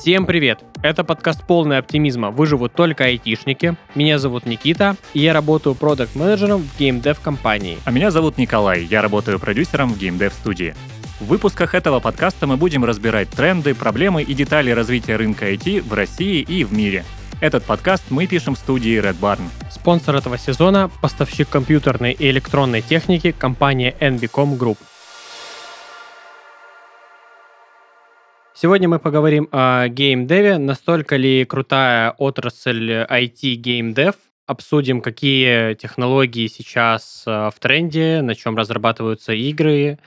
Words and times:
Всем 0.00 0.24
привет! 0.24 0.60
Это 0.82 1.04
подкаст 1.04 1.46
полный 1.46 1.76
оптимизма 1.76 2.30
«Выживут 2.30 2.72
только 2.72 3.04
айтишники». 3.04 3.76
Меня 3.94 4.18
зовут 4.18 4.46
Никита, 4.46 4.96
и 5.12 5.20
я 5.20 5.34
работаю 5.34 5.74
продакт-менеджером 5.74 6.62
в 6.62 6.78
геймдев 6.78 7.20
компании. 7.20 7.76
А 7.84 7.90
меня 7.90 8.10
зовут 8.10 8.38
Николай, 8.38 8.82
я 8.82 9.02
работаю 9.02 9.38
продюсером 9.38 9.92
в 9.92 9.98
геймдев 9.98 10.32
студии. 10.32 10.74
В 11.20 11.26
выпусках 11.26 11.74
этого 11.74 12.00
подкаста 12.00 12.46
мы 12.46 12.56
будем 12.56 12.82
разбирать 12.82 13.28
тренды, 13.28 13.74
проблемы 13.74 14.22
и 14.22 14.32
детали 14.32 14.70
развития 14.70 15.16
рынка 15.16 15.52
IT 15.52 15.82
в 15.86 15.92
России 15.92 16.40
и 16.40 16.64
в 16.64 16.72
мире. 16.72 17.04
Этот 17.42 17.64
подкаст 17.64 18.04
мы 18.08 18.26
пишем 18.26 18.54
в 18.54 18.58
студии 18.58 18.98
Red 18.98 19.20
Barn. 19.20 19.42
Спонсор 19.70 20.16
этого 20.16 20.38
сезона– 20.38 20.90
поставщик 21.02 21.50
компьютерной 21.50 22.12
и 22.12 22.30
электронной 22.30 22.80
техники 22.80 23.32
компания 23.32 23.94
NBCom 24.00 24.56
Group. 24.56 24.78
Сегодня 28.62 28.90
мы 28.90 28.98
поговорим 28.98 29.48
о 29.52 29.88
геймдеве, 29.88 30.58
настолько 30.58 31.16
ли 31.16 31.46
крутая 31.46 32.10
отрасль 32.10 32.90
IT 32.92 33.54
геймдев, 33.54 34.16
обсудим, 34.46 35.00
какие 35.00 35.72
технологии 35.72 36.46
сейчас 36.46 37.22
э, 37.26 37.48
в 37.48 37.54
тренде, 37.58 38.20
на 38.20 38.34
чем 38.34 38.58
разрабатываются 38.58 39.32
игры, 39.32 39.98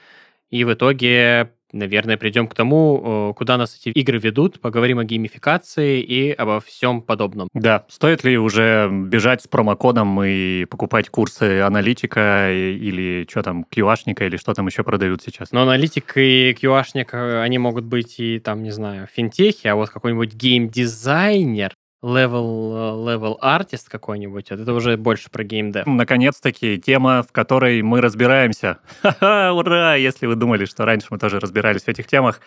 и 0.51 0.63
в 0.65 0.71
итоге 0.71 1.49
наверное, 1.73 2.17
придем 2.17 2.47
к 2.47 2.55
тому, 2.55 3.31
э, 3.31 3.33
куда 3.35 3.57
нас 3.57 3.77
эти 3.79 3.89
игры 3.89 4.19
ведут, 4.19 4.61
поговорим 4.61 4.99
о 4.99 5.03
геймификации 5.03 6.01
и 6.01 6.31
обо 6.31 6.59
всем 6.61 7.01
подобном. 7.01 7.49
Да, 7.53 7.85
стоит 7.89 8.23
ли 8.23 8.37
уже 8.37 8.89
бежать 8.91 9.41
с 9.41 9.47
промокодом 9.47 10.23
и 10.23 10.65
покупать 10.65 11.09
курсы 11.09 11.61
аналитика 11.61 12.51
или 12.51 13.27
что 13.29 13.41
там, 13.41 13.65
QA-шника 13.69 14.25
или 14.25 14.37
что 14.37 14.53
там 14.53 14.67
еще 14.67 14.83
продают 14.83 15.21
сейчас? 15.23 15.51
Но 15.51 15.63
аналитик 15.63 16.13
и 16.15 16.55
QA-шник, 16.59 17.09
э, 17.11 17.41
они 17.41 17.57
могут 17.57 17.85
быть 17.85 18.19
и 18.19 18.39
там, 18.39 18.63
не 18.63 18.71
знаю, 18.71 19.07
финтехи, 19.11 19.67
а 19.67 19.75
вот 19.75 19.89
какой-нибудь 19.89 20.33
геймдизайнер, 20.33 21.73
level, 22.03 23.03
level 23.05 23.37
artist 23.41 23.85
какой-нибудь, 23.89 24.51
вот 24.51 24.59
это 24.59 24.73
уже 24.73 24.97
больше 24.97 25.31
про 25.31 25.43
геймдев. 25.43 25.85
Наконец-таки 25.87 26.79
тема, 26.79 27.23
в 27.23 27.31
которой 27.31 27.81
мы 27.81 28.01
разбираемся. 28.01 28.79
Ура! 29.21 29.95
Если 29.95 30.27
вы 30.27 30.35
думали, 30.35 30.65
что 30.65 30.85
раньше 30.85 31.07
мы 31.09 31.17
тоже 31.17 31.39
разбирались 31.39 31.83
в 31.83 31.87
этих 31.87 32.05
темах, 32.07 32.41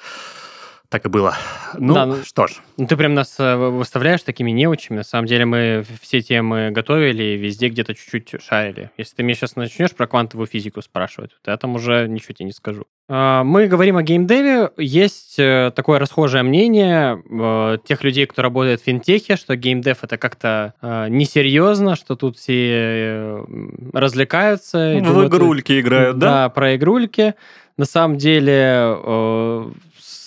так 0.88 1.06
и 1.06 1.08
было. 1.08 1.34
Ну, 1.78 1.94
да, 1.94 2.06
ну, 2.06 2.22
что 2.22 2.46
ж. 2.46 2.60
Ну, 2.76 2.86
ты 2.86 2.96
прям 2.96 3.14
нас 3.14 3.36
э, 3.38 3.56
выставляешь 3.56 4.22
такими 4.22 4.50
неучами. 4.50 4.98
На 4.98 5.04
самом 5.04 5.26
деле 5.26 5.44
мы 5.44 5.84
все 6.00 6.20
темы 6.20 6.70
готовили 6.70 7.22
и 7.22 7.36
везде 7.36 7.68
где-то 7.68 7.94
чуть-чуть 7.94 8.42
шарили. 8.42 8.90
Если 8.96 9.16
ты 9.16 9.22
мне 9.22 9.34
сейчас 9.34 9.56
начнешь 9.56 9.92
про 9.92 10.06
квантовую 10.06 10.46
физику 10.46 10.82
спрашивать, 10.82 11.32
то 11.42 11.50
я 11.50 11.56
там 11.56 11.74
уже 11.74 12.06
ничего 12.08 12.34
тебе 12.34 12.46
не 12.46 12.52
скажу. 12.52 12.84
А, 13.08 13.42
мы 13.44 13.66
говорим 13.66 13.96
о 13.96 14.02
геймдеве. 14.02 14.70
Есть 14.76 15.38
э, 15.38 15.72
такое 15.74 15.98
расхожее 15.98 16.42
мнение 16.42 17.22
э, 17.30 17.78
тех 17.84 18.04
людей, 18.04 18.26
кто 18.26 18.42
работает 18.42 18.80
в 18.80 18.84
финтехе, 18.84 19.36
что 19.36 19.56
геймдев 19.56 20.02
это 20.02 20.18
как-то 20.18 20.74
несерьезно, 21.08 21.96
что 21.96 22.16
тут 22.16 22.36
все 22.36 23.44
развлекаются. 23.92 24.96
В 24.98 25.02
думают, 25.02 25.32
игрульки 25.32 25.80
играют, 25.80 26.18
да? 26.18 26.30
Да, 26.30 26.48
про 26.48 26.76
игрульки. 26.76 27.34
На 27.76 27.84
самом 27.84 28.16
деле 28.16 28.96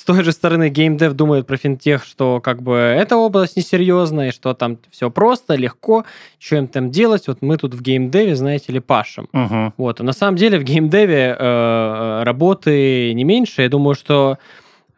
той 0.10 0.24
же 0.24 0.32
стороны 0.32 0.70
геймдев 0.70 1.14
думает 1.14 1.46
про 1.46 1.56
финтех, 1.56 2.04
что 2.04 2.42
как 2.42 2.64
бы 2.64 2.74
эта 2.74 3.16
область 3.16 3.56
несерьезная, 3.56 4.30
и 4.30 4.32
что 4.32 4.56
там 4.56 4.80
все 4.90 5.12
просто, 5.12 5.54
легко, 5.54 6.04
что 6.40 6.56
им 6.56 6.68
там 6.68 6.90
делать. 6.90 7.28
Вот 7.28 7.44
мы 7.44 7.58
тут 7.58 7.76
в 7.76 7.82
геймдеве, 7.84 8.36
знаете 8.36 8.74
ли, 8.74 8.80
пашем. 8.80 9.30
Угу. 9.34 9.74
Вот. 9.78 10.02
А 10.02 10.04
на 10.04 10.14
самом 10.14 10.36
деле 10.36 10.58
в 10.58 10.64
геймдеве 10.64 11.36
э, 11.38 12.24
работы 12.24 13.14
не 13.14 13.24
меньше. 13.24 13.62
Я 13.62 13.70
думаю, 13.70 13.94
что 13.94 14.40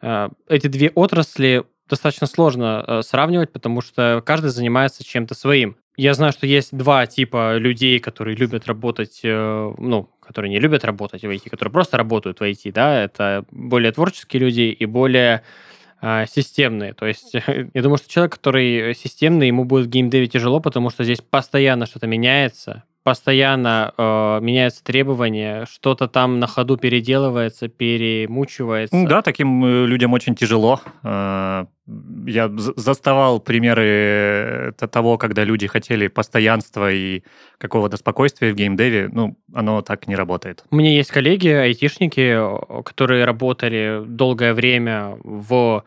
э, 0.02 0.30
эти 0.48 0.68
две 0.68 0.92
отрасли 0.96 1.66
достаточно 1.90 2.26
сложно 2.26 2.86
э, 2.88 3.02
сравнивать, 3.02 3.52
потому 3.52 3.82
что 3.82 4.24
каждый 4.26 4.50
занимается 4.52 5.04
чем-то 5.04 5.36
своим. 5.36 5.76
Я 5.98 6.14
знаю, 6.14 6.32
что 6.32 6.48
есть 6.48 6.74
два 6.74 7.06
типа 7.06 7.58
людей, 7.58 8.00
которые 8.00 8.38
любят 8.38 8.66
работать, 8.66 9.20
э, 9.26 9.74
ну, 9.78 10.10
которые 10.32 10.50
не 10.50 10.60
любят 10.60 10.86
работать 10.86 11.22
в 11.24 11.30
IT, 11.30 11.50
которые 11.50 11.72
просто 11.72 11.98
работают 11.98 12.40
в 12.40 12.44
IT, 12.44 12.72
да, 12.72 13.04
это 13.04 13.46
более 13.52 13.92
творческие 13.92 14.40
люди 14.40 14.62
и 14.62 14.86
более 14.86 15.44
э, 16.02 16.26
системные. 16.28 16.94
То 16.94 17.06
есть 17.06 17.34
я 17.74 17.82
думаю, 17.82 17.98
что 17.98 18.10
человек, 18.10 18.34
который 18.34 18.96
системный, 18.96 19.48
ему 19.48 19.66
будет 19.66 19.88
в 19.88 19.90
геймдеве 19.90 20.28
тяжело, 20.28 20.60
потому 20.60 20.90
что 20.90 21.04
здесь 21.04 21.22
постоянно 21.22 21.86
что-то 21.86 22.08
меняется, 22.08 22.84
постоянно 23.04 23.94
э, 23.98 24.40
меняются 24.42 24.84
требования, 24.84 25.66
что-то 25.66 26.08
там 26.08 26.40
на 26.40 26.48
ходу 26.48 26.78
переделывается, 26.78 27.68
перемучивается. 27.68 29.06
Да, 29.08 29.22
таким 29.22 29.66
э, 29.66 29.86
людям 29.86 30.14
очень 30.14 30.36
тяжело. 30.36 30.80
Э, 31.04 31.66
я 32.28 32.50
заставал 32.76 33.40
примеры 33.40 34.72
э, 34.80 34.88
того, 34.92 35.18
когда 35.18 35.44
люди 35.44 35.68
хотели 35.68 36.08
постоянства 36.08 36.92
и 36.92 37.24
какого-то 37.58 37.98
спокойствия 37.98 38.52
в 38.52 38.56
геймдеве. 38.56 39.10
Ну, 39.12 39.38
оно 39.54 39.82
так 39.82 40.08
не 40.08 40.16
работает. 40.16 40.64
У 40.70 40.76
меня 40.76 40.92
есть 40.92 41.12
коллеги, 41.12 41.50
айтишники, 41.50 42.40
которые 42.84 43.26
работали 43.26 44.04
долгое 44.06 44.54
время 44.54 45.18
в 45.24 45.84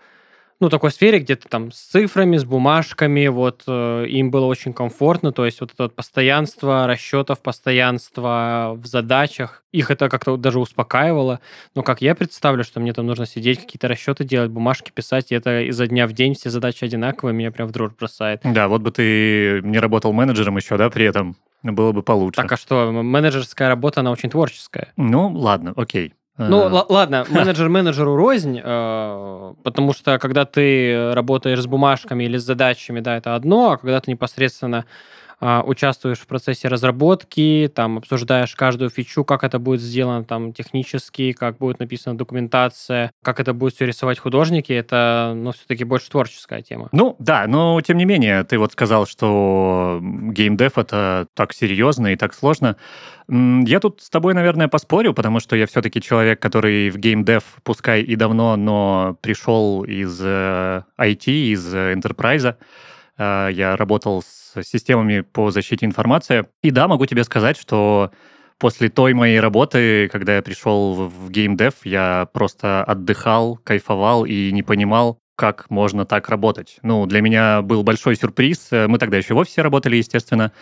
ну, 0.64 0.70
такой 0.70 0.90
сфере, 0.90 1.18
где-то 1.18 1.46
там 1.46 1.70
с 1.72 1.78
цифрами, 1.78 2.38
с 2.38 2.44
бумажками, 2.46 3.26
вот 3.26 3.64
э, 3.66 4.06
им 4.08 4.30
было 4.30 4.46
очень 4.46 4.72
комфортно, 4.72 5.30
то 5.30 5.44
есть 5.44 5.60
вот 5.60 5.72
это 5.74 5.82
вот 5.82 5.94
постоянство 5.94 6.86
расчетов, 6.86 7.42
постоянство 7.42 8.72
в 8.74 8.86
задачах, 8.86 9.62
их 9.72 9.90
это 9.90 10.08
как-то 10.08 10.38
даже 10.38 10.58
успокаивало. 10.58 11.40
Но 11.74 11.82
как 11.82 12.00
я 12.00 12.14
представлю, 12.14 12.64
что 12.64 12.80
мне 12.80 12.94
там 12.94 13.06
нужно 13.06 13.26
сидеть, 13.26 13.60
какие-то 13.60 13.88
расчеты 13.88 14.24
делать, 14.24 14.50
бумажки 14.50 14.90
писать, 14.90 15.32
и 15.32 15.34
это 15.34 15.60
изо 15.68 15.86
дня 15.86 16.06
в 16.06 16.14
день 16.14 16.34
все 16.34 16.48
задачи 16.48 16.82
одинаковые, 16.82 17.34
меня 17.34 17.50
прям 17.50 17.68
в 17.68 17.72
дрожь 17.72 17.92
бросает. 17.92 18.40
Да, 18.42 18.68
вот 18.68 18.80
бы 18.80 18.90
ты 18.90 19.60
не 19.62 19.78
работал 19.78 20.14
менеджером 20.14 20.56
еще, 20.56 20.78
да, 20.78 20.88
при 20.88 21.04
этом 21.04 21.36
было 21.62 21.92
бы 21.92 22.02
получше. 22.02 22.40
Так 22.40 22.52
а 22.52 22.56
что, 22.56 22.90
менеджерская 22.90 23.68
работа, 23.68 24.00
она 24.00 24.12
очень 24.12 24.30
творческая. 24.30 24.94
Ну, 24.96 25.28
ладно, 25.28 25.74
окей. 25.76 26.14
Ну, 26.36 26.68
л- 26.68 26.86
ладно, 26.88 27.24
менеджер 27.30 27.68
менеджеру 27.68 28.16
рознь, 28.16 28.60
э, 28.62 29.54
потому 29.62 29.92
что 29.92 30.18
когда 30.18 30.44
ты 30.44 31.12
работаешь 31.14 31.60
с 31.62 31.66
бумажками 31.66 32.24
или 32.24 32.38
с 32.38 32.42
задачами, 32.42 32.98
да, 33.00 33.16
это 33.16 33.36
одно, 33.36 33.70
а 33.72 33.78
когда 33.78 34.00
ты 34.00 34.10
непосредственно 34.10 34.84
участвуешь 35.40 36.18
в 36.18 36.26
процессе 36.26 36.68
разработки, 36.68 37.70
там 37.74 37.98
обсуждаешь 37.98 38.54
каждую 38.54 38.90
фичу, 38.90 39.24
как 39.24 39.44
это 39.44 39.58
будет 39.58 39.80
сделано 39.80 40.24
там 40.24 40.52
технически, 40.52 41.32
как 41.32 41.58
будет 41.58 41.80
написана 41.80 42.16
документация, 42.16 43.12
как 43.22 43.40
это 43.40 43.52
будет 43.52 43.74
все 43.74 43.86
рисовать 43.86 44.18
художники, 44.18 44.72
это, 44.72 45.32
ну, 45.36 45.52
все-таки 45.52 45.84
больше 45.84 46.10
творческая 46.10 46.62
тема. 46.62 46.88
Ну, 46.92 47.16
да, 47.18 47.46
но 47.46 47.80
тем 47.80 47.98
не 47.98 48.04
менее, 48.04 48.44
ты 48.44 48.58
вот 48.58 48.72
сказал, 48.72 49.06
что 49.06 50.00
геймдев 50.02 50.78
это 50.78 51.26
так 51.34 51.52
серьезно 51.52 52.12
и 52.12 52.16
так 52.16 52.34
сложно. 52.34 52.76
Я 53.28 53.80
тут 53.80 54.02
с 54.02 54.10
тобой, 54.10 54.34
наверное, 54.34 54.68
поспорю, 54.68 55.14
потому 55.14 55.40
что 55.40 55.56
я 55.56 55.66
все-таки 55.66 56.00
человек, 56.00 56.40
который 56.40 56.90
в 56.90 56.98
геймдев, 56.98 57.42
пускай 57.62 58.02
и 58.02 58.16
давно, 58.16 58.56
но 58.56 59.16
пришел 59.20 59.84
из 59.84 60.20
IT, 60.20 61.26
э, 61.26 61.52
из 61.52 61.74
enterprise. 61.74 62.56
Э, 63.18 63.48
я 63.52 63.76
работал 63.76 64.22
с 64.22 64.62
системами 64.62 65.20
по 65.20 65.50
защите 65.50 65.86
информации. 65.86 66.46
И 66.62 66.70
да, 66.70 66.88
могу 66.88 67.06
тебе 67.06 67.24
сказать, 67.24 67.56
что 67.58 68.10
после 68.58 68.88
той 68.88 69.14
моей 69.14 69.40
работы, 69.40 70.08
когда 70.10 70.36
я 70.36 70.42
пришел 70.42 71.08
в 71.08 71.30
геймдев, 71.30 71.74
я 71.84 72.28
просто 72.32 72.84
отдыхал, 72.84 73.56
кайфовал 73.56 74.24
и 74.24 74.52
не 74.52 74.62
понимал, 74.62 75.18
как 75.36 75.68
можно 75.70 76.06
так 76.06 76.28
работать. 76.28 76.78
Ну, 76.82 77.06
для 77.06 77.20
меня 77.20 77.62
был 77.62 77.82
большой 77.82 78.16
сюрприз. 78.16 78.68
Мы 78.70 78.98
тогда 78.98 79.16
еще 79.16 79.34
в 79.34 79.38
офисе 79.38 79.62
работали, 79.62 79.96
естественно. 79.96 80.52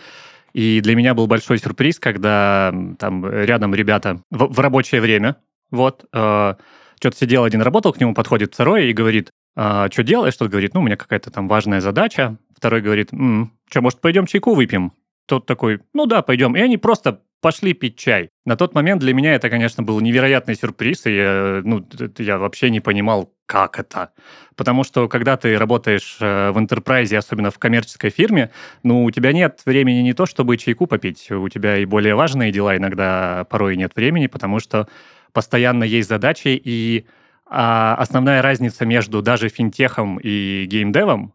И 0.53 0.81
для 0.81 0.95
меня 0.95 1.13
был 1.13 1.27
большой 1.27 1.59
сюрприз, 1.59 1.99
когда 1.99 2.73
там 2.99 3.27
рядом 3.27 3.73
ребята 3.73 4.21
в, 4.29 4.53
в 4.53 4.59
рабочее 4.59 5.01
время, 5.01 5.37
вот, 5.71 6.05
э, 6.13 6.53
что-то 6.99 7.17
сидел 7.17 7.43
один, 7.43 7.61
работал, 7.61 7.91
к 7.91 7.99
нему 7.99 8.13
подходит 8.13 8.53
второй 8.53 8.89
и 8.89 8.93
говорит, 8.93 9.31
а, 9.55 9.89
что 9.91 10.03
делаешь? 10.03 10.35
Тот 10.35 10.49
говорит, 10.49 10.73
ну, 10.73 10.81
у 10.81 10.83
меня 10.83 10.95
какая-то 10.95 11.31
там 11.31 11.47
важная 11.47 11.81
задача. 11.81 12.37
Второй 12.63 12.79
говорит, 12.79 13.09
что, 13.09 13.81
может, 13.81 13.99
пойдем 13.99 14.25
чайку 14.25 14.53
выпьем? 14.53 14.93
Тот 15.25 15.45
такой, 15.45 15.81
ну 15.93 16.05
да, 16.05 16.21
пойдем. 16.21 16.55
И 16.55 16.61
они 16.61 16.77
просто 16.77 17.19
пошли 17.41 17.73
пить 17.73 17.97
чай. 17.97 18.29
На 18.45 18.55
тот 18.55 18.73
момент 18.73 19.01
для 19.01 19.13
меня 19.13 19.33
это, 19.33 19.49
конечно, 19.49 19.83
был 19.83 19.99
невероятный 19.99 20.55
сюрприз, 20.55 21.05
и 21.07 21.13
я, 21.13 21.61
ну, 21.65 21.85
я 22.19 22.37
вообще 22.37 22.69
не 22.69 22.79
понимал, 22.79 23.33
как 23.47 23.79
это. 23.79 24.13
Потому 24.55 24.85
что, 24.85 25.09
когда 25.09 25.35
ты 25.35 25.57
работаешь 25.57 26.15
э, 26.21 26.51
в 26.51 26.57
интерпрайзе, 26.57 27.17
особенно 27.17 27.51
в 27.51 27.59
коммерческой 27.59 28.11
фирме, 28.11 28.49
ну, 28.81 29.03
у 29.03 29.11
тебя 29.11 29.33
нет 29.33 29.59
времени 29.65 29.99
не 29.99 30.13
то, 30.13 30.25
чтобы 30.25 30.55
чайку 30.55 30.87
попить, 30.87 31.29
у 31.31 31.49
тебя 31.49 31.79
и 31.79 31.83
более 31.83 32.15
важные 32.15 32.53
дела 32.53 32.77
иногда 32.77 33.45
порой 33.49 33.75
нет 33.75 33.93
времени, 33.93 34.27
потому 34.27 34.61
что 34.61 34.87
постоянно 35.33 35.83
есть 35.83 36.07
задачи, 36.07 36.61
и 36.63 37.07
а 37.45 37.95
основная 37.95 38.41
разница 38.41 38.85
между 38.85 39.21
даже 39.21 39.49
финтехом 39.49 40.17
и 40.23 40.65
геймдевом, 40.65 41.33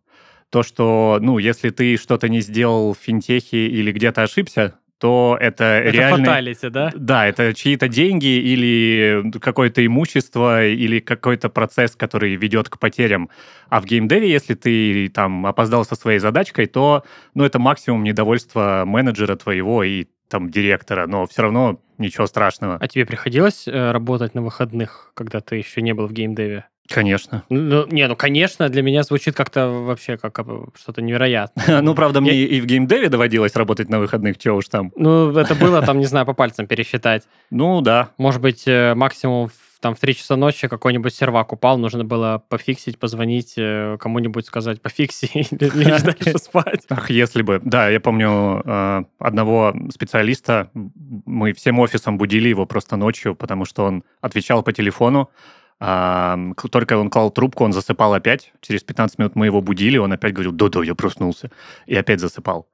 то, 0.51 0.63
что, 0.63 1.19
ну, 1.21 1.39
если 1.39 1.71
ты 1.71 1.97
что-то 1.97 2.29
не 2.29 2.41
сделал 2.41 2.95
в 2.95 2.99
финтехе 2.99 3.67
или 3.69 3.93
где-то 3.93 4.23
ошибся, 4.23 4.79
то 4.99 5.37
это, 5.41 5.65
Это 5.65 5.91
реальный... 5.91 6.25
фаталити, 6.25 6.69
да? 6.71 6.91
Да, 6.95 7.27
это 7.27 7.55
чьи-то 7.55 7.89
деньги 7.89 8.27
или 8.27 9.31
какое-то 9.41 9.85
имущество 9.87 10.67
или 10.67 10.99
какой-то 10.99 11.49
процесс, 11.49 11.95
который 11.95 12.35
ведет 12.35 12.69
к 12.69 12.79
потерям. 12.79 13.31
А 13.69 13.81
в 13.81 13.85
геймдеве, 13.85 14.29
если 14.29 14.55
ты 14.55 15.09
там 15.09 15.47
опоздал 15.47 15.85
со 15.85 15.95
своей 15.95 16.19
задачкой, 16.19 16.67
то 16.67 17.05
ну, 17.35 17.45
это 17.45 17.59
максимум 17.61 18.03
недовольства 18.03 18.83
менеджера 18.87 19.37
твоего 19.37 19.85
и 19.85 20.07
там 20.29 20.51
директора, 20.51 21.07
но 21.07 21.27
все 21.27 21.43
равно 21.43 21.81
ничего 21.97 22.27
страшного. 22.27 22.77
А 22.81 22.89
тебе 22.89 23.07
приходилось 23.07 23.67
э, 23.67 23.93
работать 23.93 24.35
на 24.35 24.43
выходных, 24.43 25.13
когда 25.15 25.41
ты 25.41 25.57
еще 25.57 25.81
не 25.81 25.95
был 25.95 26.07
в 26.07 26.13
геймдеве? 26.13 26.67
Конечно. 26.89 27.45
Ну, 27.49 27.87
не, 27.87 28.07
ну, 28.09 28.17
конечно, 28.17 28.69
для 28.69 28.83
меня 28.83 29.03
звучит 29.03 29.35
как-то 29.35 29.69
вообще 29.69 30.17
как 30.17 30.41
что-то 30.75 31.03
невероятное. 31.03 31.83
Ну, 31.89 31.95
правда, 31.95 32.21
мне 32.21 32.35
и 32.35 32.61
в 32.61 32.67
геймдеве 32.67 33.09
доводилось 33.09 33.55
работать 33.57 33.89
на 33.89 33.99
выходных, 33.99 34.39
чего 34.39 34.57
уж 34.57 34.69
там. 34.69 34.93
Ну, 34.97 35.31
это 35.37 35.55
было 35.55 35.81
там, 35.83 35.99
не 35.99 36.07
знаю, 36.07 36.27
по 36.27 36.35
пальцам 36.35 36.67
пересчитать. 36.67 37.25
Ну, 37.51 37.81
да. 37.81 38.11
Может 38.19 38.41
быть, 38.41 38.65
э, 38.67 38.95
максимум 38.95 39.51
там 39.81 39.95
в 39.95 40.01
3 40.01 40.15
часа 40.15 40.37
ночи 40.37 40.69
какой-нибудь 40.69 41.15
сервак 41.15 41.53
упал, 41.53 41.79
нужно 41.79 42.05
было 42.05 42.43
пофиксить, 42.49 42.99
позвонить 42.99 43.55
э, 43.57 43.97
кому-нибудь, 44.01 44.47
сказать 44.47 44.83
пофикси 44.83 45.27
или 45.35 45.71
лечь 45.85 46.03
дальше 46.03 46.39
спать. 46.39 46.85
Ах, 46.91 47.11
если 47.11 47.43
бы. 47.43 47.61
Да, 47.65 47.89
я 47.89 48.01
помню 48.01 48.63
э, 48.65 49.05
одного 49.19 49.75
специалиста, 49.93 50.71
мы 50.75 51.53
всем 51.53 51.79
офисом 51.79 52.19
будили 52.19 52.49
его 52.49 52.67
просто 52.67 52.97
ночью, 52.97 53.35
потому 53.35 53.65
что 53.65 53.85
он 53.85 54.05
отвечал 54.21 54.63
по 54.63 54.73
телефону, 54.73 55.31
только 55.79 56.99
он 56.99 57.11
клал 57.11 57.31
трубку, 57.31 57.65
он 57.65 57.73
засыпал 57.73 58.15
опять. 58.15 58.53
Через 58.61 58.83
15 58.83 59.19
минут 59.19 59.37
мы 59.37 59.47
его 59.47 59.61
будили, 59.61 59.97
он 59.97 60.13
опять 60.13 60.33
говорил, 60.33 60.53
да-да, 60.53 60.83
я 60.83 60.95
проснулся. 60.95 61.51
И 61.87 61.95
опять 61.95 62.21
засыпал. 62.21 62.69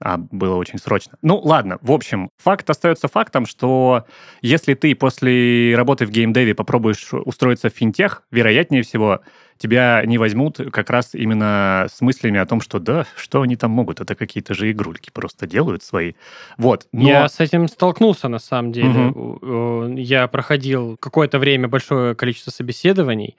А 0.00 0.16
было 0.16 0.54
очень 0.54 0.78
срочно. 0.78 1.18
Ну, 1.22 1.38
ладно, 1.38 1.78
в 1.82 1.90
общем, 1.90 2.30
факт 2.38 2.70
остается 2.70 3.08
фактом, 3.08 3.46
что 3.46 4.06
если 4.42 4.74
ты 4.74 4.94
после 4.94 5.74
работы 5.76 6.06
в 6.06 6.10
геймдеве 6.10 6.54
попробуешь 6.54 7.08
устроиться 7.12 7.68
в 7.68 7.72
финтех, 7.72 8.22
вероятнее 8.30 8.82
всего, 8.82 9.20
тебя 9.58 10.02
не 10.06 10.18
возьмут 10.18 10.58
как 10.72 10.90
раз 10.90 11.14
именно 11.14 11.86
с 11.92 12.00
мыслями 12.00 12.38
о 12.40 12.46
том, 12.46 12.60
что 12.60 12.78
да, 12.78 13.06
что 13.16 13.42
они 13.42 13.56
там 13.56 13.70
могут, 13.72 14.00
это 14.00 14.14
какие-то 14.14 14.54
же 14.54 14.70
игрульки 14.70 15.10
просто 15.12 15.46
делают 15.46 15.82
свои. 15.82 16.12
Вот. 16.56 16.86
Но... 16.92 17.08
Я 17.08 17.28
с 17.28 17.40
этим 17.40 17.68
столкнулся, 17.68 18.28
на 18.28 18.38
самом 18.38 18.72
деле. 18.72 18.88
У- 19.14 19.38
э, 19.42 19.94
Я 20.00 20.26
проходил 20.28 20.96
какое-то 20.98 21.38
время 21.38 21.68
большое 21.68 22.14
количество 22.14 22.50
собеседований, 22.50 23.36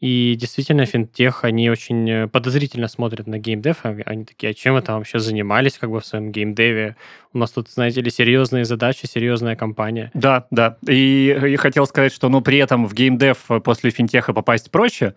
и 0.00 0.34
действительно, 0.34 0.86
финтех, 0.86 1.44
они 1.44 1.68
очень 1.68 2.10
э, 2.10 2.26
подозрительно 2.26 2.88
смотрят 2.88 3.26
на 3.26 3.38
геймдев. 3.38 3.80
а 3.82 3.94
Они 4.06 4.24
такие, 4.24 4.50
а 4.50 4.54
чем 4.54 4.74
вы 4.74 4.80
там 4.80 4.96
вообще 4.96 5.18
занимались 5.18 5.76
как 5.76 5.90
бы 5.90 6.00
в 6.00 6.06
своем 6.06 6.32
геймдеве? 6.32 6.96
У 7.34 7.38
нас 7.38 7.50
тут, 7.50 7.68
знаете 7.68 8.00
ли, 8.00 8.10
серьезные 8.10 8.64
задачи, 8.64 9.04
серьезная 9.04 9.56
компания. 9.56 10.10
Да, 10.14 10.46
да. 10.50 10.78
И 10.88 11.38
я 11.50 11.58
хотел 11.58 11.86
сказать, 11.86 12.14
что, 12.14 12.30
ну, 12.30 12.40
при 12.40 12.56
этом 12.56 12.86
в 12.86 12.94
геймдев 12.94 13.44
после 13.62 13.90
финтеха 13.90 14.32
попасть 14.32 14.70
проще, 14.70 15.14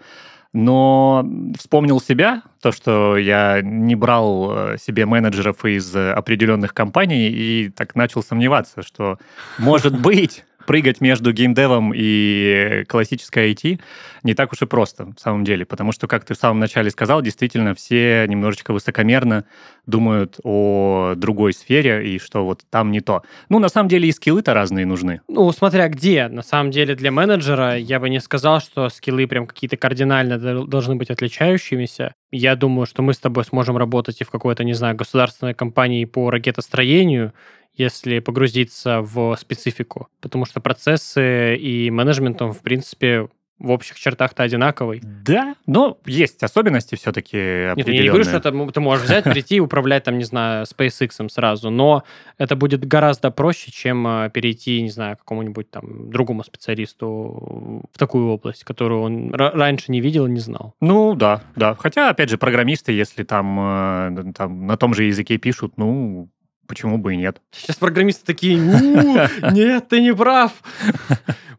но 0.54 1.28
вспомнил 1.58 2.00
себя, 2.00 2.44
то, 2.62 2.72
что 2.72 3.18
я 3.18 3.62
не 3.62 3.96
брал 3.96 4.52
э, 4.56 4.78
себе 4.78 5.06
менеджеров 5.06 5.66
из 5.66 5.96
э, 5.96 6.12
определенных 6.12 6.74
компаний, 6.74 7.30
и 7.30 7.70
так 7.70 7.96
начал 7.96 8.22
сомневаться, 8.22 8.84
что, 8.84 9.18
может 9.58 10.00
быть, 10.00 10.46
прыгать 10.66 11.02
между 11.02 11.32
геймдевом 11.32 11.94
и 11.96 12.84
классической 12.88 13.54
IT 13.54 13.80
не 14.24 14.34
так 14.34 14.54
уж 14.54 14.62
и 14.62 14.66
просто, 14.66 15.08
в 15.16 15.20
самом 15.20 15.44
деле, 15.44 15.66
потому 15.66 15.92
что, 15.92 16.08
как 16.08 16.26
ты 16.26 16.34
в 16.34 16.38
самом 16.38 16.60
начале 16.60 16.90
сказал, 16.90 17.22
действительно, 17.22 17.76
все 17.76 18.26
немножечко 18.28 18.74
высокомерно 18.74 19.46
думают 19.86 20.40
о 20.44 21.14
другой 21.16 21.54
сфере, 21.54 22.08
и 22.08 22.20
что 22.20 22.46
вот 22.46 22.62
там 22.70 22.92
не 22.92 23.02
то. 23.02 23.24
Ну, 23.50 23.60
на 23.60 23.68
самом 23.68 23.90
деле, 23.90 24.08
и 24.08 24.12
скиллы-то 24.12 24.54
разные 24.54 24.86
нужны. 24.86 25.22
Ну, 25.28 25.52
смотря 25.52 25.90
где. 25.90 26.28
На 26.30 26.42
самом 26.42 26.72
деле, 26.72 26.96
для 26.96 27.12
менеджера 27.12 27.78
я 27.78 28.00
бы 28.00 28.10
не 28.10 28.22
сказал, 28.22 28.62
что 28.62 28.90
скиллы 28.90 29.28
прям 29.28 29.46
какие-то 29.46 29.76
кардинально 29.76 30.38
дол- 30.38 30.68
должны 30.68 30.96
быть 30.96 31.10
отличающимися. 31.10 32.14
Я 32.32 32.56
думаю, 32.56 32.86
что 32.86 33.02
мы 33.02 33.14
с 33.14 33.20
тобой 33.20 33.44
сможем 33.44 33.78
работать 33.78 34.22
и 34.22 34.24
в 34.24 34.32
какой-то, 34.32 34.64
не 34.64 34.74
знаю, 34.74 34.96
государственной 34.96 35.54
компании 35.54 36.06
по 36.06 36.32
ракетостроению, 36.32 37.34
если 37.76 38.20
погрузиться 38.20 39.02
в 39.02 39.36
специфику. 39.40 40.08
Потому 40.22 40.46
что 40.46 40.62
процессы 40.62 41.56
и 41.56 41.90
менеджмент, 41.90 42.42
он, 42.42 42.54
в 42.54 42.62
принципе, 42.62 43.28
в 43.60 43.72
общих 43.72 43.98
чертах-то 43.98 44.44
одинаковый. 44.44 45.02
Да, 45.04 45.56
но 45.66 45.98
есть 46.06 46.44
особенности 46.44 46.96
все-таки 46.96 47.72
Нет, 47.76 47.88
я 47.88 47.94
не 48.02 48.08
говорю, 48.08 48.26
что 48.26 48.38
это 48.38 48.52
ты 48.72 48.80
можешь 48.82 49.06
взять, 49.06 49.24
прийти 49.24 49.56
и 49.56 49.60
управлять, 49.60 50.04
там, 50.04 50.18
не 50.18 50.26
знаю, 50.26 50.66
SpaceX 50.66 51.30
сразу, 51.30 51.70
но 51.70 52.04
это 52.38 52.56
будет 52.56 52.86
гораздо 52.86 53.32
проще, 53.32 53.72
чем 53.72 54.06
э, 54.06 54.30
перейти, 54.34 54.82
не 54.82 54.90
знаю, 54.90 55.18
какому-нибудь 55.18 55.70
там 55.70 56.10
другому 56.10 56.44
специалисту 56.44 57.82
в 57.94 57.98
такую 57.98 58.28
область, 58.28 58.64
которую 58.66 59.02
он 59.02 59.30
ра- 59.34 59.52
раньше 59.52 59.92
не 59.92 60.02
видел 60.02 60.26
и 60.26 60.32
не 60.32 60.40
знал. 60.40 60.74
Ну, 60.82 61.16
да, 61.16 61.42
да. 61.56 61.76
Хотя, 61.76 62.10
опять 62.10 62.30
же, 62.30 62.38
программисты, 62.38 62.92
если 62.92 63.24
там, 63.24 63.60
э, 63.60 64.34
там 64.36 64.68
на 64.68 64.76
том 64.78 64.94
же 64.94 65.06
языке 65.06 65.38
пишут, 65.38 65.74
ну, 65.78 66.30
почему 66.74 66.98
бы 66.98 67.14
и 67.14 67.18
нет. 67.18 67.40
Сейчас 67.52 67.76
программисты 67.76 68.26
такие, 68.26 68.58
«У, 68.58 69.52
нет, 69.52 69.90
ты 69.90 70.02
не 70.02 70.12
прав, 70.14 70.52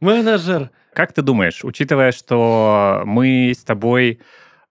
менеджер. 0.00 0.70
Как 0.93 1.12
ты 1.12 1.22
думаешь, 1.22 1.61
учитывая, 1.62 2.11
что 2.11 3.02
мы 3.05 3.52
с 3.56 3.62
тобой 3.62 4.19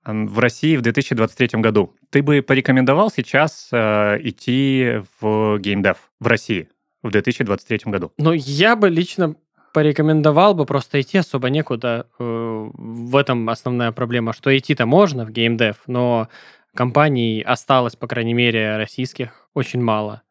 в 0.05 0.39
России 0.39 0.75
в 0.75 0.81
2023 0.81 1.61
году, 1.61 1.95
ты 2.09 2.21
бы 2.21 2.41
порекомендовал 2.41 3.09
сейчас 3.09 3.69
э, 3.71 4.17
идти 4.21 5.01
в 5.21 5.59
геймдев 5.59 5.97
в 6.19 6.27
России 6.27 6.67
в 7.03 7.09
2023 7.09 7.79
году? 7.85 8.11
Но 8.17 8.33
я 8.33 8.75
бы 8.75 8.89
лично 8.89 9.35
порекомендовал 9.73 10.55
бы 10.55 10.65
просто 10.65 10.99
идти 10.99 11.19
особо 11.19 11.49
некуда. 11.49 12.07
Э, 12.19 12.69
В 12.73 13.15
этом 13.15 13.49
основная 13.49 13.93
проблема, 13.93 14.33
что 14.33 14.55
идти-то 14.55 14.85
можно 14.85 15.25
в 15.25 15.31
геймдев, 15.31 15.77
но 15.87 16.27
компаний 16.75 17.41
осталось, 17.41 17.95
по 17.95 18.07
крайней 18.07 18.33
мере, 18.33 18.75
российских 18.75 19.47
очень 19.53 19.81
мало. 19.81 20.21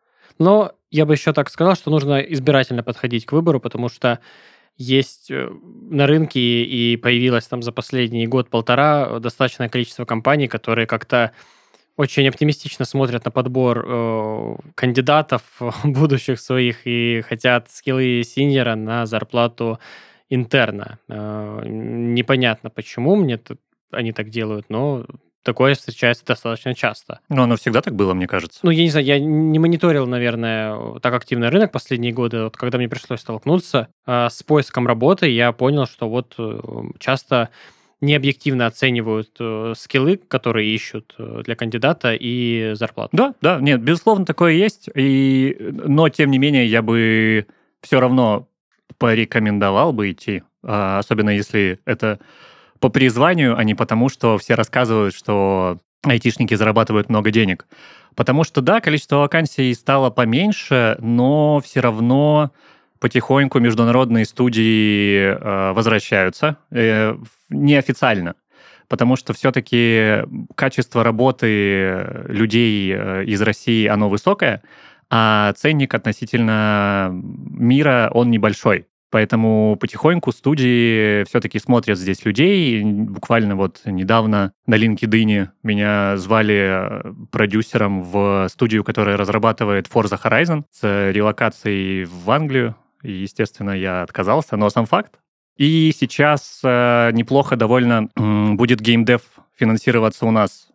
Но 0.43 0.73
я 0.91 1.07
бы 1.07 1.15
еще 1.15 1.33
так 1.33 1.49
сказал, 1.51 1.77
что 1.77 1.91
нужно 1.91 2.19
избирательно 2.21 2.83
подходить 2.83 3.27
к 3.27 3.33
выбору, 3.33 3.61
потому 3.61 3.89
что 3.89 4.19
есть 4.77 5.31
э, 5.31 5.49
на 5.91 6.07
рынке 6.07 6.41
и 6.41 6.97
появилось 6.97 7.47
там 7.47 7.63
за 7.63 7.73
последний 7.73 8.27
год-полтора 8.27 9.21
достаточное 9.21 9.69
количество 9.69 10.05
компаний, 10.05 10.49
которые 10.49 10.87
как-то 10.87 11.33
очень 11.97 12.27
оптимистично 12.27 12.85
смотрят 12.85 13.25
на 13.25 13.31
подбор 13.31 13.85
э, 13.87 14.57
кандидатов 14.75 15.43
будущих 15.85 16.41
своих 16.41 16.87
и 16.87 17.21
хотят 17.21 17.71
скиллы 17.71 18.23
синьора 18.25 18.75
на 18.75 19.07
зарплату 19.07 19.79
интерна. 20.29 20.99
Э, 21.09 21.63
непонятно 21.67 22.71
почему 22.71 23.15
мне 23.15 23.39
тут 23.39 23.61
они 23.93 24.13
так 24.13 24.31
делают, 24.31 24.67
но 24.71 25.07
такое 25.43 25.75
встречается 25.75 26.25
достаточно 26.25 26.75
часто. 26.75 27.21
Ну, 27.29 27.43
оно 27.43 27.57
всегда 27.57 27.81
так 27.81 27.95
было, 27.95 28.15
мне 28.15 28.27
кажется. 28.27 28.61
Ну, 28.63 28.71
я 28.71 28.83
не 28.83 28.91
знаю, 28.91 29.07
я 29.07 29.19
не 29.19 29.59
мониторил, 29.59 30.07
наверное, 30.07 30.99
так 31.01 31.15
активно 31.15 31.51
рынок 31.51 31.73
последние 31.73 32.13
годы. 32.13 32.45
Вот 32.45 32.57
когда 32.57 32.79
мне 32.79 32.89
пришлось 32.89 33.21
столкнуться 33.21 33.89
э, 34.07 34.29
с 34.31 34.43
поиском 34.43 34.87
работы, 34.87 35.29
я 35.29 35.53
понял, 35.53 35.87
что 35.87 36.09
вот 36.09 36.35
э, 36.39 36.61
часто 36.99 37.51
необъективно 38.03 38.67
оценивают 38.67 39.31
э, 39.39 39.75
скиллы, 39.77 40.17
которые 40.17 40.75
ищут 40.75 41.15
э, 41.19 41.43
для 41.45 41.55
кандидата, 41.55 42.15
и 42.15 42.73
зарплату. 42.75 43.11
Да, 43.17 43.35
да, 43.41 43.59
нет, 43.61 43.81
безусловно, 43.81 44.27
такое 44.27 44.53
есть. 44.53 44.89
И, 44.95 45.57
но, 45.71 46.09
тем 46.09 46.31
не 46.31 46.39
менее, 46.39 46.67
я 46.67 46.83
бы 46.83 47.47
все 47.81 48.01
равно 48.01 48.49
порекомендовал 48.99 49.93
бы 49.93 50.11
идти, 50.11 50.43
а, 50.63 50.99
особенно 50.99 51.31
если 51.31 51.81
это 51.85 52.19
по 52.83 52.89
призванию, 52.89 53.57
а 53.57 53.63
не 53.63 53.77
потому, 53.77 54.09
что 54.09 54.37
все 54.39 54.55
рассказывают, 54.55 55.15
что 55.15 55.79
айтишники 56.03 56.55
зарабатывают 56.55 57.09
много 57.09 57.31
денег. 57.31 57.67
Потому 58.17 58.43
что, 58.43 58.61
да, 58.61 58.81
количество 58.81 59.19
вакансий 59.19 59.73
стало 59.73 60.11
поменьше, 60.11 60.97
но 60.99 61.61
все 61.65 61.79
равно 61.79 62.51
потихоньку 62.99 63.61
международные 63.61 64.25
студии 64.25 65.23
э, 65.23 65.73
возвращаются 65.73 66.57
э, 66.73 67.17
неофициально. 67.51 68.35
Потому 68.89 69.15
что 69.15 69.33
все-таки 69.33 70.25
качество 70.57 71.05
работы 71.05 72.25
людей 72.27 72.93
э, 72.93 73.25
из 73.27 73.41
России, 73.43 73.87
оно 73.87 74.09
высокое, 74.09 74.61
а 75.09 75.53
ценник 75.53 75.95
относительно 75.95 77.11
мира, 77.13 78.11
он 78.13 78.33
небольшой. 78.33 78.87
Поэтому 79.13 79.77
потихоньку 79.79 80.33
студии 80.33 81.25
все-таки 81.25 81.59
смотрят 81.59 81.99
здесь 81.99 82.25
людей. 82.25 82.83
Буквально 82.83 83.57
вот 83.57 83.83
недавно 83.85 84.55
на 84.67 84.75
LinkedIn 84.77 85.49
меня 85.63 86.17
звали 86.17 86.55
э, 86.55 87.13
продюсером 87.31 88.05
в 88.05 88.49
студию, 88.49 88.85
которая 88.85 89.19
разрабатывает 89.19 89.87
Forza 89.87 90.19
Horizon 90.19 90.65
с 90.71 91.13
релокацией 91.13 92.05
в 92.05 92.31
Англию. 92.31 92.75
И, 93.03 93.13
естественно, 93.13 93.73
я 93.73 94.01
отказался, 94.03 94.57
но 94.57 94.71
сам 94.71 94.87
факт. 94.87 95.19
И 95.59 95.93
сейчас 95.95 96.63
э, 96.65 97.11
неплохо 97.13 97.57
довольно 97.57 98.09
м, 98.17 98.57
будет 98.57 98.81
геймдев 98.81 99.21
финансироваться 99.59 100.25
у 100.25 100.31
нас 100.31 100.69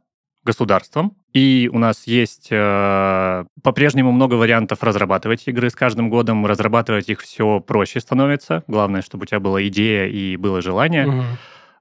государством. 0.44 1.18
И 1.38 1.70
у 1.72 1.78
нас 1.78 2.08
есть 2.08 2.48
э, 2.50 3.46
по-прежнему 3.62 4.12
много 4.12 4.34
вариантов 4.34 4.82
разрабатывать 4.82 5.48
игры 5.48 5.70
с 5.70 5.76
каждым 5.76 6.10
годом. 6.10 6.48
Разрабатывать 6.48 7.10
их 7.10 7.22
все 7.22 7.60
проще 7.60 8.00
становится. 8.00 8.64
Главное, 8.66 9.04
чтобы 9.04 9.22
у 9.22 9.26
тебя 9.28 9.40
была 9.40 9.62
идея 9.68 10.08
и 10.08 10.36
было 10.36 10.64
желание. 10.64 11.08
Угу. 11.08 11.24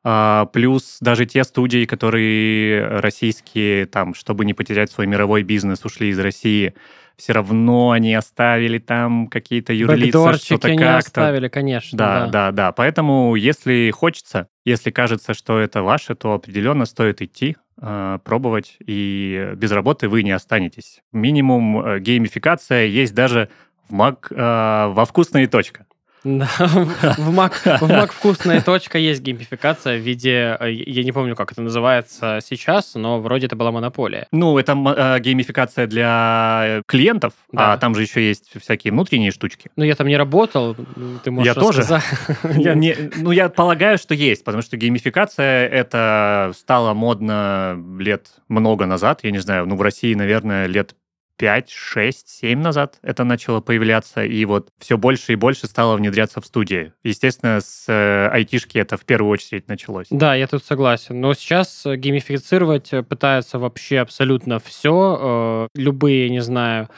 А, 0.05 0.45
плюс 0.53 0.99
даже 1.01 1.25
те 1.25 1.43
студии, 1.43 1.87
которые 1.87 2.99
российские, 2.99 3.87
там, 3.87 4.15
чтобы 4.15 4.45
не 4.45 4.53
потерять 4.53 4.91
свой 4.91 5.07
мировой 5.07 5.43
бизнес, 5.43 5.87
ушли 5.87 6.11
из 6.11 6.19
России, 6.19 6.75
все 7.17 7.33
равно 7.33 7.93
они 7.93 8.15
оставили 8.15 8.79
там 8.79 9.27
какие-то 9.27 9.73
юрлица, 9.73 10.35
что-то 10.35 10.69
как-то. 10.69 10.99
оставили, 10.99 11.49
конечно. 11.49 11.97
Да, 11.97 12.21
да, 12.21 12.27
да, 12.27 12.53
да. 12.53 12.73
Поэтому, 12.73 13.37
если 13.37 13.91
хочется, 13.91 14.49
если 14.67 14.91
кажется, 14.91 15.33
что 15.33 15.59
это 15.59 15.81
ваше, 15.81 16.15
то 16.15 16.35
определенно 16.35 16.85
стоит 16.85 17.23
идти, 17.23 17.57
пробовать, 17.79 18.77
и 18.81 19.53
без 19.57 19.71
работы 19.71 20.09
вы 20.09 20.23
не 20.23 20.31
останетесь. 20.31 21.03
Минимум 21.13 21.79
э, 21.81 22.01
геймификация 22.01 22.87
есть 22.87 23.15
даже 23.15 23.51
в 23.89 23.95
Mac, 23.95 24.29
э, 24.31 24.93
во 24.93 25.05
вкусная 25.05 25.47
точка. 25.47 25.87
Да, 26.27 26.49
в 26.59 27.31
Mac, 27.31 27.53
в 27.65 27.89
Mac 27.89 28.11
вкусная 28.13 28.61
точка 28.61 28.99
есть 28.99 29.23
геймификация 29.23 29.97
в 29.97 30.01
виде, 30.01 30.57
э, 30.59 30.73
я 30.73 31.05
не 31.05 31.13
помню, 31.13 31.37
как 31.37 31.53
это 31.53 31.63
называется 31.63 32.41
сейчас, 32.45 32.97
но 32.97 33.21
вроде 33.21 33.47
это 33.47 33.55
была 33.55 33.71
монополия. 33.71 34.27
Ну, 34.33 34.59
это 34.59 34.73
э, 34.73 35.21
геймификация 35.21 35.87
для 35.87 36.83
клиентов, 36.89 37.35
а 37.53 37.57
да. 37.57 37.73
а 37.75 37.79
там 37.79 37.95
же 37.95 38.03
еще 38.03 38.27
есть 38.27 38.51
всякие 38.61 38.93
внутренние 38.93 39.31
штучки. 39.31 39.71
Ну, 39.77 39.85
я 39.85 39.95
там 39.95 40.09
не 40.09 40.17
работал, 40.17 40.75
ты 41.23 41.31
можешь 41.31 41.55
Я 41.55 41.55
тоже. 41.55 41.85
я, 42.57 42.75
не, 42.75 42.97
ну, 43.19 43.31
я 43.31 43.49
полагаю, 43.49 43.97
что 43.97 44.13
есть, 44.13 44.43
потому 44.43 44.63
что 44.63 44.77
геймификация 44.77 45.69
это 45.69 46.53
стало 46.59 46.93
модно 46.93 47.81
лет 48.01 48.31
много 48.49 48.87
назад, 48.87 49.21
я 49.23 49.31
не 49.31 49.39
знаю, 49.39 49.67
ну, 49.67 49.77
в 49.77 49.83
России, 49.83 50.13
наверное, 50.15 50.67
лет 50.67 50.97
5, 51.37 51.71
6, 51.71 52.29
7 52.29 52.61
назад 52.61 52.99
это 53.03 53.25
начало 53.25 53.61
появляться, 53.61 54.25
и 54.25 54.45
вот 54.45 54.71
все 54.79 54.97
больше 54.97 55.33
и 55.33 55.37
больше 55.37 55.67
стало 55.67 55.97
внедряться 55.97 56.41
в 56.41 56.47
студии. 56.47 56.93
Естественно, 57.03 57.61
с 57.61 57.85
э, 57.89 58.29
айтишки 58.29 58.79
это 58.79 58.97
в 58.97 59.05
первую 59.05 59.31
очередь 59.33 59.69
началось. 59.69 60.07
Да, 60.11 60.35
я 60.35 60.47
тут 60.47 60.65
согласен. 60.65 61.21
Но 61.21 61.35
сейчас 61.35 61.85
э, 61.87 61.97
геймифицировать 61.97 62.93
э, 62.93 63.03
пытаются 63.03 63.59
вообще 63.59 63.99
абсолютно 63.99 64.59
все. 64.59 65.69
Э, 65.75 65.79
любые, 65.79 66.31
не 66.31 66.41
знаю, 66.41 66.89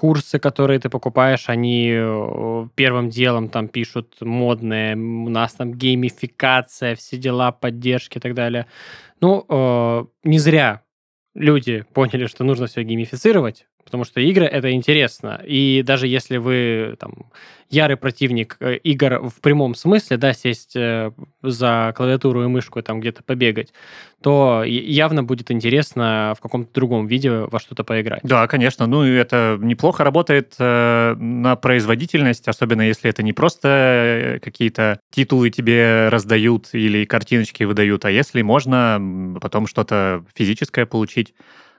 курсы, 0.00 0.38
которые 0.38 0.80
ты 0.80 0.88
покупаешь, 0.88 1.48
они 1.48 1.90
э, 1.92 2.68
первым 2.74 3.10
делом 3.10 3.50
там 3.50 3.68
пишут 3.68 4.16
модные, 4.20 4.96
у 4.96 5.28
нас 5.28 5.52
там 5.52 5.74
геймификация, 5.74 6.94
все 6.96 7.18
дела, 7.18 7.52
поддержки 7.52 8.16
и 8.16 8.20
так 8.20 8.34
далее. 8.34 8.66
Ну, 9.20 9.44
э, 9.46 10.04
не 10.24 10.38
зря 10.38 10.82
люди 11.34 11.84
поняли, 11.92 12.26
что 12.26 12.44
нужно 12.44 12.66
все 12.66 12.82
геймифицировать, 12.82 13.66
потому 13.90 14.04
что 14.04 14.20
игры 14.20 14.44
это 14.44 14.70
интересно. 14.70 15.42
И 15.44 15.82
даже 15.84 16.06
если 16.06 16.36
вы 16.36 16.94
там 17.00 17.12
ярый 17.70 17.96
противник 17.96 18.56
э, 18.60 18.76
игр 18.76 19.28
в 19.28 19.40
прямом 19.40 19.74
смысле, 19.74 20.16
да, 20.16 20.32
сесть 20.32 20.76
э, 20.76 21.10
за 21.42 21.92
клавиатуру 21.96 22.44
и 22.44 22.46
мышку 22.46 22.78
и 22.78 22.82
там 22.82 23.00
где-то 23.00 23.24
побегать, 23.24 23.72
то 24.22 24.62
явно 24.64 25.24
будет 25.24 25.50
интересно 25.50 26.34
в 26.36 26.40
каком-то 26.40 26.72
другом 26.72 27.08
виде 27.08 27.30
во 27.30 27.58
что-то 27.58 27.82
поиграть. 27.82 28.20
Да, 28.22 28.46
конечно. 28.46 28.86
Ну, 28.86 29.02
это 29.02 29.58
неплохо 29.60 30.04
работает 30.04 30.54
э, 30.60 31.14
на 31.16 31.56
производительность, 31.56 32.46
особенно 32.46 32.82
если 32.82 33.10
это 33.10 33.24
не 33.24 33.32
просто 33.32 33.68
э, 33.68 34.38
какие-то 34.38 35.00
титулы 35.10 35.50
тебе 35.50 36.08
раздают 36.10 36.68
или 36.74 37.04
картиночки 37.04 37.64
выдают, 37.64 38.04
а 38.04 38.10
если 38.12 38.42
можно 38.42 39.36
потом 39.40 39.66
что-то 39.66 40.24
физическое 40.36 40.86
получить 40.86 41.34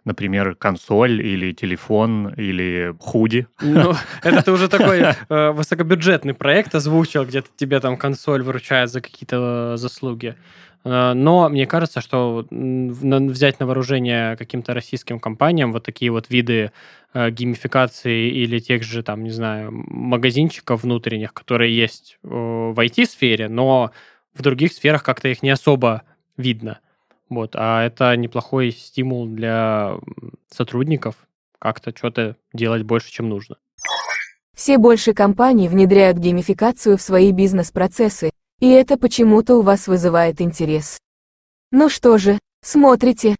например, 0.05 0.55
консоль 0.55 1.21
или 1.21 1.51
телефон 1.53 2.33
или 2.35 2.95
худи. 2.99 3.47
Ну, 3.61 3.93
это 4.23 4.41
ты 4.41 4.51
уже 4.51 4.67
такой 4.67 5.01
э, 5.29 5.51
высокобюджетный 5.51 6.33
проект 6.33 6.73
озвучил, 6.75 7.25
где 7.25 7.43
тебе 7.55 7.79
там 7.79 7.97
консоль 7.97 8.41
выручает 8.43 8.89
за 8.89 9.01
какие-то 9.01 9.77
заслуги. 9.77 10.35
Э, 10.83 11.13
но 11.13 11.49
мне 11.49 11.67
кажется, 11.67 12.01
что 12.01 12.45
взять 12.49 13.59
на 13.59 13.65
вооружение 13.65 14.35
каким-то 14.37 14.73
российским 14.73 15.19
компаниям 15.19 15.71
вот 15.71 15.83
такие 15.83 16.11
вот 16.11 16.29
виды 16.29 16.71
э, 17.13 17.29
геймификации 17.29 18.29
или 18.29 18.59
тех 18.59 18.83
же, 18.83 19.03
там, 19.03 19.23
не 19.23 19.31
знаю, 19.31 19.71
магазинчиков 19.71 20.83
внутренних, 20.83 21.33
которые 21.33 21.75
есть 21.75 22.17
э, 22.23 22.27
в 22.27 22.77
IT-сфере, 22.79 23.49
но 23.49 23.91
в 24.33 24.41
других 24.41 24.73
сферах 24.73 25.03
как-то 25.03 25.27
их 25.27 25.43
не 25.43 25.49
особо 25.49 26.03
видно. 26.37 26.79
Вот, 27.31 27.55
а 27.55 27.81
это 27.81 28.13
неплохой 28.17 28.71
стимул 28.71 29.25
для 29.25 29.97
сотрудников 30.49 31.15
как-то 31.59 31.95
что-то 31.95 32.35
делать 32.51 32.83
больше, 32.83 33.09
чем 33.09 33.29
нужно. 33.29 33.55
Все 34.53 34.77
больше 34.77 35.13
компаний 35.13 35.69
внедряют 35.69 36.17
геймификацию 36.17 36.97
в 36.97 37.01
свои 37.01 37.31
бизнес-процессы, 37.31 38.31
и 38.59 38.69
это 38.69 38.97
почему-то 38.97 39.55
у 39.55 39.61
вас 39.61 39.87
вызывает 39.87 40.41
интерес. 40.41 40.99
Ну 41.71 41.87
что 41.87 42.17
же, 42.17 42.37
смотрите. 42.61 43.37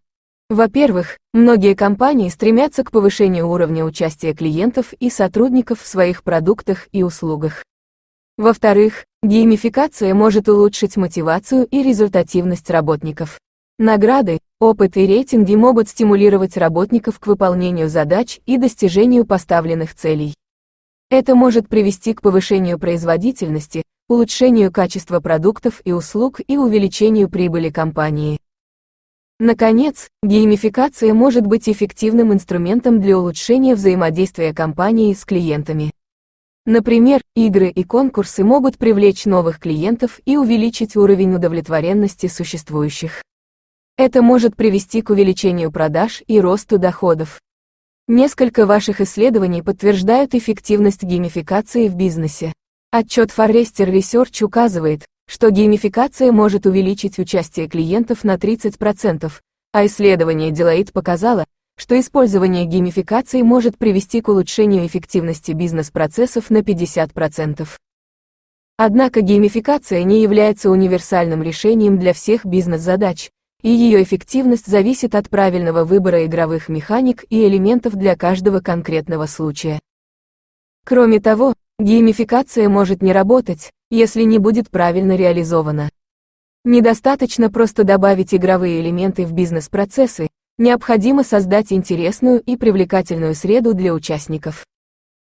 Во-первых, 0.48 1.18
многие 1.34 1.74
компании 1.74 2.30
стремятся 2.30 2.84
к 2.84 2.92
повышению 2.92 3.46
уровня 3.46 3.84
участия 3.84 4.32
клиентов 4.32 4.94
и 4.94 5.10
сотрудников 5.10 5.82
в 5.82 5.86
своих 5.86 6.22
продуктах 6.22 6.88
и 6.92 7.02
услугах. 7.02 7.62
Во-вторых, 8.38 9.04
геймификация 9.22 10.14
может 10.14 10.48
улучшить 10.48 10.96
мотивацию 10.96 11.66
и 11.66 11.82
результативность 11.82 12.70
работников. 12.70 13.38
Награды, 13.84 14.38
опыт 14.60 14.96
и 14.96 15.08
рейтинги 15.08 15.56
могут 15.56 15.88
стимулировать 15.88 16.56
работников 16.56 17.18
к 17.18 17.26
выполнению 17.26 17.88
задач 17.88 18.38
и 18.46 18.56
достижению 18.56 19.26
поставленных 19.26 19.96
целей. 19.96 20.34
Это 21.10 21.34
может 21.34 21.68
привести 21.68 22.14
к 22.14 22.22
повышению 22.22 22.78
производительности, 22.78 23.82
улучшению 24.08 24.70
качества 24.70 25.18
продуктов 25.18 25.82
и 25.84 25.90
услуг 25.90 26.40
и 26.46 26.56
увеличению 26.56 27.28
прибыли 27.28 27.70
компании. 27.70 28.38
Наконец, 29.40 30.10
геймификация 30.22 31.12
может 31.12 31.44
быть 31.44 31.68
эффективным 31.68 32.32
инструментом 32.32 33.00
для 33.00 33.18
улучшения 33.18 33.74
взаимодействия 33.74 34.54
компании 34.54 35.12
с 35.12 35.24
клиентами. 35.24 35.90
Например, 36.66 37.20
игры 37.34 37.68
и 37.68 37.82
конкурсы 37.82 38.44
могут 38.44 38.78
привлечь 38.78 39.24
новых 39.24 39.58
клиентов 39.58 40.20
и 40.24 40.36
увеличить 40.36 40.94
уровень 40.94 41.34
удовлетворенности 41.34 42.28
существующих. 42.28 43.24
Это 43.98 44.22
может 44.22 44.56
привести 44.56 45.02
к 45.02 45.10
увеличению 45.10 45.70
продаж 45.70 46.22
и 46.26 46.40
росту 46.40 46.78
доходов. 46.78 47.40
Несколько 48.08 48.64
ваших 48.64 49.02
исследований 49.02 49.62
подтверждают 49.62 50.34
эффективность 50.34 51.02
геймификации 51.02 51.88
в 51.88 51.94
бизнесе. 51.94 52.54
Отчет 52.90 53.30
Forrester 53.30 53.90
Research 53.92 54.42
указывает, 54.42 55.06
что 55.28 55.50
геймификация 55.50 56.32
может 56.32 56.64
увеличить 56.66 57.18
участие 57.18 57.68
клиентов 57.68 58.24
на 58.24 58.36
30%, 58.36 59.30
а 59.72 59.86
исследование 59.86 60.50
Deloitte 60.50 60.92
показало, 60.92 61.44
что 61.76 61.98
использование 62.00 62.64
геймификации 62.64 63.42
может 63.42 63.76
привести 63.76 64.20
к 64.22 64.28
улучшению 64.28 64.86
эффективности 64.86 65.52
бизнес-процессов 65.52 66.48
на 66.48 66.58
50%. 66.58 67.68
Однако 68.78 69.20
геймификация 69.20 70.02
не 70.02 70.22
является 70.22 70.70
универсальным 70.70 71.42
решением 71.42 71.98
для 71.98 72.14
всех 72.14 72.46
бизнес-задач, 72.46 73.30
и 73.62 73.70
ее 73.70 74.02
эффективность 74.02 74.66
зависит 74.66 75.14
от 75.14 75.30
правильного 75.30 75.84
выбора 75.84 76.26
игровых 76.26 76.68
механик 76.68 77.24
и 77.30 77.46
элементов 77.46 77.94
для 77.94 78.16
каждого 78.16 78.60
конкретного 78.60 79.26
случая. 79.26 79.80
Кроме 80.84 81.20
того, 81.20 81.54
геймификация 81.78 82.68
может 82.68 83.02
не 83.02 83.12
работать, 83.12 83.70
если 83.90 84.22
не 84.24 84.38
будет 84.38 84.68
правильно 84.68 85.16
реализована. 85.16 85.90
Недостаточно 86.64 87.50
просто 87.50 87.84
добавить 87.84 88.34
игровые 88.34 88.80
элементы 88.80 89.24
в 89.24 89.32
бизнес-процессы, 89.32 90.28
необходимо 90.58 91.24
создать 91.24 91.72
интересную 91.72 92.40
и 92.40 92.56
привлекательную 92.56 93.34
среду 93.34 93.74
для 93.74 93.94
участников. 93.94 94.64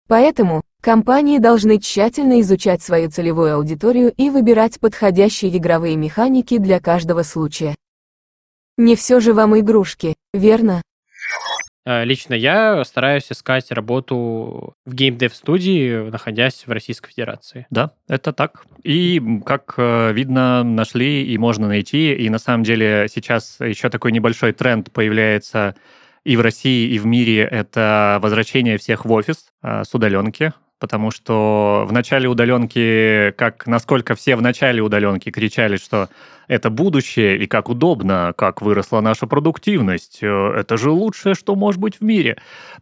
Поэтому, 0.08 0.62
компании 0.80 1.38
должны 1.38 1.78
тщательно 1.78 2.40
изучать 2.40 2.82
свою 2.82 3.10
целевую 3.10 3.54
аудиторию 3.54 4.12
и 4.16 4.28
выбирать 4.30 4.80
подходящие 4.80 5.56
игровые 5.56 5.96
механики 5.96 6.58
для 6.58 6.80
каждого 6.80 7.22
случая. 7.22 7.76
Не 8.80 8.96
все 8.96 9.20
же 9.20 9.34
вам 9.34 9.58
игрушки, 9.58 10.14
верно? 10.32 10.80
Э, 11.84 12.02
лично 12.02 12.32
я 12.32 12.82
стараюсь 12.86 13.30
искать 13.30 13.70
работу 13.72 14.72
в 14.86 14.94
геймдев-студии, 14.94 16.08
находясь 16.08 16.66
в 16.66 16.72
Российской 16.72 17.10
Федерации. 17.10 17.66
Да, 17.68 17.90
это 18.08 18.32
так. 18.32 18.64
И, 18.82 19.20
как 19.44 19.74
э, 19.76 20.12
видно, 20.14 20.64
нашли 20.64 21.26
и 21.26 21.36
можно 21.36 21.68
найти. 21.68 22.14
И 22.14 22.30
на 22.30 22.38
самом 22.38 22.64
деле 22.64 23.06
сейчас 23.12 23.58
еще 23.60 23.90
такой 23.90 24.12
небольшой 24.12 24.52
тренд 24.52 24.90
появляется 24.90 25.76
и 26.24 26.38
в 26.38 26.40
России, 26.40 26.88
и 26.88 26.98
в 26.98 27.04
мире. 27.04 27.42
Это 27.42 28.18
возвращение 28.22 28.78
всех 28.78 29.04
в 29.04 29.12
офис 29.12 29.50
э, 29.62 29.84
с 29.84 29.94
удаленки 29.94 30.54
потому 30.80 31.10
что 31.10 31.84
в 31.86 31.92
начале 31.92 32.28
удаленки, 32.28 33.32
как 33.36 33.66
насколько 33.66 34.14
все 34.14 34.34
в 34.34 34.42
начале 34.42 34.82
удаленки 34.82 35.30
кричали, 35.30 35.76
что 35.76 36.08
это 36.50 36.68
будущее 36.68 37.38
и 37.38 37.46
как 37.46 37.68
удобно, 37.68 38.34
как 38.36 38.60
выросла 38.60 39.00
наша 39.00 39.28
продуктивность, 39.28 40.18
э, 40.20 40.26
это 40.58 40.76
же 40.76 40.90
лучшее, 40.90 41.36
что 41.36 41.54
может 41.54 41.80
быть 41.80 42.00
в 42.00 42.02
мире, 42.02 42.38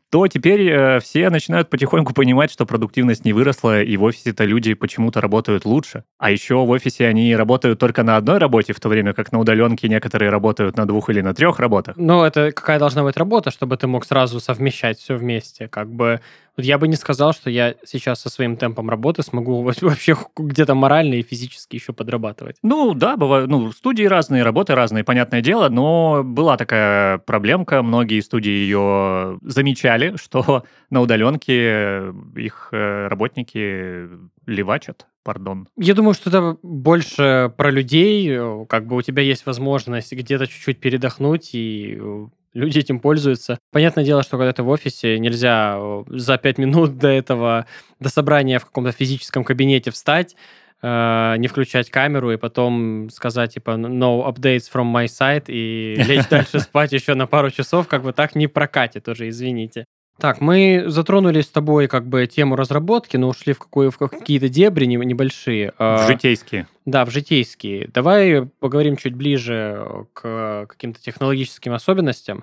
то 0.08 0.26
теперь 0.26 0.68
э, 0.70 1.00
все 1.00 1.28
начинают 1.28 1.68
потихоньку 1.68 2.14
понимать, 2.14 2.50
что 2.50 2.64
продуктивность 2.64 3.26
не 3.26 3.34
выросла, 3.34 3.82
и 3.82 3.94
в 3.98 4.04
офисе-то 4.04 4.44
люди 4.44 4.72
почему-то 4.72 5.20
работают 5.20 5.66
лучше. 5.66 6.04
А 6.16 6.30
еще 6.30 6.54
в 6.54 6.70
офисе 6.70 7.06
они 7.06 7.36
работают 7.36 7.78
только 7.78 8.02
на 8.02 8.16
одной 8.16 8.38
работе, 8.38 8.72
в 8.72 8.80
то 8.80 8.88
время 8.88 9.12
как 9.12 9.32
на 9.32 9.38
удаленке 9.38 9.86
некоторые 9.88 10.30
работают 10.30 10.78
на 10.78 10.86
двух 10.86 11.10
или 11.10 11.20
на 11.20 11.34
трех 11.34 11.58
работах. 11.58 11.94
Ну, 11.98 12.22
это 12.22 12.52
какая 12.52 12.78
должна 12.78 13.02
быть 13.02 13.18
работа, 13.18 13.50
чтобы 13.50 13.76
ты 13.76 13.86
мог 13.86 14.06
сразу 14.06 14.40
совмещать 14.40 14.98
все 14.98 15.14
вместе? 15.16 15.68
Как 15.68 15.92
бы 15.92 16.20
вот 16.58 16.64
я 16.64 16.76
бы 16.76 16.88
не 16.88 16.96
сказал, 16.96 17.32
что 17.32 17.50
я 17.50 17.76
сейчас 17.86 18.20
со 18.20 18.28
своим 18.28 18.56
темпом 18.56 18.90
работы 18.90 19.22
смогу 19.22 19.62
вообще 19.80 20.16
где-то 20.36 20.74
морально 20.74 21.14
и 21.14 21.22
физически 21.22 21.76
еще 21.76 21.92
подрабатывать. 21.92 22.56
Ну, 22.62 22.94
да, 22.94 23.16
бывают, 23.16 23.48
ну, 23.48 23.57
студии 23.72 24.04
разные, 24.04 24.42
работы 24.42 24.74
разные, 24.74 25.04
понятное 25.04 25.40
дело, 25.40 25.68
но 25.68 26.22
была 26.24 26.56
такая 26.56 27.18
проблемка, 27.18 27.82
многие 27.82 28.20
студии 28.20 28.50
ее 28.50 29.38
замечали, 29.42 30.16
что 30.20 30.64
на 30.90 31.00
удаленке 31.00 32.12
их 32.36 32.68
э, 32.72 33.08
работники 33.08 34.08
левачат, 34.46 35.06
пардон. 35.22 35.68
Я 35.76 35.94
думаю, 35.94 36.14
что 36.14 36.30
это 36.30 36.56
больше 36.62 37.52
про 37.56 37.70
людей, 37.70 38.38
как 38.68 38.86
бы 38.86 38.96
у 38.96 39.02
тебя 39.02 39.22
есть 39.22 39.46
возможность 39.46 40.12
где-то 40.12 40.46
чуть-чуть 40.46 40.80
передохнуть 40.80 41.50
и 41.54 41.98
э, 42.00 42.26
люди 42.54 42.78
этим 42.78 43.00
пользуются. 43.00 43.58
Понятное 43.72 44.04
дело, 44.04 44.22
что 44.22 44.36
когда 44.36 44.52
ты 44.52 44.62
в 44.62 44.68
офисе, 44.68 45.18
нельзя 45.18 45.76
э, 45.78 46.04
за 46.08 46.38
пять 46.38 46.58
минут 46.58 46.98
до 46.98 47.08
этого, 47.08 47.66
до 48.00 48.08
собрания 48.08 48.58
в 48.58 48.64
каком-то 48.64 48.92
физическом 48.92 49.44
кабинете 49.44 49.90
встать, 49.90 50.36
э, 50.82 51.34
не 51.38 51.48
включать 51.48 51.90
камеру 51.90 52.32
и 52.32 52.36
потом 52.36 53.08
сказать, 53.10 53.54
типа, 53.54 53.72
no 53.72 54.26
updates 54.26 54.70
from 54.72 54.92
my 54.92 55.06
side 55.06 55.44
и 55.48 55.96
лечь 56.06 56.28
дальше 56.28 56.60
спать 56.60 56.92
еще 56.92 57.14
на 57.14 57.26
пару 57.26 57.50
часов, 57.50 57.88
как 57.88 58.02
бы 58.02 58.12
так 58.12 58.34
не 58.34 58.46
прокатит 58.46 59.04
тоже, 59.04 59.28
извините. 59.28 59.84
Так, 60.18 60.40
мы 60.40 60.84
затронули 60.88 61.40
с 61.42 61.48
тобой 61.48 61.86
как 61.86 62.06
бы 62.08 62.26
тему 62.26 62.56
разработки, 62.56 63.16
но 63.16 63.28
ушли 63.28 63.52
в, 63.52 63.60
какую, 63.60 63.92
в 63.92 63.98
какие-то 63.98 64.48
дебри 64.48 64.86
небольшие. 64.86 65.72
В 65.78 66.06
житейские. 66.08 66.66
Да, 66.84 67.04
в 67.04 67.10
житейские. 67.10 67.88
Давай 67.94 68.46
поговорим 68.58 68.96
чуть 68.96 69.14
ближе 69.14 70.06
к 70.14 70.66
каким-то 70.68 71.00
технологическим 71.00 71.72
особенностям. 71.72 72.42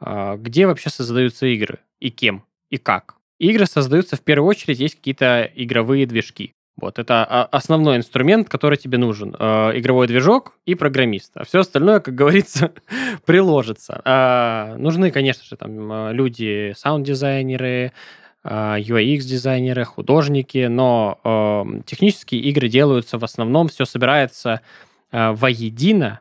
А, 0.00 0.36
где 0.36 0.66
вообще 0.66 0.88
создаются 0.88 1.46
игры? 1.46 1.80
И 2.00 2.10
кем? 2.10 2.44
И 2.70 2.78
как? 2.78 3.16
Игры 3.38 3.66
создаются 3.66 4.16
в 4.16 4.20
первую 4.20 4.48
очередь, 4.48 4.80
есть 4.80 4.96
какие-то 4.96 5.50
игровые 5.54 6.06
движки. 6.06 6.54
Вот, 6.76 6.98
это 6.98 7.44
основной 7.44 7.96
инструмент, 7.96 8.48
который 8.48 8.78
тебе 8.78 8.98
нужен. 8.98 9.36
Э, 9.38 9.72
игровой 9.74 10.06
движок 10.06 10.58
и 10.64 10.74
программист. 10.74 11.32
А 11.36 11.44
все 11.44 11.60
остальное, 11.60 12.00
как 12.00 12.14
говорится, 12.14 12.72
приложится. 13.26 14.00
Э, 14.04 14.76
нужны, 14.78 15.10
конечно 15.10 15.44
же, 15.44 15.56
там 15.56 15.92
э, 15.92 16.12
люди, 16.12 16.74
саунд-дизайнеры, 16.76 17.92
UX-дизайнеры, 18.44 19.84
художники, 19.84 20.66
но 20.66 21.20
э, 21.22 21.82
технические 21.86 22.40
игры 22.40 22.68
делаются 22.68 23.16
в 23.16 23.22
основном, 23.22 23.68
все 23.68 23.84
собирается 23.84 24.62
э, 25.12 25.30
воедино 25.30 26.20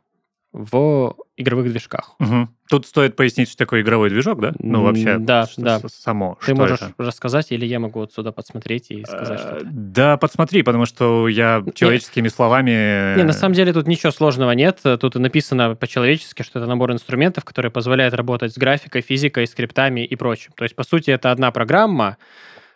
в 0.54 1.16
игровых 1.38 1.70
движках. 1.70 2.16
Угу. 2.20 2.50
Тут 2.70 2.86
стоит 2.86 3.16
пояснить, 3.16 3.48
что 3.48 3.58
такое 3.58 3.82
игровой 3.82 4.10
движок, 4.10 4.42
да? 4.42 4.52
Ну, 4.60 4.84
вообще, 4.84 5.18
да, 5.18 5.48
да. 5.58 5.80
само. 5.88 6.38
Ты 6.46 6.54
можешь 6.54 6.82
это? 6.82 6.94
рассказать, 6.98 7.52
или 7.52 7.66
я 7.66 7.80
могу 7.80 8.02
отсюда 8.02 8.32
подсмотреть 8.32 8.92
и 8.92 9.04
сказать 9.06 9.40
что 9.40 9.58
-то? 9.58 9.62
Да, 9.64 10.18
подсмотри, 10.18 10.62
потому 10.64 10.86
что 10.86 11.28
я 11.30 11.64
человеческими 11.74 12.24
не, 12.24 12.30
словами... 12.30 13.16
Не, 13.18 13.24
на 13.24 13.34
самом 13.34 13.56
деле 13.56 13.72
тут 13.72 13.88
ничего 13.88 14.12
сложного 14.12 14.52
нет. 14.52 14.80
Тут 15.00 15.16
написано 15.16 15.76
по-человечески, 15.76 16.44
что 16.44 16.60
это 16.60 16.68
набор 16.68 16.92
инструментов, 16.92 17.46
который 17.46 17.72
позволяет 17.72 18.14
работать 18.14 18.54
с 18.54 18.58
графикой, 18.58 19.02
физикой, 19.02 19.48
скриптами 19.48 20.02
и 20.02 20.16
прочим. 20.16 20.52
То 20.56 20.64
есть, 20.64 20.76
по 20.76 20.84
сути, 20.84 21.12
это 21.12 21.32
одна 21.32 21.52
программа, 21.52 22.18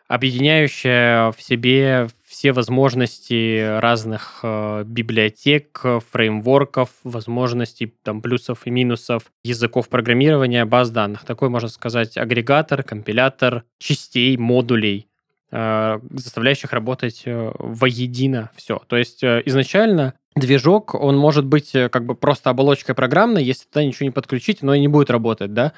объединяющая 0.08 1.32
в 1.32 1.42
себе 1.42 2.08
все 2.36 2.52
возможности 2.52 3.80
разных 3.80 4.40
э, 4.44 4.84
библиотек, 4.86 5.82
фреймворков, 6.12 6.90
возможностей 7.06 7.96
там 8.04 8.22
плюсов 8.22 8.68
и 8.68 8.72
минусов 8.72 9.24
языков 9.46 9.88
программирования, 9.88 10.66
баз 10.66 10.90
данных. 10.90 11.24
Такой, 11.24 11.48
можно 11.48 11.70
сказать, 11.70 12.18
агрегатор, 12.18 12.84
компилятор 12.84 13.64
частей, 13.80 14.36
модулей, 14.36 15.08
э, 15.50 16.00
заставляющих 16.12 16.74
работать 16.74 17.22
э, 17.24 17.54
воедино 17.58 18.52
все. 18.58 18.82
То 18.86 18.98
есть 18.98 19.24
э, 19.24 19.42
изначально 19.46 20.16
движок, 20.36 20.94
он 20.94 21.16
может 21.16 21.46
быть 21.46 21.74
э, 21.74 21.88
как 21.88 22.06
бы 22.06 22.16
просто 22.16 22.50
оболочкой 22.50 22.96
программной, 22.96 23.46
если 23.46 23.66
туда 23.66 23.86
ничего 23.86 24.08
не 24.08 24.12
подключить, 24.12 24.62
но 24.62 24.74
и 24.74 24.82
не 24.82 24.90
будет 24.90 25.10
работать, 25.10 25.54
да. 25.54 25.72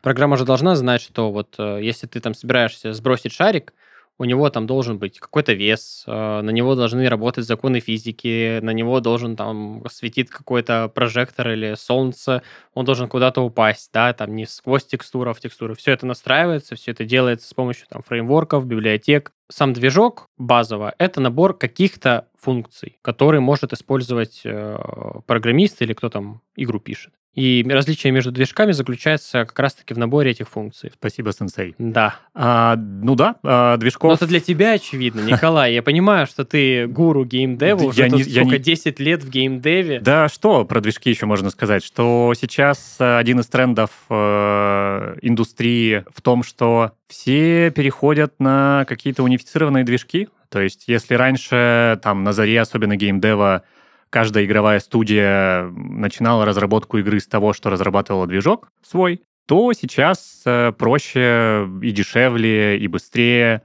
Программа 0.00 0.36
же 0.36 0.44
должна 0.44 0.76
знать, 0.76 1.00
что 1.00 1.32
вот 1.32 1.56
э, 1.58 1.80
если 1.82 2.06
ты 2.06 2.20
там 2.20 2.34
собираешься 2.34 2.92
сбросить 2.92 3.32
шарик, 3.32 3.72
у 4.18 4.24
него 4.24 4.48
там 4.50 4.66
должен 4.66 4.98
быть 4.98 5.18
какой-то 5.18 5.52
вес, 5.52 6.04
э, 6.06 6.40
на 6.40 6.50
него 6.50 6.74
должны 6.74 7.08
работать 7.08 7.46
законы 7.46 7.80
физики, 7.80 8.60
на 8.60 8.70
него 8.70 9.00
должен 9.00 9.36
там 9.36 9.82
светить 9.90 10.30
какой-то 10.30 10.88
прожектор 10.88 11.50
или 11.50 11.74
солнце, 11.74 12.42
он 12.74 12.84
должен 12.84 13.08
куда-то 13.08 13.42
упасть, 13.42 13.90
да, 13.92 14.12
там 14.12 14.36
не 14.36 14.46
сквозь 14.46 14.84
текстуру, 14.84 15.30
а 15.30 15.34
в 15.34 15.40
текстуру. 15.40 15.74
Все 15.74 15.92
это 15.92 16.06
настраивается, 16.06 16.76
все 16.76 16.92
это 16.92 17.04
делается 17.04 17.48
с 17.48 17.54
помощью 17.54 17.86
там 17.88 18.02
фреймворков, 18.02 18.66
библиотек. 18.66 19.32
Сам 19.50 19.72
движок 19.72 20.26
базово— 20.38 20.94
это 20.98 21.20
набор 21.20 21.56
каких-то 21.56 22.28
функций, 22.38 22.98
которые 23.02 23.40
может 23.40 23.72
использовать 23.72 24.42
э, 24.44 24.78
программист 25.26 25.82
или 25.82 25.92
кто 25.92 26.08
там 26.08 26.40
игру 26.56 26.78
пишет. 26.78 27.12
И 27.34 27.66
различие 27.68 28.12
между 28.12 28.30
движками 28.30 28.72
заключается 28.72 29.44
как 29.44 29.58
раз-таки 29.58 29.92
в 29.92 29.98
наборе 29.98 30.30
этих 30.30 30.48
функций. 30.48 30.92
Спасибо, 30.94 31.32
сенсей. 31.32 31.74
Да. 31.78 32.16
А, 32.32 32.76
ну 32.76 33.16
да, 33.16 33.36
а, 33.42 33.76
движков... 33.76 34.10
Но 34.10 34.14
это 34.14 34.26
для 34.26 34.40
тебя 34.40 34.72
очевидно, 34.72 35.20
Николай. 35.20 35.74
Я 35.74 35.82
понимаю, 35.82 36.26
что 36.26 36.44
ты 36.44 36.86
гуру 36.86 37.24
геймдева, 37.24 37.82
уже 37.82 38.02
я 38.02 38.08
тут 38.08 38.18
не, 38.18 38.24
сколько, 38.24 38.58
не... 38.58 38.62
10 38.62 39.00
лет 39.00 39.24
в 39.24 39.30
геймдеве. 39.30 40.00
Да, 40.00 40.28
что 40.28 40.64
про 40.64 40.80
движки 40.80 41.10
еще 41.10 41.26
можно 41.26 41.50
сказать? 41.50 41.84
Что 41.84 42.32
сейчас 42.38 42.96
э, 43.00 43.18
один 43.18 43.40
из 43.40 43.46
трендов 43.46 43.90
э, 44.10 45.16
индустрии 45.22 46.04
в 46.14 46.22
том, 46.22 46.44
что 46.44 46.92
все 47.08 47.70
переходят 47.70 48.34
на 48.38 48.84
какие-то 48.88 49.22
унифицированные 49.22 49.84
движки. 49.84 50.28
То 50.50 50.60
есть, 50.60 50.84
если 50.86 51.14
раньше, 51.14 51.98
там, 52.02 52.22
на 52.22 52.32
заре, 52.32 52.60
особенно 52.60 52.96
геймдева, 52.96 53.62
каждая 54.14 54.44
игровая 54.44 54.78
студия 54.78 55.64
начинала 55.74 56.44
разработку 56.44 56.98
игры 56.98 57.18
с 57.18 57.26
того, 57.26 57.52
что 57.52 57.68
разрабатывала 57.68 58.28
движок 58.28 58.70
свой, 58.80 59.22
то 59.46 59.72
сейчас 59.72 60.42
э, 60.46 60.70
проще 60.70 61.68
и 61.82 61.90
дешевле, 61.90 62.78
и 62.78 62.86
быстрее 62.86 63.62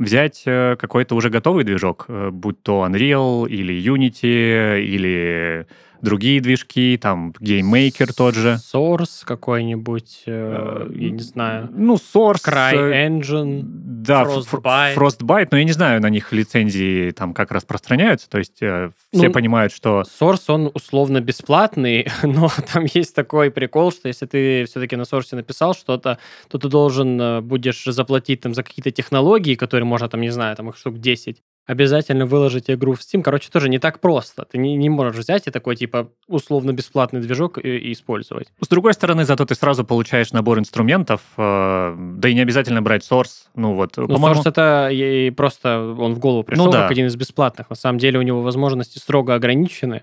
взять 0.00 0.42
э, 0.44 0.74
какой-то 0.76 1.14
уже 1.14 1.30
готовый 1.30 1.62
движок, 1.62 2.06
э, 2.08 2.30
будь 2.32 2.60
то 2.64 2.84
Unreal 2.84 3.48
или 3.48 3.80
Unity 3.80 4.82
или 4.82 5.68
другие 6.02 6.40
движки, 6.40 6.98
там 7.00 7.32
GameMaker 7.40 8.12
тот 8.14 8.34
же. 8.34 8.58
Source 8.72 9.24
какой-нибудь, 9.24 10.24
э, 10.26 10.90
я 10.94 11.10
не 11.10 11.20
знаю. 11.20 11.68
Ну, 11.72 11.94
Source. 11.94 12.42
CryEngine, 12.44 13.62
да, 13.62 14.24
Frostbite. 14.24 14.96
Frostbite, 14.96 15.48
но 15.50 15.58
я 15.58 15.64
не 15.64 15.72
знаю, 15.72 16.02
на 16.02 16.10
них 16.10 16.32
лицензии 16.32 17.12
там 17.12 17.32
как 17.32 17.52
распространяются, 17.52 18.28
то 18.28 18.38
есть 18.38 18.60
э, 18.60 18.90
все 19.12 19.28
ну, 19.28 19.32
понимают, 19.32 19.72
что... 19.72 20.02
Source, 20.02 20.44
он 20.48 20.70
условно 20.74 21.20
бесплатный, 21.20 22.08
но 22.22 22.50
там 22.72 22.84
есть 22.92 23.14
такой 23.14 23.50
прикол, 23.50 23.92
что 23.92 24.08
если 24.08 24.26
ты 24.26 24.64
все-таки 24.64 24.96
на 24.96 25.02
Source 25.02 25.34
написал 25.34 25.74
что-то, 25.74 26.18
то 26.48 26.58
ты 26.58 26.68
должен 26.68 27.20
э, 27.20 27.40
будешь 27.40 27.84
заплатить 27.84 28.40
там 28.40 28.54
за 28.54 28.62
какие-то 28.62 28.90
технологии, 28.90 29.54
которые 29.54 29.86
можно 29.86 30.08
там, 30.08 30.20
не 30.20 30.30
знаю, 30.30 30.56
там 30.56 30.68
их 30.68 30.76
штук 30.76 30.98
10, 30.98 31.42
обязательно 31.66 32.26
выложить 32.26 32.70
игру 32.70 32.94
в 32.94 33.00
Steam. 33.00 33.22
Короче, 33.22 33.48
тоже 33.50 33.68
не 33.68 33.78
так 33.78 34.00
просто. 34.00 34.44
Ты 34.44 34.58
не, 34.58 34.76
не 34.76 34.88
можешь 34.88 35.16
взять 35.16 35.46
и 35.46 35.50
такой, 35.50 35.76
типа, 35.76 36.10
условно-бесплатный 36.26 37.20
движок 37.20 37.58
и, 37.58 37.68
и 37.68 37.92
использовать. 37.92 38.48
С 38.60 38.68
другой 38.68 38.94
стороны, 38.94 39.24
зато 39.24 39.44
ты 39.44 39.54
сразу 39.54 39.84
получаешь 39.84 40.32
набор 40.32 40.58
инструментов, 40.58 41.20
э, 41.36 41.94
да 41.96 42.28
и 42.28 42.34
не 42.34 42.40
обязательно 42.40 42.82
брать 42.82 43.08
Source. 43.08 43.46
Ну 43.54 43.74
вот, 43.74 43.96
ну, 43.96 44.06
Source 44.06 44.42
это 44.44 44.88
и 44.90 45.30
просто 45.30 45.78
он 45.78 46.14
в 46.14 46.18
голову 46.18 46.42
пришел 46.42 46.66
ну, 46.66 46.72
да. 46.72 46.82
как 46.82 46.90
один 46.90 47.06
из 47.06 47.16
бесплатных. 47.16 47.70
На 47.70 47.76
самом 47.76 47.98
деле 47.98 48.18
у 48.18 48.22
него 48.22 48.42
возможности 48.42 48.98
строго 48.98 49.34
ограничены. 49.34 50.02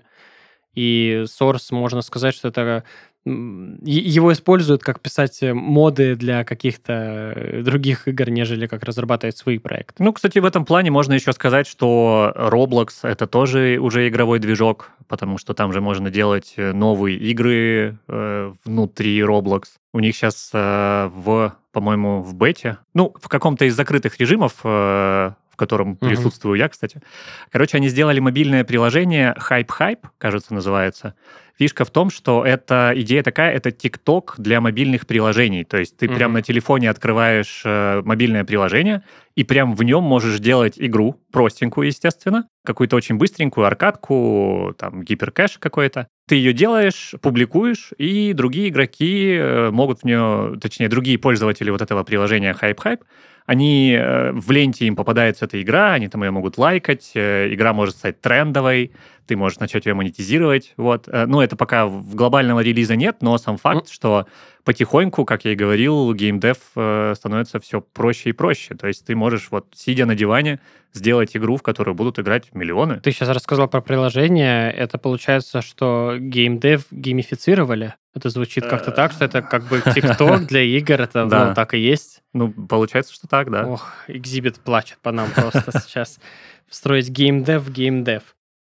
И 0.74 1.24
Source, 1.26 1.72
можно 1.74 2.00
сказать, 2.00 2.34
что 2.34 2.48
это 2.48 2.84
его 3.26 4.32
используют 4.32 4.82
как 4.82 5.00
писать 5.00 5.42
э, 5.42 5.52
моды 5.52 6.16
для 6.16 6.42
каких-то 6.44 7.32
э, 7.36 7.62
других 7.62 8.08
игр, 8.08 8.30
нежели 8.30 8.66
как 8.66 8.82
разрабатывать 8.82 9.36
свои 9.36 9.58
проекты. 9.58 10.02
Ну, 10.02 10.12
кстати, 10.12 10.38
в 10.38 10.44
этом 10.46 10.64
плане 10.64 10.90
можно 10.90 11.12
еще 11.12 11.32
сказать, 11.32 11.66
что 11.66 12.32
Roblox— 12.34 12.88
это 13.02 13.26
тоже 13.26 13.78
уже 13.78 14.08
игровой 14.08 14.38
движок, 14.38 14.92
потому 15.06 15.36
что 15.36 15.52
там 15.52 15.72
же 15.72 15.82
можно 15.82 16.10
делать 16.10 16.54
э, 16.56 16.72
новые 16.72 17.18
игры 17.18 17.98
э, 18.08 18.52
внутри 18.64 19.20
Roblox. 19.20 19.64
У 19.92 20.00
них 20.00 20.16
сейчас 20.16 20.50
э, 20.54 21.10
в, 21.14 21.54
по-моему, 21.72 22.22
в 22.22 22.34
бете, 22.34 22.78
ну, 22.94 23.14
в 23.20 23.28
каком-то 23.28 23.66
из 23.66 23.74
закрытых 23.76 24.18
режимов 24.18 24.54
котором 25.60 25.92
угу. 25.92 26.06
присутствую 26.06 26.58
я, 26.58 26.68
кстати. 26.68 27.00
Короче, 27.52 27.76
они 27.76 27.88
сделали 27.88 28.18
мобильное 28.18 28.64
приложение 28.64 29.36
Hype 29.38 29.68
Hype, 29.78 30.06
кажется, 30.18 30.54
называется. 30.54 31.14
Фишка 31.58 31.84
в 31.84 31.90
том, 31.90 32.08
что 32.08 32.42
эта 32.42 32.94
идея 32.96 33.22
такая, 33.22 33.52
это 33.52 33.68
TikTok 33.68 34.36
для 34.38 34.62
мобильных 34.62 35.06
приложений. 35.06 35.64
То 35.64 35.76
есть 35.76 35.94
ты 35.98 36.06
mm-hmm. 36.06 36.14
прям 36.14 36.32
на 36.32 36.40
телефоне 36.40 36.88
открываешь 36.88 37.60
э, 37.66 38.00
мобильное 38.02 38.44
приложение, 38.44 39.02
и 39.36 39.44
прям 39.44 39.74
в 39.74 39.82
нем 39.82 40.02
можешь 40.02 40.38
делать 40.38 40.74
игру, 40.78 41.20
простенькую, 41.30 41.88
естественно, 41.88 42.48
какую-то 42.64 42.96
очень 42.96 43.16
быстренькую 43.16 43.66
аркадку, 43.66 44.74
там, 44.78 45.02
гиперкэш 45.02 45.58
какой-то. 45.58 46.08
Ты 46.26 46.36
ее 46.36 46.54
делаешь, 46.54 47.12
публикуешь, 47.20 47.90
и 47.98 48.32
другие 48.32 48.70
игроки 48.70 49.34
э, 49.34 49.70
могут 49.70 50.00
в 50.00 50.04
нее, 50.04 50.58
точнее, 50.58 50.88
другие 50.88 51.18
пользователи 51.18 51.68
вот 51.68 51.82
этого 51.82 52.04
приложения 52.04 52.56
Hype 52.58 52.78
Hype 52.82 53.00
они 53.50 53.96
э, 53.98 54.30
в 54.30 54.48
ленте 54.52 54.86
им 54.86 54.94
попадается 54.94 55.44
эта 55.44 55.60
игра, 55.60 55.94
они 55.94 56.06
там 56.06 56.22
ее 56.22 56.30
могут 56.30 56.56
лайкать, 56.56 57.10
э, 57.16 57.52
игра 57.52 57.72
может 57.72 57.96
стать 57.96 58.20
трендовой, 58.20 58.92
ты 59.26 59.36
можешь 59.36 59.58
начать 59.58 59.86
ее 59.86 59.94
монетизировать. 59.94 60.72
Вот. 60.76 61.08
Э, 61.08 61.26
ну, 61.26 61.40
это 61.40 61.56
пока 61.56 61.86
в 61.86 62.14
глобального 62.14 62.60
релиза 62.60 62.94
нет, 62.94 63.16
но 63.22 63.36
сам 63.38 63.56
факт, 63.56 63.86
mm. 63.86 63.92
что 63.92 64.26
потихоньку, 64.62 65.24
как 65.24 65.44
я 65.44 65.50
и 65.50 65.56
говорил, 65.56 66.14
геймдев 66.14 66.58
становится 67.16 67.58
все 67.58 67.80
проще 67.80 68.28
и 68.30 68.32
проще. 68.32 68.76
То 68.76 68.86
есть 68.86 69.04
ты 69.04 69.16
можешь, 69.16 69.48
вот 69.50 69.66
сидя 69.74 70.06
на 70.06 70.14
диване, 70.14 70.60
сделать 70.92 71.36
игру, 71.36 71.56
в 71.56 71.62
которую 71.62 71.96
будут 71.96 72.20
играть 72.20 72.54
миллионы. 72.54 73.00
Ты 73.00 73.10
сейчас 73.10 73.30
рассказал 73.30 73.66
про 73.66 73.80
приложение. 73.80 74.70
Это 74.70 74.96
получается, 74.96 75.60
что 75.60 76.14
геймдев 76.20 76.84
геймифицировали? 76.92 77.94
Это 78.14 78.28
звучит 78.28 78.66
как-то 78.66 78.90
так, 78.90 79.12
что 79.12 79.24
это 79.24 79.40
как 79.40 79.64
бы 79.68 79.80
ТикТок 79.94 80.46
для 80.46 80.62
игр, 80.62 81.00
это 81.00 81.24
ну, 81.24 81.54
так 81.54 81.74
и 81.74 81.78
есть. 81.78 82.22
Ну, 82.32 82.50
получается, 82.50 83.12
что 83.12 83.28
так, 83.28 83.50
да. 83.50 83.66
Ох, 83.66 83.92
экзибит 84.08 84.58
плачет 84.58 84.98
по 85.02 85.12
нам 85.12 85.30
просто 85.30 85.70
сейчас. 85.80 86.18
Встроить 86.68 87.08
геймдев 87.08 87.62
в 87.62 87.72
геймдев. 87.72 88.22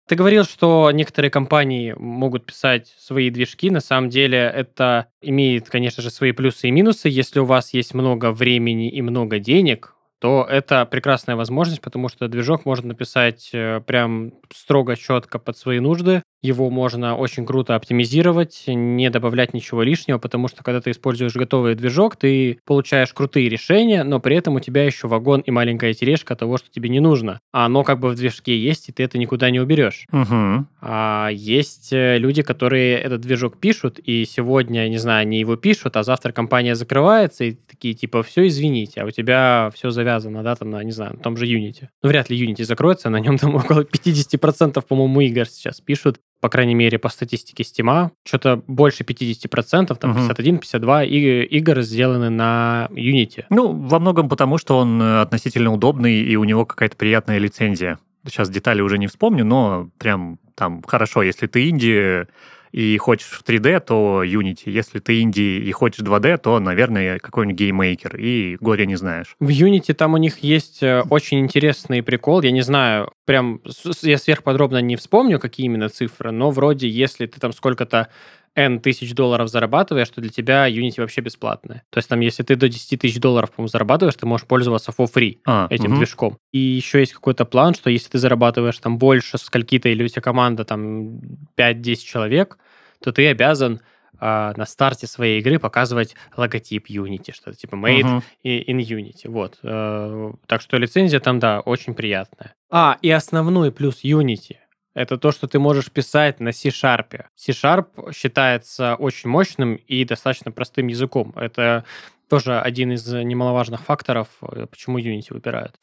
Ты 0.08 0.15
говорил, 0.15 0.43
что 0.43 0.91
некоторые 0.91 1.32
компании 1.32 1.95
могут 1.97 2.45
писать 2.45 2.93
свои 2.99 3.30
движки. 3.30 3.69
На 3.69 3.80
самом 3.80 4.10
деле 4.10 4.39
это 4.39 5.08
имеет, 5.21 5.69
конечно 5.69 6.04
же, 6.04 6.10
свои 6.10 6.34
плюсы 6.34 6.67
и 6.67 6.71
минусы. 6.71 7.08
Если 7.08 7.39
у 7.39 7.45
вас 7.45 7.73
есть 7.73 7.93
много 7.93 8.32
времени 8.32 8.89
и 8.89 9.01
много 9.01 9.39
денег, 9.39 9.95
то 10.21 10.47
это 10.47 10.86
прекрасная 10.86 11.36
возможность, 11.36 11.81
потому 11.81 12.07
что 12.07 12.27
движок 12.27 12.63
можно 12.63 12.89
написать 12.89 13.49
э, 13.53 13.81
прям 13.81 14.34
строго, 14.53 14.95
четко 14.95 15.39
под 15.39 15.57
свои 15.57 15.79
нужды. 15.79 16.21
Его 16.43 16.69
можно 16.69 17.15
очень 17.15 17.45
круто 17.45 17.75
оптимизировать, 17.75 18.63
не 18.67 19.10
добавлять 19.10 19.53
ничего 19.53 19.81
лишнего, 19.81 20.19
потому 20.19 20.47
что 20.47 20.63
когда 20.63 20.79
ты 20.79 20.91
используешь 20.91 21.34
готовый 21.34 21.73
движок, 21.73 22.15
ты 22.15 22.60
получаешь 22.65 23.13
крутые 23.13 23.49
решения, 23.49 24.03
но 24.03 24.19
при 24.19 24.36
этом 24.36 24.55
у 24.55 24.60
тебя 24.60 24.86
еще 24.86 25.07
вагон 25.07 25.41
и 25.41 25.49
маленькая 25.49 25.93
тележка 25.93 26.36
того, 26.36 26.57
что 26.57 26.69
тебе 26.69 26.89
не 26.89 26.99
нужно. 26.99 27.39
А 27.51 27.65
оно 27.65 27.84
как 27.84 27.99
бы 27.99 28.10
в 28.10 28.15
движке 28.15 28.57
есть, 28.57 28.89
и 28.89 28.91
ты 28.91 29.03
это 29.03 29.17
никуда 29.17 29.49
не 29.49 29.60
уберешь. 29.60 30.05
Угу. 30.12 30.65
А 30.81 31.29
есть 31.31 31.93
э, 31.93 32.17
люди, 32.19 32.43
которые 32.43 32.97
этот 32.97 33.21
движок 33.21 33.60
пишут, 33.60 33.97
и 33.97 34.25
сегодня, 34.25 34.88
не 34.88 34.97
знаю, 34.97 35.21
они 35.21 35.39
его 35.39 35.55
пишут, 35.55 35.97
а 35.97 36.03
завтра 36.03 36.31
компания 36.31 36.75
закрывается, 36.75 37.43
и 37.43 37.51
такие 37.53 37.95
типа, 37.95 38.21
все, 38.21 38.47
извините, 38.47 39.01
а 39.01 39.05
у 39.05 39.12
тебя 39.12 39.71
все 39.73 39.89
завязано, 39.89 40.11
да, 40.19 40.56
там, 40.56 40.69
на, 40.69 40.84
не 40.84 40.91
знаю, 40.91 41.13
на 41.13 41.19
том 41.19 41.38
же 41.38 41.45
Unity. 41.45 41.88
Ну, 42.04 42.10
вряд 42.10 42.30
ли 42.30 42.45
Unity 42.45 42.63
закроется, 42.63 43.10
на 43.10 43.19
нем 43.19 43.38
там 43.38 43.56
около 43.56 43.82
50%, 43.82 44.82
по-моему, 44.88 45.21
игр 45.21 45.45
сейчас 45.45 45.82
пишут 45.82 46.19
по 46.41 46.50
крайней 46.50 46.74
мере, 46.74 46.97
по 46.97 47.08
статистике 47.10 47.63
Steam, 47.63 48.10
что-то 48.26 48.62
больше 48.67 49.04
50%, 49.04 49.95
там 49.95 50.12
угу. 50.12 50.19
51-52 50.19 51.06
и, 51.06 51.43
игр 51.43 51.82
сделаны 51.82 52.30
на 52.30 52.89
Unity. 52.91 53.45
Ну, 53.52 53.71
во 53.71 54.00
многом 54.00 54.28
потому, 54.28 54.58
что 54.58 54.78
он 54.80 55.00
э, 55.00 55.21
относительно 55.21 55.71
удобный, 55.71 56.15
и 56.15 56.36
у 56.36 56.43
него 56.43 56.65
какая-то 56.65 56.97
приятная 56.97 57.38
лицензия. 57.38 58.00
Сейчас 58.26 58.50
детали 58.50 58.82
уже 58.82 58.97
не 58.97 59.08
вспомню, 59.08 59.45
но 59.45 59.89
прям 60.00 60.39
там 60.56 60.82
хорошо, 60.86 61.21
если 61.21 61.47
ты 61.47 61.69
инди, 61.69 62.28
и 62.71 62.97
хочешь 62.97 63.29
в 63.29 63.43
3D, 63.43 63.79
то 63.81 64.23
Unity. 64.23 64.63
Если 64.65 64.99
ты 64.99 65.21
инди 65.21 65.41
и 65.41 65.71
хочешь 65.71 66.05
2D, 66.05 66.38
то, 66.38 66.60
наверное, 66.60 67.19
какой-нибудь 67.19 67.60
GameMaker. 67.60 68.15
И 68.17 68.57
горя 68.60 68.86
не 68.86 68.95
знаешь. 68.95 69.36
В 69.39 69.49
Unity 69.49 69.93
там 69.93 70.13
у 70.13 70.17
них 70.17 70.39
есть 70.39 70.81
э, 70.81 71.03
очень 71.10 71.39
интересный 71.39 72.01
прикол. 72.01 72.41
Я 72.41 72.51
не 72.51 72.62
знаю, 72.62 73.12
прям 73.25 73.62
я 74.01 74.17
сверхподробно 74.17 74.81
не 74.81 74.95
вспомню, 74.95 75.39
какие 75.39 75.65
именно 75.65 75.89
цифры, 75.89 76.31
но 76.31 76.51
вроде 76.51 76.88
если 76.88 77.25
ты 77.25 77.39
там 77.39 77.53
сколько-то 77.53 78.10
N 78.55 78.79
тысяч 78.79 79.13
долларов 79.13 79.49
зарабатываешь, 79.49 80.09
то 80.09 80.19
для 80.19 80.29
тебя 80.29 80.69
Unity 80.69 80.99
вообще 80.99 81.21
бесплатная. 81.21 81.83
То 81.89 81.99
есть 81.99 82.09
там, 82.09 82.19
если 82.19 82.43
ты 82.43 82.55
до 82.55 82.67
10 82.67 82.99
тысяч 82.99 83.19
долларов, 83.19 83.51
по-моему, 83.51 83.69
зарабатываешь, 83.69 84.15
ты 84.15 84.25
можешь 84.25 84.45
пользоваться 84.45 84.91
for 84.91 85.07
free 85.11 85.37
а, 85.45 85.67
этим 85.69 85.91
угу. 85.91 85.97
движком. 85.97 86.37
И 86.51 86.59
еще 86.59 86.99
есть 86.99 87.13
какой-то 87.13 87.45
план, 87.45 87.73
что 87.75 87.89
если 87.89 88.09
ты 88.09 88.17
зарабатываешь 88.17 88.77
там 88.79 88.97
больше 88.97 89.37
скольки-то, 89.37 89.89
или 89.89 90.03
у 90.03 90.07
тебя 90.07 90.21
команда 90.21 90.65
там 90.65 91.19
5-10 91.57 91.95
человек, 91.97 92.57
то 93.01 93.11
ты 93.11 93.27
обязан 93.27 93.81
а, 94.19 94.53
на 94.55 94.65
старте 94.65 95.07
своей 95.07 95.39
игры 95.39 95.57
показывать 95.57 96.15
логотип 96.37 96.89
Unity, 96.89 97.33
что-то 97.33 97.57
типа 97.57 97.75
made 97.75 98.03
uh-huh. 98.03 98.23
in 98.43 98.77
Unity. 98.77 99.29
Вот. 99.29 99.57
А, 99.63 100.33
так 100.45 100.61
что 100.61 100.77
лицензия 100.77 101.19
там, 101.19 101.39
да, 101.39 101.61
очень 101.61 101.95
приятная. 101.95 102.53
А, 102.69 102.97
и 103.01 103.09
основной 103.09 103.71
плюс 103.71 104.03
Unity 104.03 104.57
это 104.93 105.17
то, 105.17 105.32
что 105.32 105.47
ты 105.47 105.60
можешь 105.60 105.91
писать 105.91 106.39
на 106.39 106.51
C-Sharp. 106.51 107.25
C-Sharp 107.36 108.13
считается 108.13 108.95
очень 108.95 109.30
мощным 109.30 109.75
и 109.75 110.04
достаточно 110.04 110.51
простым 110.51 110.88
языком. 110.88 111.34
Это 111.36 111.86
тоже 112.30 112.60
один 112.60 112.91
из 112.91 113.08
немаловажных 113.08 113.82
факторов, 113.82 114.27
э, 114.41 114.65
почему 114.65 114.99
Unity 114.99 115.27
выбирают. 115.34 115.75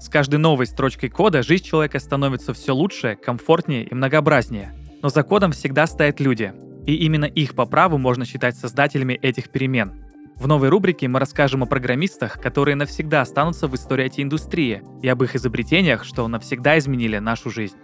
С 0.00 0.08
каждой 0.08 0.36
новой 0.36 0.66
строчкой 0.66 1.08
кода 1.08 1.42
жизнь 1.42 1.64
человека 1.64 1.98
становится 1.98 2.52
все 2.52 2.74
лучше, 2.74 3.16
комфортнее 3.16 3.84
и 3.84 3.94
многообразнее. 3.94 4.74
Но 5.02 5.08
за 5.08 5.22
кодом 5.22 5.52
всегда 5.52 5.86
стоят 5.86 6.20
люди. 6.20 6.52
И 6.86 6.94
именно 6.96 7.24
их 7.24 7.54
по 7.54 7.64
праву 7.66 7.98
можно 7.98 8.26
считать 8.26 8.56
создателями 8.56 9.14
этих 9.14 9.48
перемен. 9.48 10.04
В 10.38 10.48
новой 10.48 10.68
рубрике 10.68 11.06
мы 11.06 11.20
расскажем 11.20 11.62
о 11.62 11.66
программистах, 11.66 12.40
которые 12.40 12.74
навсегда 12.74 13.20
останутся 13.20 13.68
в 13.68 13.74
истории 13.76 14.06
IT-индустрии, 14.06 14.82
и 15.00 15.08
об 15.08 15.22
их 15.22 15.36
изобретениях, 15.36 16.04
что 16.04 16.26
навсегда 16.26 16.76
изменили 16.78 17.18
нашу 17.18 17.50
жизнь. 17.50 17.76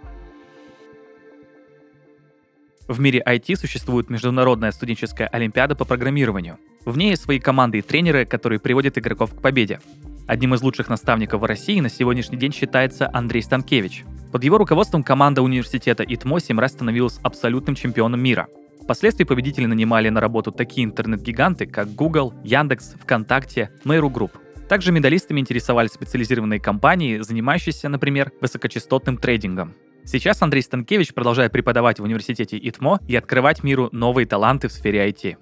В 2.87 2.99
мире 2.99 3.23
IT 3.25 3.55
существует 3.55 4.09
Международная 4.09 4.71
студенческая 4.71 5.27
олимпиада 5.27 5.75
по 5.75 5.85
программированию. 5.85 6.57
В 6.83 6.97
ней 6.97 7.11
есть 7.11 7.23
свои 7.23 7.39
команды 7.39 7.77
и 7.77 7.81
тренеры, 7.81 8.25
которые 8.25 8.59
приводят 8.59 8.97
игроков 8.97 9.33
к 9.33 9.41
победе. 9.41 9.79
Одним 10.27 10.53
из 10.53 10.61
лучших 10.61 10.89
наставников 10.89 11.41
в 11.41 11.45
России 11.45 11.79
на 11.79 11.89
сегодняшний 11.89 12.37
день 12.37 12.51
считается 12.51 13.09
Андрей 13.13 13.43
Станкевич. 13.43 14.03
Под 14.33 14.43
его 14.43 14.57
руководством 14.57 15.03
команда 15.03 15.41
университета 15.41 16.03
ИТМО 16.03 16.41
7 16.41 16.59
раз 16.59 16.73
становилась 16.73 17.19
абсолютным 17.23 17.75
чемпионом 17.75 18.21
мира– 18.21 18.47
Впоследствии 18.91 19.23
победители 19.23 19.67
нанимали 19.67 20.09
на 20.09 20.19
работу 20.19 20.51
такие 20.51 20.83
интернет-гиганты, 20.83 21.65
как 21.65 21.95
Google, 21.95 22.33
Яндекс, 22.43 22.95
ВКонтакте, 23.01 23.71
Mail.ru 23.85 24.11
Group. 24.11 24.31
Также 24.67 24.91
медалистами 24.91 25.39
интересовались 25.39 25.91
специализированные 25.91 26.59
компании, 26.59 27.19
занимающиеся, 27.19 27.87
например, 27.87 28.33
высокочастотным 28.41 29.15
трейдингом. 29.15 29.75
Сейчас 30.03 30.41
Андрей 30.41 30.61
Станкевич 30.61 31.13
продолжает 31.13 31.53
преподавать 31.53 32.01
в 32.01 32.03
университете 32.03 32.57
ИТМО 32.57 32.99
и 33.07 33.15
открывать 33.15 33.63
миру 33.63 33.87
новые 33.93 34.27
таланты 34.27 34.67
в 34.67 34.73
сфере 34.73 35.07
IT. 35.07 35.37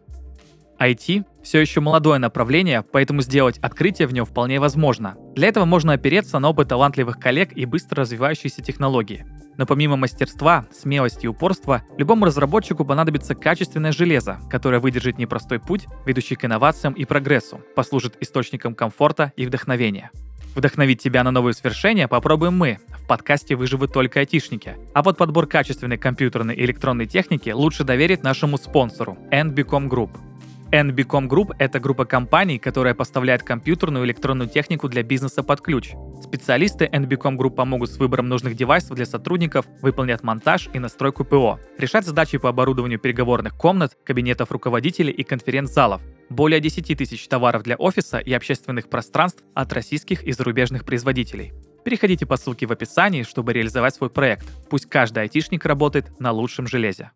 IT 0.80 1.26
все 1.44 1.60
еще 1.60 1.80
молодое 1.80 2.20
направление, 2.20 2.84
поэтому 2.92 3.22
сделать 3.22 3.58
открытие 3.60 4.08
в 4.08 4.13
нем 4.13 4.26
вполне 4.26 4.60
возможно. 4.60 5.15
Для 5.36 5.48
этого 5.48 5.65
можно 5.65 5.94
опереться 5.94 6.38
на 6.39 6.50
опыт 6.50 6.70
талантливых 6.70 7.18
коллег 7.18 7.54
и 7.54 7.65
быстро 7.65 8.02
развивающиеся 8.02 8.62
технологии. 8.62 9.26
Но 9.58 9.65
помимо 9.65 9.96
мастерства, 9.96 10.65
смелости 10.72 11.26
и 11.26 11.28
упорства, 11.28 11.84
любому 11.98 12.26
разработчику 12.26 12.86
понадобится 12.86 13.36
качественное 13.36 13.92
железо, 13.92 14.39
которое 14.50 14.80
выдержит 14.80 15.18
непростой 15.18 15.60
путь, 15.60 15.88
ведущий 16.06 16.36
к 16.36 16.46
инновациям 16.46 16.94
и 16.94 17.06
прогрессу, 17.06 17.62
послужит 17.76 18.15
источником 18.20 18.76
комфорта 18.76 19.34
и 19.36 19.46
вдохновения. 19.46 20.12
Вдохновить 20.56 21.02
тебя 21.02 21.24
на 21.24 21.32
новые 21.32 21.54
свершения 21.54 22.08
попробуем 22.08 22.58
мы. 22.58 22.80
В 22.89 23.08
подкасте 23.08 23.56
выживут 23.56 23.94
только 23.94 24.20
айтишники. 24.20 24.76
А 24.94 25.04
вот 25.04 25.18
подбор 25.18 25.48
качественной 25.48 25.98
компьютерной 25.98 26.56
и 26.56 26.65
электронной 26.65 27.06
техники 27.06 27.50
лучше 27.50 27.84
доверить 27.84 28.24
нашему 28.24 28.58
спонсору– 28.58 29.18
NBCom 29.32 29.88
Group– 29.88 30.12
NBCom 30.72 31.28
Group– 31.28 31.56
это 31.60 31.80
группа 31.80 32.06
компаний, 32.06 32.60
которая 32.60 32.94
поставляет 32.94 33.42
компьютерную 33.42 34.04
и 34.04 34.08
электронную 34.08 34.48
технику 34.48 34.88
для 34.88 35.02
бизнеса 35.02 35.42
под 35.42 35.62
ключ. 35.62 35.94
Специалисты 36.22 36.86
NBCom 36.86 37.38
Group 37.38 37.56
помогут 37.56 37.90
с 37.90 37.98
выбором 37.98 38.30
нужных 38.30 38.56
девайсов 38.56 38.96
для 38.96 39.08
сотрудников, 39.08 39.66
выполнят 39.82 40.22
монтаж 40.22 40.70
и 40.72 40.78
настройку 40.78 41.26
ПО, 41.26 41.60
решать 41.80 42.06
задачи 42.06 42.38
по 42.38 42.50
оборудованию 42.50 43.00
переговорных 43.00 43.58
комнат, 43.58 43.98
кабинетов 44.06 44.52
руководителей 44.52 45.12
и 45.12 45.24
конференц-залов, 45.24 46.04
более 46.30 46.60
10 46.60 46.96
тысяч 46.96 47.28
товаров 47.28 47.64
для 47.64 47.76
офиса 47.76 48.20
и 48.20 48.32
общественных 48.32 48.90
пространств 48.90 49.44
от 49.56 49.74
российских 49.74 50.24
и 50.24 50.32
зарубежных 50.34 50.86
производителей. 50.86 51.52
Переходите 51.84 52.28
по 52.28 52.38
ссылке 52.38 52.68
в 52.68 52.72
описании, 52.72 53.24
чтобы 53.24 53.54
реализовать 53.54 53.96
свой 53.96 54.12
проект. 54.12 54.46
Пусть 54.70 54.86
каждый 54.86 55.24
айтишник 55.24 55.66
работает 55.66 56.20
на 56.20 56.32
лучшем 56.32 56.68
железе. 56.68 57.10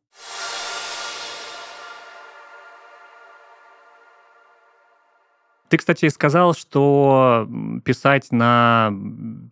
Ты, 5.74 5.78
кстати, 5.78 6.08
сказал, 6.10 6.54
что 6.54 7.50
писать 7.84 8.32
на 8.32 8.94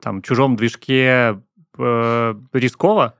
там, 0.03 0.21
чужом 0.21 0.55
движке 0.55 1.41
э, 1.79 2.36
рисково 2.53 3.15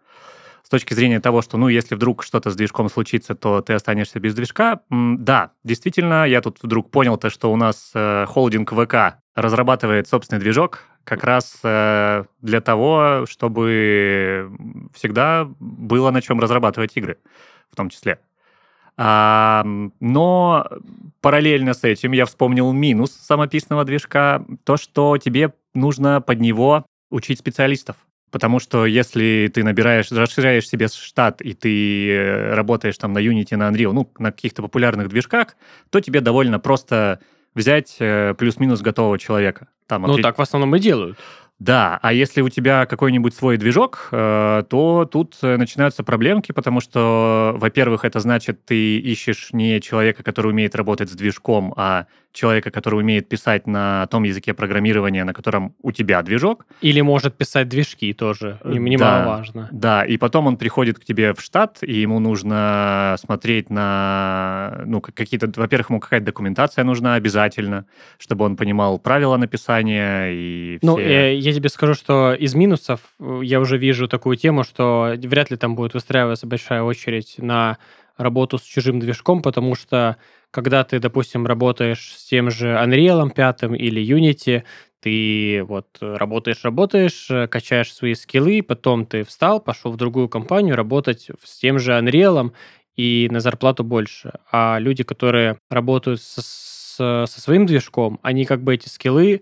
с 0.62 0.70
точки 0.70 0.94
зрения 0.94 1.20
того, 1.20 1.42
что, 1.42 1.58
ну, 1.58 1.68
если 1.68 1.96
вдруг 1.96 2.22
что-то 2.22 2.52
с 2.52 2.56
движком 2.56 2.90
случится, 2.90 3.34
то 3.34 3.62
ты 3.64 3.74
останешься 3.74 4.20
без 4.20 4.36
движка. 4.36 4.82
Да, 4.92 5.50
действительно, 5.64 6.28
я 6.28 6.42
тут 6.42 6.60
вдруг 6.62 6.92
понял 6.92 7.18
то, 7.18 7.32
что 7.32 7.52
у 7.52 7.56
нас 7.56 7.90
э, 7.96 8.28
холдинг 8.28 8.72
ВК 8.72 9.18
разрабатывает 9.34 10.08
собственный 10.08 10.40
движок 10.40 10.84
как 11.04 11.24
раз 11.24 11.58
э, 11.64 12.26
для 12.42 12.62
того, 12.62 13.26
чтобы 13.28 14.52
всегда 14.94 15.48
было 15.60 16.12
на 16.12 16.22
чем 16.22 16.40
разрабатывать 16.40 16.96
игры, 16.98 17.18
в 17.72 17.76
том 17.76 17.90
числе. 17.90 18.20
А, 18.98 19.66
но 20.00 20.68
параллельно 21.22 21.74
с 21.74 21.84
этим 21.84 22.12
я 22.12 22.26
вспомнил 22.26 22.72
минус 22.72 23.12
самописного 23.12 23.86
движка, 23.86 24.46
то, 24.64 24.78
что 24.78 25.18
тебе 25.18 25.54
нужно 25.74 26.22
под 26.22 26.40
него 26.40 26.86
учить 27.10 27.40
специалистов. 27.40 27.96
Потому 28.32 28.60
что 28.60 28.86
если 28.86 29.52
ты 29.54 29.64
набираешь, 29.64 30.10
расширяешь 30.10 30.68
себе 30.68 30.88
штат, 30.88 31.42
и 31.42 31.54
ты 31.54 32.10
э, 32.10 32.54
работаешь 32.54 32.98
там 32.98 33.12
на 33.12 33.20
Unity, 33.20 33.58
на 33.58 33.70
Unreal, 33.70 33.92
ну, 33.92 34.10
на 34.20 34.32
каких-то 34.32 34.62
популярных 34.62 35.10
движках, 35.10 35.58
то 35.90 36.00
тебе 36.00 36.22
довольно 36.22 36.58
просто 36.58 37.20
взять 37.54 37.98
э, 38.00 38.34
плюс-минус 38.38 38.82
готового 38.82 39.20
человека. 39.20 39.68
Там, 39.86 40.04
ну, 40.04 40.14
ответ... 40.14 40.24
так 40.24 40.38
в 40.38 40.42
основном 40.42 40.74
и 40.78 40.80
делают. 40.80 41.20
Да, 41.62 42.00
а 42.02 42.12
если 42.12 42.42
у 42.42 42.50
тебя 42.50 42.88
какой-нибудь 42.88 43.36
свой 43.36 43.56
движок, 43.58 44.10
э, 44.12 44.64
то 44.68 45.06
тут 45.06 45.38
э, 45.44 45.58
начинаются 45.58 46.04
проблемки, 46.04 46.54
потому 46.54 46.82
что, 46.82 47.54
во-первых, 47.56 48.04
это 48.04 48.20
значит, 48.20 48.66
ты 48.66 48.98
ищешь 48.98 49.50
не 49.54 49.80
человека, 49.80 50.24
который 50.24 50.48
умеет 50.48 50.74
работать 50.74 51.12
с 51.12 51.14
движком, 51.14 51.72
а 51.78 52.08
человека, 52.32 52.72
который 52.72 53.00
умеет 53.00 53.30
писать 53.30 53.68
на 53.68 54.08
том 54.08 54.24
языке 54.24 54.54
программирования, 54.54 55.24
на 55.24 55.34
котором 55.34 55.76
у 55.82 55.92
тебя 55.92 56.22
движок. 56.22 56.66
Или 56.82 57.02
может 57.02 57.36
писать 57.36 57.68
движки 57.70 58.14
тоже, 58.14 58.60
немаловажно. 58.64 59.70
Да, 59.72 60.02
да, 60.02 60.06
и 60.06 60.18
потом 60.18 60.48
он 60.48 60.58
приходит 60.58 61.00
к 61.00 61.04
тебе 61.04 61.34
в 61.34 61.42
штат, 61.42 61.80
и 61.82 61.94
ему 61.94 62.20
нужно 62.20 63.16
смотреть 63.20 63.70
на, 63.70 64.82
ну, 64.86 65.02
какие-то, 65.02 65.52
во-первых, 65.56 65.90
ему 65.90 66.00
какая-то 66.00 66.26
документация 66.26 66.84
нужна 66.84 67.16
обязательно, 67.16 67.86
чтобы 68.18 68.46
он 68.46 68.56
понимал 68.56 69.00
правила 69.00 69.38
написания 69.38 70.30
и 70.32 70.80
Ну, 70.82 70.98
все... 70.98 71.38
я 71.38 71.54
тебе 71.54 71.70
скажу, 71.70 71.94
что 71.94 72.34
из 72.34 72.56
минусов 72.56 73.02
э, 73.20 73.42
я 73.44 73.60
уже 73.60 73.78
вижу 73.78 74.08
такую 74.08 74.38
тему, 74.38 74.64
что 74.64 75.14
вряд 75.18 75.52
ли 75.52 75.58
там 75.58 75.76
будет 75.76 75.94
выстраиваться 75.94 76.48
большая 76.48 76.84
очередь 76.84 77.36
на 77.38 77.78
работу 78.18 78.58
с 78.58 78.62
чужим 78.62 79.00
движком, 79.00 79.42
потому 79.42 79.76
что 79.76 80.18
когда 80.52 80.84
ты, 80.84 81.00
допустим, 81.00 81.46
работаешь 81.46 82.14
с 82.16 82.26
тем 82.26 82.52
же 82.52 82.68
Unreal 82.68 83.30
5 83.34 83.64
или 83.80 84.04
Unity, 84.04 84.64
ты 85.00 85.64
вот 85.64 85.88
работаешь, 86.00 86.64
работаешь, 86.64 87.28
качаешь 87.50 87.94
свои 87.94 88.14
скиллы, 88.14 88.62
потом 88.62 89.06
ты 89.06 89.24
встал, 89.24 89.60
пошел 89.60 89.92
в 89.92 89.98
другую 89.98 90.30
компанию 90.30 90.76
работать 90.76 91.30
с 91.44 91.58
тем 91.58 91.80
же 91.80 91.94
Unreal 91.94 92.52
и 92.96 93.28
на 93.32 93.40
зарплату 93.40 93.84
больше. 93.84 94.34
А 94.52 94.78
люди, 94.80 95.04
которые 95.04 95.58
работают 95.70 96.22
со, 96.22 96.42
со, 96.42 97.26
со 97.28 97.42
своим 97.42 97.66
движком, 97.66 98.20
они 98.22 98.46
как 98.46 98.64
бы 98.64 98.76
эти 98.76 98.90
скиллы 98.90 99.42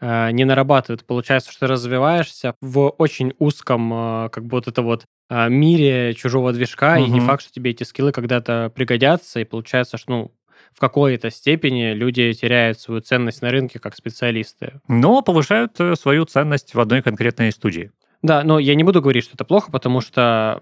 э, 0.00 0.30
не 0.30 0.44
нарабатывают. 0.44 1.04
Получается, 1.04 1.50
что 1.50 1.66
развиваешься 1.66 2.54
в 2.60 2.88
очень 2.98 3.32
узком, 3.38 3.92
э, 3.92 4.28
как 4.30 4.44
бы 4.44 4.58
вот 4.58 4.68
это 4.68 4.82
вот 4.82 5.04
э, 5.28 5.48
мире 5.48 6.14
чужого 6.14 6.52
движка, 6.52 6.96
угу. 6.96 7.06
и 7.06 7.10
не 7.10 7.20
факт, 7.20 7.42
что 7.42 7.52
тебе 7.52 7.70
эти 7.70 7.84
скиллы 7.84 8.12
когда-то 8.12 8.70
пригодятся, 8.74 9.40
и 9.40 9.44
получается, 9.44 9.96
что 9.96 10.10
ну, 10.10 10.32
в 10.74 10.80
какой-то 10.80 11.30
степени 11.30 11.92
люди 11.92 12.32
теряют 12.32 12.80
свою 12.80 13.00
ценность 13.00 13.42
на 13.42 13.50
рынке 13.50 13.78
как 13.78 13.96
специалисты. 13.96 14.80
Но 14.88 15.22
повышают 15.22 15.78
э, 15.78 15.94
свою 15.96 16.24
ценность 16.24 16.74
в 16.74 16.80
одной 16.80 17.02
конкретной 17.02 17.52
студии. 17.52 17.90
Да, 18.22 18.42
но 18.44 18.58
я 18.58 18.74
не 18.74 18.84
буду 18.84 19.00
говорить, 19.00 19.24
что 19.24 19.34
это 19.34 19.44
плохо, 19.44 19.70
потому 19.70 20.00
что 20.00 20.60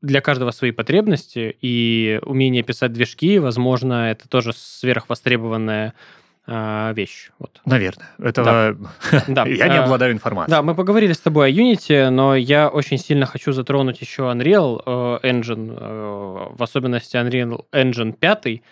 для 0.00 0.20
каждого 0.20 0.50
свои 0.50 0.70
потребности, 0.70 1.56
и 1.60 2.20
умение 2.22 2.62
писать 2.62 2.92
движки, 2.92 3.38
возможно, 3.38 4.10
это 4.10 4.28
тоже 4.28 4.52
сверхвостребованная 4.54 5.94
а, 6.50 6.92
вещь. 6.92 7.30
Вот. 7.38 7.60
Наверное. 7.66 8.08
Этого 8.18 8.76
да. 9.28 9.44
я 9.46 9.68
не 9.68 9.76
а, 9.76 9.84
обладаю 9.84 10.12
информацией. 10.12 10.56
Да, 10.56 10.62
мы 10.62 10.74
поговорили 10.74 11.12
с 11.12 11.18
тобой 11.18 11.48
о 11.48 11.52
Unity, 11.52 12.08
но 12.08 12.34
я 12.34 12.68
очень 12.68 12.96
сильно 12.96 13.26
хочу 13.26 13.52
затронуть 13.52 14.00
еще 14.00 14.22
Unreal 14.22 14.80
э, 14.86 15.28
Engine, 15.28 15.76
э, 15.78 16.46
в 16.56 16.62
особенности 16.62 17.16
Unreal 17.16 17.66
Engine 17.72 18.12
5. 18.12 18.62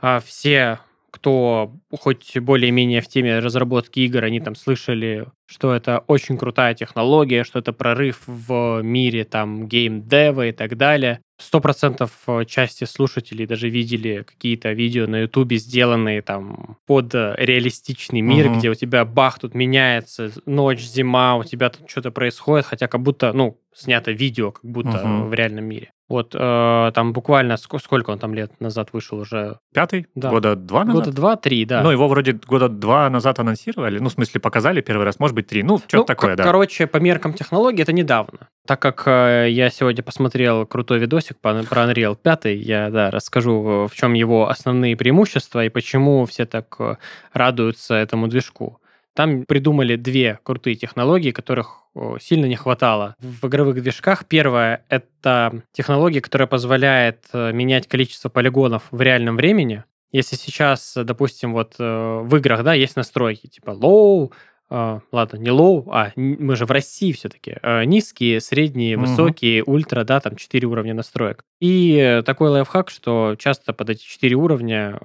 А, 0.00 0.20
все 0.20 0.78
кто 1.10 1.72
хоть 1.90 2.38
более-менее 2.38 3.00
в 3.00 3.08
теме 3.08 3.40
разработки 3.40 4.00
игр, 4.00 4.24
они 4.24 4.40
там 4.40 4.54
слышали, 4.54 5.26
что 5.46 5.74
это 5.74 6.04
очень 6.06 6.38
крутая 6.38 6.74
технология, 6.74 7.44
что 7.44 7.58
это 7.58 7.72
прорыв 7.72 8.22
в 8.26 8.80
мире 8.82 9.24
там 9.24 9.66
гейм-дева 9.66 10.46
и 10.46 10.52
так 10.52 10.76
далее 10.76 11.20
сто 11.40 11.60
процентов 11.60 12.10
э, 12.26 12.44
части 12.44 12.84
слушателей 12.84 13.46
даже 13.46 13.68
видели 13.68 14.24
какие-то 14.26 14.72
видео 14.72 15.06
на 15.06 15.22
Ютубе, 15.22 15.56
сделанные 15.56 16.22
там 16.22 16.76
под 16.86 17.14
э, 17.14 17.34
реалистичный 17.38 18.20
мир, 18.20 18.50
угу. 18.50 18.58
где 18.58 18.70
у 18.70 18.74
тебя 18.74 19.04
бах, 19.04 19.38
тут 19.38 19.54
меняется 19.54 20.30
ночь, 20.46 20.80
зима, 20.80 21.36
у 21.36 21.44
тебя 21.44 21.70
тут 21.70 21.88
что-то 21.88 22.10
происходит, 22.10 22.66
хотя 22.66 22.88
как 22.88 23.00
будто, 23.00 23.32
ну, 23.32 23.58
снято 23.80 24.12
видео, 24.12 24.52
как 24.52 24.64
будто 24.64 25.02
угу. 25.02 25.28
в 25.28 25.34
реальном 25.34 25.64
мире. 25.64 25.90
Вот 26.10 26.34
э, 26.34 26.90
там 26.92 27.12
буквально 27.12 27.56
сколько, 27.56 27.84
сколько 27.84 28.10
он 28.10 28.18
там 28.18 28.34
лет 28.34 28.60
назад 28.60 28.88
вышел 28.92 29.20
уже? 29.20 29.58
Пятый? 29.72 30.08
Да. 30.16 30.30
Года 30.30 30.56
два 30.56 30.84
назад? 30.84 31.04
Года 31.04 31.16
два-три, 31.16 31.64
да. 31.64 31.82
Ну, 31.82 31.92
его 31.92 32.08
вроде 32.08 32.32
года 32.32 32.68
два 32.68 33.08
назад 33.08 33.38
анонсировали, 33.38 34.00
ну, 34.00 34.08
в 34.08 34.12
смысле, 34.12 34.40
показали 34.40 34.80
первый 34.80 35.04
раз, 35.04 35.20
может 35.20 35.36
быть, 35.36 35.46
три, 35.46 35.62
ну, 35.62 35.78
что-то 35.78 35.98
ну, 35.98 36.04
такое, 36.04 36.34
да. 36.34 36.42
Короче, 36.42 36.88
по 36.88 36.96
меркам 36.96 37.32
технологий 37.32 37.82
это 37.82 37.92
недавно. 37.92 38.48
Так 38.66 38.82
как 38.82 39.04
э, 39.06 39.46
я 39.50 39.70
сегодня 39.70 40.02
посмотрел 40.02 40.66
крутой 40.66 40.98
видосик 40.98 41.38
по, 41.40 41.62
про 41.62 41.84
Unreal 41.84 42.16
5, 42.20 42.44
я, 42.56 42.90
да, 42.90 43.12
расскажу, 43.12 43.86
в 43.86 43.94
чем 43.94 44.14
его 44.14 44.48
основные 44.48 44.96
преимущества 44.96 45.64
и 45.64 45.68
почему 45.68 46.26
все 46.26 46.44
так 46.44 46.74
э, 46.80 46.96
радуются 47.32 47.94
этому 47.94 48.26
движку. 48.26 48.80
Там 49.14 49.44
придумали 49.44 49.96
две 49.96 50.38
крутые 50.42 50.76
технологии, 50.76 51.32
которых 51.32 51.80
сильно 52.20 52.46
не 52.46 52.56
хватало 52.56 53.16
в 53.18 53.46
игровых 53.46 53.82
движках. 53.82 54.24
Первое— 54.26 54.84
это 54.88 55.62
технология, 55.72 56.20
которая 56.20 56.46
позволяет 56.46 57.24
э, 57.32 57.52
менять 57.52 57.88
количество 57.88 58.28
полигонов 58.28 58.84
в 58.90 59.00
реальном 59.00 59.36
времени. 59.36 59.84
Если 60.12 60.36
сейчас, 60.36 60.94
допустим, 60.96 61.52
вот 61.52 61.74
э, 61.78 62.20
в 62.22 62.36
играх, 62.36 62.62
да, 62.62 62.74
есть 62.74 62.96
настройки 62.96 63.46
типа 63.46 63.70
low, 63.70 64.32
Uh, 64.72 65.00
ладно, 65.10 65.36
не 65.36 65.50
low, 65.50 65.82
а 65.90 66.12
мы 66.14 66.54
же 66.54 66.64
в 66.64 66.70
России 66.70 67.10
все-таки. 67.10 67.56
Uh, 67.60 67.84
низкие, 67.86 68.40
средние, 68.40 68.96
угу. 68.96 69.04
высокие, 69.04 69.64
ультра, 69.64 70.04
да, 70.04 70.20
там 70.20 70.36
4 70.36 70.64
уровня 70.64 70.94
настроек. 70.94 71.44
И 71.58 72.22
такой 72.24 72.50
лайфхак, 72.50 72.88
что 72.88 73.34
часто 73.36 73.72
под 73.72 73.90
эти 73.90 74.04
4 74.04 74.36
уровня 74.36 74.96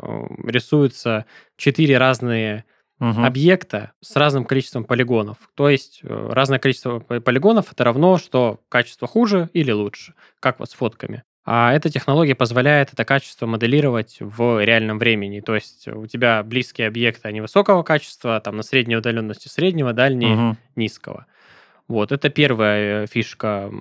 рисуются 0.43 1.25
4 1.57 1.97
разные 1.97 2.65
угу. 2.99 3.23
объекта 3.23 3.91
с 4.01 4.15
разным 4.15 4.45
количеством 4.45 4.83
полигонов. 4.85 5.37
То 5.55 5.69
есть 5.69 5.99
э, 6.03 6.29
разное 6.31 6.59
количество 6.59 6.99
полигонов 6.99 7.71
это 7.71 7.83
равно, 7.83 8.17
что 8.17 8.59
качество 8.69 9.07
хуже 9.07 9.49
или 9.53 9.71
лучше, 9.71 10.13
как 10.39 10.59
вот 10.59 10.69
с 10.69 10.73
фотками. 10.73 11.23
А 11.47 11.73
эта 11.73 11.91
технология 11.91 12.33
позволяет 12.33 12.91
это 12.91 13.05
качество 13.05 13.45
моделировать 13.45 14.17
в 14.19 14.63
реальном 14.63 14.97
времени. 14.97 15.41
То 15.41 15.53
есть 15.53 15.87
у 15.87 16.07
тебя 16.07 16.41
близкие 16.41 16.87
объекты, 16.87 17.27
они 17.27 17.39
высокого 17.39 17.83
качества, 17.83 18.39
там 18.39 18.57
на 18.57 18.63
средней 18.63 18.97
удаленности 18.97 19.47
среднего, 19.47 19.93
дальние 19.93 20.35
угу. 20.35 20.57
низкого. 20.75 21.27
Вот, 21.87 22.11
это 22.11 22.29
первая 22.29 23.03
э, 23.03 23.07
фишка 23.07 23.71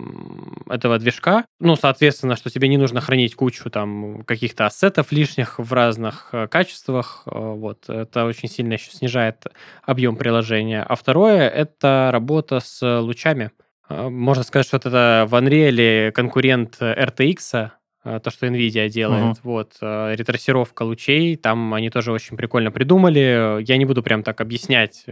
этого 0.68 0.98
движка. 0.98 1.46
Ну, 1.58 1.74
соответственно, 1.74 2.36
что 2.36 2.50
тебе 2.50 2.68
не 2.68 2.76
нужно 2.76 3.00
хранить 3.00 3.34
кучу 3.34 3.70
там 3.70 4.24
каких-то 4.24 4.66
ассетов 4.66 5.10
лишних 5.10 5.58
в 5.58 5.72
разных 5.72 6.28
э, 6.32 6.46
качествах. 6.46 7.22
Э, 7.26 7.30
вот, 7.32 7.88
это 7.88 8.26
очень 8.26 8.50
сильно 8.50 8.74
еще 8.74 8.90
снижает 8.90 9.46
объем 9.84 10.16
приложения. 10.16 10.82
А 10.82 10.96
второе— 10.96 11.48
это 11.50 12.10
работа 12.12 12.60
с 12.60 13.00
лучами. 13.00 13.50
Можно 13.88 14.44
сказать, 14.44 14.66
что 14.66 14.76
это 14.78 15.26
в 15.28 15.34
Unreal 15.34 16.10
конкурент 16.10 16.80
RTX, 16.80 17.70
то, 18.02 18.30
что 18.30 18.46
NVIDIA 18.46 18.88
делает. 18.88 19.36
Uh-huh. 19.36 19.40
Вот, 19.42 19.76
ретрассировка 19.80 20.82
лучей, 20.84 21.36
там 21.36 21.72
они 21.74 21.90
тоже 21.90 22.10
очень 22.10 22.36
прикольно 22.36 22.70
придумали. 22.70 23.62
Я 23.62 23.76
не 23.76 23.84
буду 23.84 24.02
прям 24.02 24.22
так 24.22 24.40
объяснять 24.40 25.04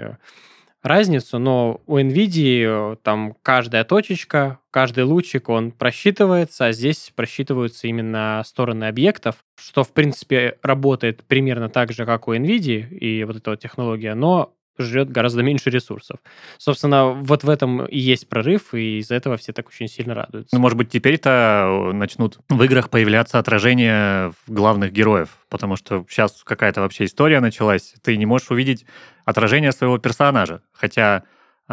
разницу, 0.83 1.39
но 1.39 1.81
у 1.87 1.99
NVIDIA 1.99 2.95
э, 2.95 2.97
там 3.03 3.37
каждая 3.43 3.85
точечка, 3.85 4.59
каждый 4.71 5.05
лучик, 5.05 5.49
он 5.49 5.71
просчитывается, 5.73 6.67
а 6.67 6.73
здесь 6.73 7.13
просчитываются 7.15 7.87
именно 7.87 8.43
стороны 8.45 8.85
объектов, 8.85 9.37
что, 9.57 9.85
в 9.85 9.93
принципе, 9.93 10.59
работает 10.63 11.25
примерно 11.25 11.69
так 11.69 11.93
же, 11.93 12.05
как 12.05 12.29
у 12.29 12.35
NVIDIA 12.35 12.89
и 12.89 13.25
вот 13.25 13.37
эта 13.37 13.51
вот 13.51 13.61
технология, 13.61 14.15
но 14.15 14.55
жрет 14.79 15.11
гораздо 15.11 15.43
меньше 15.43 15.71
ресурсов. 15.71 16.19
Собственно, 16.59 17.11
вот 17.11 17.45
в 17.45 17.51
этом 17.51 17.85
и 17.87 17.99
есть 17.99 18.29
прорыв, 18.29 18.75
и 18.75 18.99
из-за 18.99 19.15
этого 19.15 19.37
все 19.37 19.53
так 19.53 19.69
очень 19.69 19.89
сильно 19.89 20.15
радуются. 20.15 20.55
Ну, 20.55 20.61
может 20.61 20.79
быть, 20.79 20.91
теперь-то 20.91 21.91
э, 21.91 21.93
начнут 21.93 22.39
в 22.49 22.63
играх 22.63 22.91
появляться 22.91 23.39
отражения 23.39 24.33
главных 24.47 24.93
героев, 24.93 25.29
потому 25.49 25.77
что 25.77 26.05
сейчас 26.09 26.43
какая-то 26.45 26.81
вообще 26.81 27.05
история 27.05 27.41
началась, 27.41 27.95
ты 28.03 28.17
не 28.17 28.27
можешь 28.27 28.51
увидеть 28.51 28.87
отражение 29.25 29.73
своего 29.73 29.99
персонажа, 29.99 30.63
хотя 30.73 31.25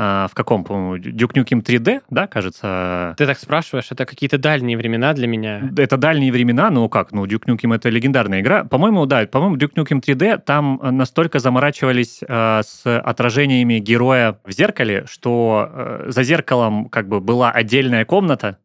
а, 0.02 0.30
в 0.30 0.34
каком, 0.34 0.64
по-моему, 0.64 0.96
Duke 0.96 1.34
Nukem 1.34 1.62
3D, 1.62 2.04
да, 2.10 2.26
кажется? 2.26 3.16
Ты 3.18 3.26
так 3.26 3.38
спрашиваешь, 3.38 3.92
это 3.92 4.06
какие-то 4.06 4.38
дальние 4.38 4.78
времена 4.78 5.12
для 5.12 5.28
меня. 5.28 5.62
Это 5.76 5.98
дальние 5.98 6.32
времена, 6.32 6.70
ну 6.70 6.88
как, 6.88 7.12
ну 7.12 7.26
Duke 7.26 7.44
Nukem 7.48 7.76
это 7.76 7.90
легендарная 7.90 8.40
игра. 8.40 8.64
По-моему, 8.64 9.06
да, 9.06 9.28
по-моему, 9.28 9.58
Duke 9.58 9.74
Nukem 9.76 10.02
3D 10.02 10.38
там 10.38 10.80
настолько 10.82 11.40
заморачивались 11.40 12.22
э, 12.26 12.62
с 12.64 12.86
отражениями 12.86 13.80
героя 13.80 14.40
в 14.46 14.52
зеркале, 14.52 15.04
что 15.06 15.70
э, 15.70 16.06
за 16.08 16.24
зеркалом 16.24 16.88
как 16.88 17.10
бы 17.10 17.20
была 17.20 17.52
отдельная 17.52 18.06
комната, 18.06 18.58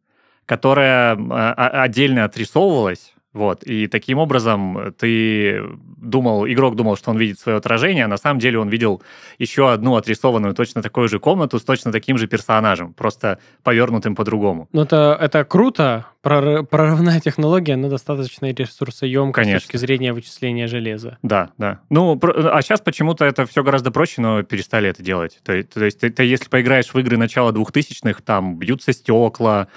которая 0.45 1.17
э, 1.17 1.51
отдельно 1.51 2.23
отрисовывалась, 2.23 3.13
вот, 3.35 3.63
и 3.63 3.87
таким 3.87 4.17
образом 4.17 4.93
ты 4.97 5.61
думал, 5.97 6.47
игрок 6.47 6.77
думал, 6.77 6.95
что 6.95 7.11
он 7.11 7.17
видит 7.17 7.37
свое 7.37 7.57
отражение, 7.57 8.05
а 8.05 8.07
на 8.07 8.15
самом 8.15 8.39
деле 8.39 8.59
он 8.59 8.69
видел 8.69 9.01
еще 9.39 9.71
одну 9.73 9.97
отрисованную 9.97 10.53
точно 10.53 10.81
такую 10.81 11.09
же 11.09 11.19
комнату 11.19 11.59
с 11.59 11.63
точно 11.63 11.91
таким 11.91 12.17
же 12.17 12.27
персонажем, 12.27 12.93
просто 12.93 13.39
повернутым 13.61 14.15
по-другому. 14.15 14.69
Ну, 14.71 14.83
это, 14.83 15.17
это 15.19 15.43
круто, 15.43 16.05
прорывная 16.21 17.19
технология, 17.19 17.75
но 17.75 17.89
достаточно 17.89 18.53
ресурсоемкая 18.53 19.43
Конечно. 19.43 19.59
с 19.59 19.63
точки 19.63 19.77
зрения 19.77 20.13
вычисления 20.13 20.67
железа. 20.67 21.17
Да, 21.21 21.49
да. 21.57 21.81
Ну, 21.89 22.17
а 22.23 22.61
сейчас 22.61 22.79
почему-то 22.79 23.25
это 23.25 23.45
все 23.45 23.63
гораздо 23.63 23.91
проще, 23.91 24.21
но 24.21 24.43
перестали 24.43 24.87
это 24.87 25.03
делать. 25.03 25.39
То, 25.43 25.61
то 25.61 25.83
есть 25.83 25.99
ты, 25.99 26.09
ты, 26.09 26.23
если 26.23 26.47
поиграешь 26.47 26.93
в 26.93 26.97
игры 26.97 27.17
начала 27.17 27.51
2000-х, 27.51 28.21
там 28.23 28.57
бьются 28.57 28.93
стекла, 28.93 29.67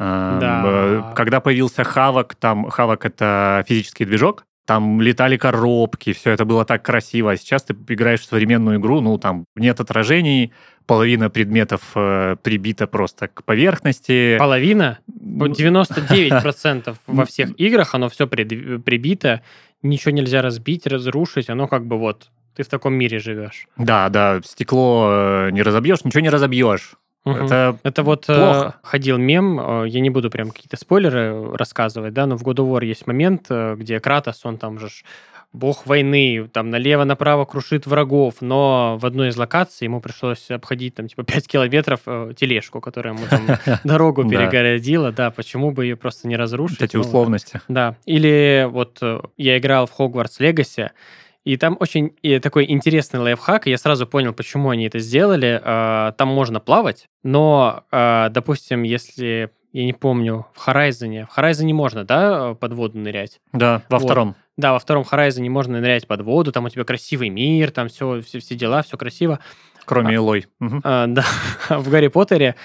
да. 0.00 0.62
Э, 0.64 1.02
когда 1.14 1.40
появился 1.40 1.84
Хавок, 1.84 2.34
там 2.34 2.70
Хавок 2.70 3.04
это 3.04 3.64
физический 3.68 4.06
движок, 4.06 4.46
там 4.64 5.00
летали 5.00 5.36
коробки, 5.36 6.12
все 6.12 6.30
это 6.30 6.44
было 6.44 6.64
так 6.64 6.82
красиво. 6.82 7.32
А 7.32 7.36
сейчас 7.36 7.64
ты 7.64 7.74
играешь 7.88 8.20
в 8.20 8.24
современную 8.24 8.78
игру, 8.78 9.00
ну, 9.00 9.18
там 9.18 9.44
нет 9.56 9.80
отражений, 9.80 10.52
половина 10.86 11.28
предметов 11.28 11.82
э, 11.94 12.36
прибита 12.42 12.86
просто 12.86 13.28
к 13.28 13.44
поверхности. 13.44 14.38
Половина? 14.38 15.00
99% 15.08 16.96
во 17.06 17.24
всех 17.26 17.50
играх 17.60 17.94
оно 17.94 18.08
все 18.08 18.26
прибито, 18.26 19.42
ничего 19.82 20.12
нельзя 20.12 20.40
разбить, 20.40 20.86
разрушить, 20.86 21.50
оно 21.50 21.66
как 21.68 21.86
бы 21.86 21.98
вот 21.98 22.30
ты 22.56 22.62
в 22.62 22.68
таком 22.68 22.94
мире 22.94 23.18
живешь. 23.18 23.66
Да, 23.76 24.08
да, 24.08 24.40
стекло 24.44 25.08
э, 25.10 25.50
не 25.50 25.62
разобьешь, 25.62 26.04
ничего 26.04 26.20
не 26.20 26.30
разобьешь. 26.30 26.94
Угу. 27.24 27.36
Это, 27.36 27.78
это 27.82 28.02
вот 28.02 28.26
плохо. 28.26 28.74
Э, 28.82 28.86
ходил 28.86 29.18
мем, 29.18 29.60
э, 29.60 29.88
я 29.88 30.00
не 30.00 30.08
буду 30.08 30.30
прям 30.30 30.50
какие-то 30.50 30.76
спойлеры 30.76 31.54
рассказывать, 31.54 32.14
да, 32.14 32.26
но 32.26 32.36
в 32.36 32.42
God 32.42 32.56
of 32.56 32.70
War 32.70 32.84
есть 32.84 33.06
момент, 33.06 33.46
э, 33.50 33.74
где 33.76 34.00
Кратос, 34.00 34.40
он 34.44 34.56
там 34.56 34.78
же 34.78 34.88
бог 35.52 35.84
войны, 35.86 36.48
там 36.50 36.70
налево-направо 36.70 37.44
крушит 37.44 37.84
врагов, 37.86 38.36
но 38.40 38.96
в 38.98 39.04
одной 39.04 39.28
из 39.28 39.36
локаций 39.36 39.84
ему 39.84 40.00
пришлось 40.00 40.50
обходить 40.50 40.94
там 40.94 41.08
типа 41.08 41.22
5 41.24 41.46
километров 41.46 42.00
э, 42.06 42.32
тележку, 42.34 42.80
которая 42.80 43.14
ему 43.14 43.26
там 43.28 43.46
дорогу 43.84 44.26
перегородила, 44.26 45.12
да, 45.12 45.30
почему 45.30 45.72
бы 45.72 45.84
ее 45.84 45.96
просто 45.96 46.26
не 46.26 46.36
разрушить. 46.36 46.80
Эти 46.80 46.96
условности. 46.96 47.60
Да, 47.68 47.96
или 48.06 48.66
вот 48.70 49.02
я 49.36 49.58
играл 49.58 49.86
в 49.86 49.98
Hogwarts 49.98 50.40
Legacy, 50.40 50.90
и 51.44 51.56
там 51.56 51.76
очень 51.80 52.14
и 52.22 52.38
такой 52.38 52.70
интересный 52.70 53.20
лайфхак, 53.20 53.66
и 53.66 53.70
я 53.70 53.78
сразу 53.78 54.06
понял, 54.06 54.32
почему 54.32 54.70
они 54.70 54.86
это 54.86 54.98
сделали. 54.98 55.60
А, 55.62 56.12
там 56.12 56.28
можно 56.28 56.60
плавать, 56.60 57.08
но, 57.22 57.84
а, 57.90 58.28
допустим, 58.28 58.82
если 58.82 59.50
я 59.72 59.84
не 59.84 59.92
помню, 59.92 60.46
в 60.54 60.68
Horizon. 60.68 61.26
В 61.26 61.38
Horizon 61.38 61.72
можно, 61.72 62.04
да, 62.04 62.54
под 62.54 62.72
воду 62.72 62.98
нырять? 62.98 63.40
Да, 63.52 63.82
во 63.88 63.98
вот. 63.98 64.06
втором. 64.06 64.34
Да, 64.56 64.72
во 64.72 64.78
втором 64.78 65.04
Horizon 65.10 65.48
можно 65.48 65.80
нырять 65.80 66.06
под 66.06 66.22
воду, 66.22 66.52
там 66.52 66.64
у 66.64 66.68
тебя 66.68 66.84
красивый 66.84 67.28
мир, 67.28 67.70
там 67.70 67.88
все, 67.88 68.20
все, 68.20 68.40
все 68.40 68.54
дела, 68.56 68.82
все 68.82 68.96
красиво. 68.96 69.38
Кроме 69.84 70.10
а, 70.10 70.14
Элой. 70.16 70.46
Угу. 70.60 70.80
А, 70.82 71.06
да, 71.06 71.24
в 71.70 71.88
Гарри 71.88 72.08
Поттере 72.08 72.56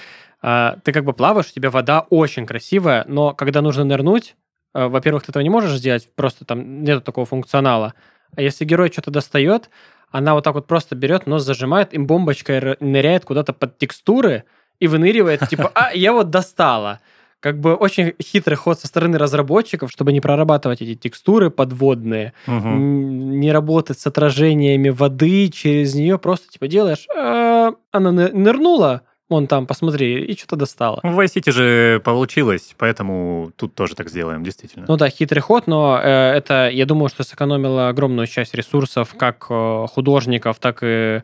а, 0.42 0.78
ты 0.84 0.92
как 0.92 1.06
бы 1.06 1.14
плаваешь, 1.14 1.50
у 1.50 1.54
тебя 1.54 1.70
вода 1.70 2.02
очень 2.10 2.46
красивая, 2.46 3.06
но 3.08 3.34
когда 3.34 3.62
нужно 3.62 3.84
нырнуть, 3.84 4.36
а, 4.74 4.90
во-первых, 4.90 5.24
ты 5.24 5.32
этого 5.32 5.44
не 5.44 5.50
можешь 5.50 5.78
сделать, 5.78 6.10
просто 6.16 6.44
там 6.44 6.84
нет 6.84 7.04
такого 7.04 7.26
функционала. 7.26 7.94
А 8.36 8.42
если 8.42 8.66
герой 8.66 8.90
что-то 8.92 9.12
достает, 9.12 9.70
она 10.12 10.34
вот 10.34 10.44
так 10.44 10.56
вот 10.56 10.68
просто 10.68 10.96
берет, 10.96 11.28
нос 11.28 11.44
зажимает, 11.44 11.94
им 11.94 12.08
бомбочкой 12.08 12.78
ныряет 12.80 13.26
куда-то 13.26 13.54
под 13.54 13.78
текстуры 13.78 14.44
и 14.80 14.88
выныривает, 14.88 15.48
типа, 15.50 15.72
а, 15.74 15.94
я 15.94 16.14
вот 16.14 16.30
достала. 16.30 17.00
Как 17.40 17.60
бы 17.60 17.76
очень 17.76 18.14
хитрый 18.22 18.58
ход 18.58 18.80
со 18.80 18.88
стороны 18.88 19.18
разработчиков, 19.18 19.92
чтобы 19.92 20.14
не 20.14 20.22
прорабатывать 20.22 20.82
эти 20.82 20.96
текстуры 20.96 21.52
подводные, 21.52 22.34
угу. 22.48 22.70
не 22.70 23.52
работать 23.52 24.00
с 24.00 24.08
отражениями 24.08 24.90
воды 24.90 25.50
через 25.50 25.94
нее, 25.94 26.18
просто 26.18 26.50
типа 26.50 26.68
делаешь, 26.68 27.06
а, 27.16 27.74
она 27.92 28.12
нырнула, 28.12 29.04
Вон 29.28 29.48
там, 29.48 29.66
посмотри, 29.66 30.24
и 30.24 30.38
что-то 30.38 30.56
достало. 30.56 31.00
В 31.02 31.20
Vice 31.20 31.36
City 31.36 31.52
же 31.52 32.00
получилось, 32.04 32.76
поэтому 32.78 33.52
тут 33.56 33.74
тоже 33.74 33.96
так 33.96 34.10
сделаем, 34.10 34.44
действительно. 34.44 34.86
Ну 34.88 34.98
да, 34.98 35.10
хитрый 35.10 35.42
ход, 35.42 35.66
но 35.66 36.00
э, 36.02 36.08
это, 36.08 36.70
я 36.70 36.86
думаю, 36.86 37.10
что 37.10 37.24
сэкономило 37.24 37.90
огромную 37.90 38.28
часть 38.28 38.54
ресурсов 38.54 39.16
как 39.18 39.48
э, 39.50 39.88
художников, 39.90 40.60
так 40.60 40.80
и 40.84 41.24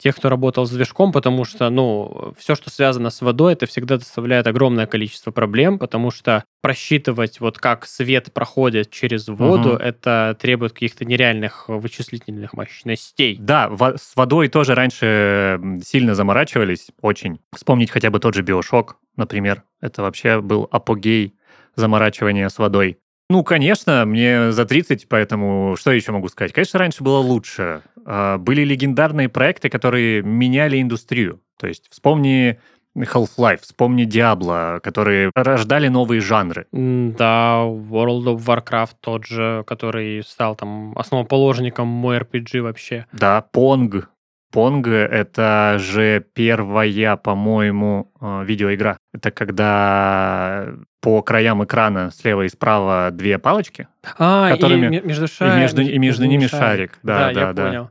тех, 0.00 0.16
кто 0.16 0.28
работал 0.28 0.66
с 0.66 0.70
движком, 0.70 1.12
потому 1.12 1.44
что, 1.44 1.68
ну, 1.70 2.34
все, 2.38 2.54
что 2.54 2.70
связано 2.70 3.10
с 3.10 3.20
водой, 3.20 3.52
это 3.52 3.66
всегда 3.66 3.98
доставляет 3.98 4.46
огромное 4.46 4.86
количество 4.86 5.30
проблем, 5.30 5.78
потому 5.78 6.10
что 6.10 6.44
просчитывать, 6.62 7.40
вот 7.40 7.58
как 7.58 7.86
свет 7.86 8.32
проходит 8.32 8.90
через 8.90 9.28
воду, 9.28 9.74
угу. 9.74 9.76
это 9.76 10.36
требует 10.40 10.72
каких-то 10.72 11.04
нереальных 11.04 11.68
вычислительных 11.68 12.54
мощностей. 12.54 13.36
Да, 13.38 13.70
с 13.96 14.16
водой 14.16 14.48
тоже 14.48 14.74
раньше 14.74 15.60
сильно 15.84 16.14
заморачивались, 16.14 16.88
очень. 17.02 17.40
Вспомнить 17.54 17.90
хотя 17.90 18.10
бы 18.10 18.18
тот 18.18 18.34
же 18.34 18.42
биошок, 18.42 18.96
например. 19.16 19.64
Это 19.80 20.02
вообще 20.02 20.40
был 20.40 20.68
апогей 20.70 21.34
заморачивания 21.76 22.48
с 22.48 22.58
водой. 22.58 22.98
Ну, 23.30 23.44
конечно, 23.44 24.04
мне 24.06 24.50
за 24.50 24.64
30, 24.64 25.08
поэтому 25.08 25.76
что 25.78 25.92
еще 25.92 26.10
могу 26.10 26.26
сказать? 26.26 26.52
Конечно, 26.52 26.80
раньше 26.80 27.04
было 27.04 27.18
лучше. 27.18 27.82
А, 28.04 28.38
были 28.38 28.64
легендарные 28.64 29.28
проекты, 29.28 29.68
которые 29.68 30.20
меняли 30.20 30.82
индустрию. 30.82 31.40
То 31.56 31.68
есть 31.68 31.86
вспомни 31.90 32.58
Half-Life, 32.98 33.60
вспомни 33.62 34.04
Diablo, 34.04 34.80
которые 34.80 35.30
рождали 35.36 35.86
новые 35.86 36.20
жанры. 36.20 36.66
Да, 36.72 37.62
World 37.62 38.24
of 38.24 38.44
Warcraft 38.44 38.94
тот 39.00 39.26
же, 39.26 39.62
который 39.64 40.24
стал 40.24 40.56
там 40.56 40.92
основоположником 40.98 41.86
мой 41.86 42.18
RPG 42.18 42.62
вообще. 42.62 43.06
Да, 43.12 43.46
Pong, 43.54 44.06
Понг— 44.50 44.86
это 44.88 45.76
же 45.78 46.24
первая, 46.34 47.16
по-моему, 47.16 48.12
э, 48.20 48.44
видеоигра. 48.44 48.98
Это 49.12 49.30
когда 49.30 50.68
по 51.00 51.22
краям 51.22 51.64
экрана 51.64 52.10
слева 52.10 52.42
и 52.42 52.48
справа 52.48 53.10
две 53.12 53.38
палочки, 53.38 53.88
а, 54.18 54.50
которыми... 54.50 54.96
и 54.96 55.00
между, 55.00 55.28
шар... 55.28 55.56
и 55.56 55.60
между, 55.60 55.82
и 55.82 55.98
между 55.98 56.24
ними 56.26 56.46
шарик. 56.46 56.60
шарик. 56.60 56.98
Да, 57.02 57.28
да, 57.28 57.32
да. 57.32 57.40
Я 57.40 57.52
да. 57.52 57.66
понял. 57.66 57.90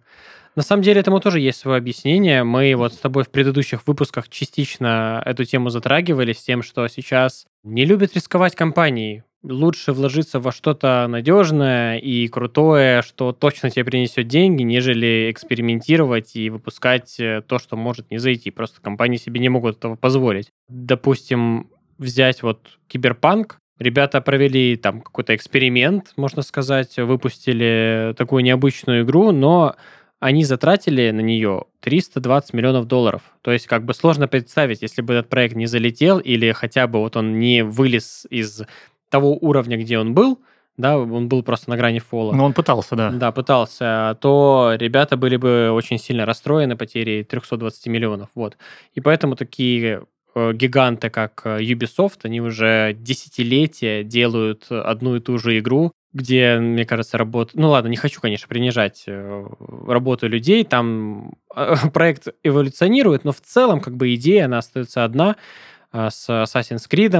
На 0.55 0.63
самом 0.63 0.83
деле 0.83 0.99
этому 0.99 1.21
тоже 1.21 1.39
есть 1.39 1.59
свое 1.59 1.77
объяснение. 1.77 2.43
Мы 2.43 2.75
вот 2.75 2.93
с 2.93 2.97
тобой 2.97 3.23
в 3.23 3.29
предыдущих 3.29 3.87
выпусках 3.87 4.27
частично 4.27 5.21
эту 5.25 5.45
тему 5.45 5.69
затрагивали 5.69 6.33
с 6.33 6.43
тем, 6.43 6.63
что 6.63 6.87
сейчас 6.87 7.45
не 7.63 7.85
любят 7.85 8.13
рисковать 8.13 8.55
компании 8.55 9.23
лучше 9.43 9.93
вложиться 9.93 10.39
во 10.39 10.51
что-то 10.51 11.07
надежное 11.07 11.97
и 11.97 12.27
крутое, 12.27 13.01
что 13.01 13.31
точно 13.31 13.69
тебе 13.69 13.85
принесет 13.85 14.27
деньги, 14.27 14.63
нежели 14.63 15.29
экспериментировать 15.31 16.35
и 16.35 16.49
выпускать 16.49 17.19
э, 17.19 17.41
то, 17.47 17.59
что 17.59 17.75
может 17.75 18.11
не 18.11 18.17
зайти. 18.17 18.51
Просто 18.51 18.81
компании 18.81 19.17
себе 19.17 19.39
не 19.39 19.49
могут 19.49 19.77
этого 19.77 19.95
позволить. 19.95 20.49
Допустим, 20.67 21.69
взять 21.97 22.43
вот 22.43 22.79
Киберпанк, 22.87 23.59
Ребята 23.79 24.19
провели 24.19 24.75
там 24.75 24.99
какой-то 24.99 25.33
эксперимент, 25.33 26.11
можно 26.17 26.41
сказать, 26.41 26.97
выпустили 26.97 28.13
такую 28.17 28.43
необычную 28.43 29.05
игру, 29.05 29.31
но 29.31 29.77
они 30.19 30.43
затратили 30.43 31.11
на 31.11 31.21
нее 31.21 31.63
320 31.79 32.53
миллионов 32.53 32.87
долларов. 32.87 33.21
То 33.41 33.51
есть 33.51 33.67
как 33.67 33.85
бы 33.85 33.93
сложно 33.93 34.27
представить, 34.27 34.81
если 34.81 35.01
бы 35.01 35.13
этот 35.13 35.29
проект 35.29 35.55
не 35.55 35.65
залетел 35.65 36.19
или 36.19 36.51
хотя 36.51 36.87
бы 36.87 36.99
вот 36.99 37.15
он 37.15 37.39
не 37.39 37.63
вылез 37.63 38.27
из 38.29 38.63
того 39.09 39.37
уровня, 39.39 39.77
где 39.77 39.99
он 39.99 40.13
был, 40.13 40.39
да, 40.77 40.97
он 40.97 41.27
был 41.27 41.43
просто 41.43 41.69
на 41.69 41.77
грани 41.77 41.99
фола. 41.99 42.33
Но 42.33 42.45
он 42.45 42.53
пытался, 42.53 42.95
да. 42.95 43.11
Да, 43.11 43.31
пытался, 43.33 44.17
то 44.21 44.73
ребята 44.77 45.17
были 45.17 45.35
бы 45.35 45.71
очень 45.71 45.99
сильно 45.99 46.25
расстроены 46.25 46.77
потерей 46.77 47.23
320 47.23 47.87
миллионов, 47.87 48.29
вот. 48.33 48.57
И 48.93 49.01
поэтому 49.01 49.35
такие 49.35 50.03
э, 50.35 50.53
гиганты, 50.53 51.09
как 51.09 51.41
э, 51.43 51.59
Ubisoft, 51.59 52.19
они 52.23 52.39
уже 52.39 52.95
десятилетия 52.97 54.03
делают 54.03 54.67
одну 54.69 55.17
и 55.17 55.19
ту 55.19 55.37
же 55.37 55.59
игру, 55.59 55.91
где, 56.13 56.57
мне 56.59 56.85
кажется, 56.85 57.17
работа... 57.17 57.51
Ну 57.53 57.69
ладно, 57.69 57.89
не 57.89 57.97
хочу, 57.97 58.21
конечно, 58.21 58.47
принижать 58.47 59.03
э, 59.05 59.47
работу 59.85 60.27
людей. 60.27 60.63
Там 60.63 61.33
проект 61.93 62.29
эволюционирует, 62.43 63.25
но 63.25 63.33
в 63.33 63.41
целом 63.41 63.81
как 63.81 63.95
бы 63.97 64.15
идея, 64.15 64.45
она 64.45 64.59
остается 64.59 65.03
одна 65.03 65.35
с 65.91 66.29
Assassin's 66.29 66.87
Creed, 66.89 67.13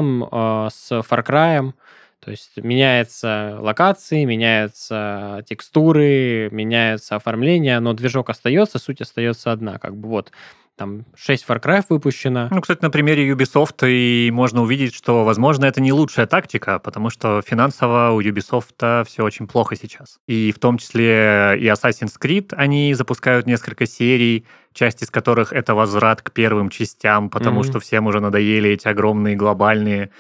с 0.69 0.91
Far 0.91 1.25
Cry. 1.25 1.73
То 2.19 2.31
есть 2.31 2.57
меняются 2.57 3.57
локации, 3.61 4.25
меняются 4.25 5.41
текстуры, 5.47 6.49
меняется 6.51 7.15
оформление, 7.15 7.79
но 7.79 7.93
движок 7.93 8.29
остается, 8.29 8.77
суть 8.77 8.99
остается 8.99 9.53
одна. 9.53 9.79
Как 9.79 9.95
бы 9.95 10.09
вот 10.09 10.31
там 10.79 11.03
6 11.15 11.45
Far 11.45 11.61
Cry 11.61 11.83
выпущено. 11.89 12.47
Ну, 12.49 12.61
кстати, 12.61 12.81
на 12.81 12.89
примере 12.89 13.29
Ubisoft 13.29 13.85
и 13.85 14.31
можно 14.31 14.61
увидеть, 14.61 14.95
что, 14.95 15.25
возможно, 15.25 15.65
это 15.65 15.81
не 15.81 15.91
лучшая 15.91 16.25
тактика, 16.25 16.79
потому 16.79 17.09
что 17.09 17.41
финансово 17.45 18.11
у 18.11 18.21
Ubisoft 18.21 19.05
все 19.05 19.23
очень 19.23 19.45
плохо 19.45 19.75
сейчас. 19.75 20.19
И 20.25 20.53
в 20.55 20.59
том 20.59 20.77
числе 20.77 21.57
и 21.59 21.65
Assassin's 21.65 22.13
Creed 22.19 22.53
они 22.55 22.93
запускают 22.93 23.45
несколько 23.45 23.85
серий, 23.85 24.45
часть 24.73 25.03
из 25.03 25.11
которых 25.11 25.51
это 25.51 25.75
возврат 25.75 26.21
к 26.21 26.31
первым 26.31 26.69
частям, 26.69 27.29
потому 27.29 27.61
mm-hmm. 27.61 27.69
что 27.69 27.79
всем 27.81 28.07
уже 28.07 28.21
надоели 28.21 28.69
эти 28.69 28.87
огромные 28.87 29.35
глобальные 29.35 30.11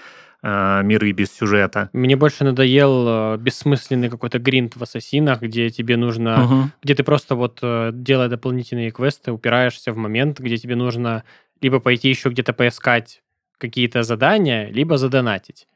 э, 0.43 0.81
миры 0.83 1.11
без 1.11 1.31
сюжета. 1.31 1.89
Мне 1.93 2.15
больше 2.15 2.43
надоел 2.43 3.05
э, 3.07 3.37
бессмысленный 3.37 4.09
какой-то 4.09 4.39
гринд 4.39 4.75
в 4.75 4.83
ассасинах, 4.83 5.41
где 5.41 5.69
тебе 5.69 5.97
нужно, 5.97 6.43
угу. 6.43 6.69
где 6.81 6.95
ты 6.95 7.03
просто 7.03 7.35
вот 7.35 7.59
э, 7.61 7.91
делая 7.93 8.27
дополнительные 8.27 8.91
квесты, 8.91 9.31
упираешься 9.31 9.93
в 9.93 9.97
момент, 9.97 10.39
где 10.39 10.57
тебе 10.57 10.75
нужно 10.75 11.23
либо 11.61 11.79
пойти 11.79 12.09
еще 12.09 12.29
где-то 12.29 12.53
поискать 12.53 13.21
какие-то 13.57 14.03
задания, 14.03 14.69
либо 14.69 14.97
задонатить. 14.97 15.67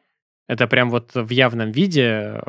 Это 0.48 0.68
прям 0.68 0.90
вот 0.90 1.12
в 1.14 1.30
явном 1.30 1.72
виде 1.72 2.42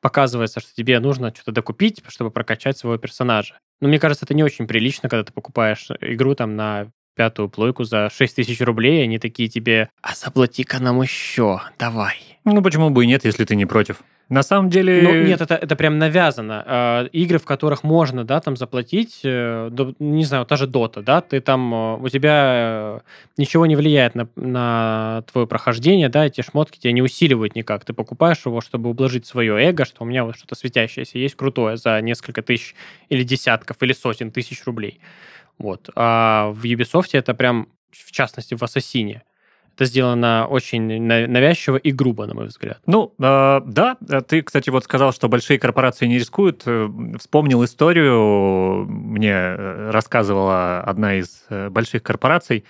показывается, 0.00 0.60
что 0.60 0.74
тебе 0.74 1.00
нужно 1.00 1.32
что-то 1.34 1.52
докупить, 1.52 2.02
чтобы 2.08 2.30
прокачать 2.30 2.76
своего 2.76 2.98
персонажа. 2.98 3.58
Но 3.80 3.88
мне 3.88 3.98
кажется, 3.98 4.24
это 4.24 4.34
не 4.34 4.44
очень 4.44 4.66
прилично, 4.66 5.08
когда 5.08 5.24
ты 5.24 5.32
покупаешь 5.32 5.88
игру 6.00 6.34
там 6.34 6.56
на 6.56 6.90
пятую 7.14 7.48
плойку 7.48 7.84
за 7.84 8.10
6 8.10 8.36
тысяч 8.36 8.60
рублей, 8.60 9.04
они 9.04 9.18
такие 9.18 9.48
тебе, 9.48 9.88
а 10.00 10.14
заплати-ка 10.14 10.78
нам 10.80 11.02
еще, 11.02 11.60
давай. 11.78 12.16
Ну, 12.44 12.62
почему 12.62 12.90
бы 12.90 13.04
и 13.04 13.06
нет, 13.06 13.24
если 13.24 13.44
ты 13.44 13.54
не 13.54 13.66
против? 13.66 14.02
На 14.28 14.42
самом 14.42 14.70
деле... 14.70 15.02
Ну, 15.02 15.12
нет, 15.26 15.42
это, 15.42 15.56
это 15.56 15.76
прям 15.76 15.98
навязано. 15.98 16.64
Э, 16.66 17.08
игры, 17.12 17.38
в 17.38 17.44
которых 17.44 17.84
можно, 17.84 18.24
да, 18.24 18.40
там 18.40 18.56
заплатить, 18.56 19.20
э, 19.24 19.68
до, 19.70 19.94
не 19.98 20.24
знаю, 20.24 20.46
та 20.46 20.56
же 20.56 20.66
Дота, 20.66 21.02
да, 21.02 21.20
ты 21.20 21.40
там, 21.40 21.74
э, 21.74 21.96
у 21.98 22.08
тебя 22.08 22.52
э, 22.54 23.00
ничего 23.36 23.66
не 23.66 23.76
влияет 23.76 24.14
на, 24.14 24.28
на 24.36 25.22
твое 25.30 25.46
прохождение, 25.46 26.08
да, 26.08 26.24
эти 26.24 26.40
шмотки 26.40 26.78
тебя 26.78 26.92
не 26.92 27.02
усиливают 27.02 27.54
никак. 27.54 27.84
Ты 27.84 27.92
покупаешь 27.92 28.46
его, 28.46 28.62
чтобы 28.62 28.88
ублажить 28.88 29.26
свое 29.26 29.54
эго, 29.68 29.84
что 29.84 30.02
у 30.02 30.06
меня 30.06 30.24
вот 30.24 30.36
что-то 30.36 30.54
светящееся 30.54 31.18
есть 31.18 31.34
крутое 31.34 31.76
за 31.76 32.00
несколько 32.00 32.40
тысяч 32.40 32.74
или 33.10 33.24
десятков 33.24 33.76
или 33.82 33.92
сотен 33.92 34.30
тысяч 34.30 34.64
рублей. 34.64 34.98
Вот. 35.58 35.90
А 35.94 36.50
в 36.52 36.64
Ubisoft 36.64 37.10
это 37.12 37.34
прям, 37.34 37.68
в 37.90 38.10
частности, 38.12 38.54
в 38.54 38.62
Ассасине. 38.62 39.22
Это 39.74 39.86
сделано 39.86 40.46
очень 40.50 41.02
навязчиво 41.02 41.76
и 41.76 41.92
грубо, 41.92 42.26
на 42.26 42.34
мой 42.34 42.46
взгляд. 42.46 42.80
Ну, 42.86 43.14
э, 43.18 43.60
да, 43.64 43.96
ты, 44.28 44.42
кстати, 44.42 44.68
вот 44.68 44.84
сказал, 44.84 45.12
что 45.12 45.28
большие 45.28 45.58
корпорации 45.58 46.06
не 46.06 46.18
рискуют. 46.18 46.62
Э, 46.66 46.88
вспомнил 47.18 47.64
историю, 47.64 48.86
мне 48.86 49.54
рассказывала 49.90 50.80
одна 50.80 51.14
из 51.14 51.46
э, 51.48 51.70
больших 51.70 52.02
корпораций. 52.02 52.64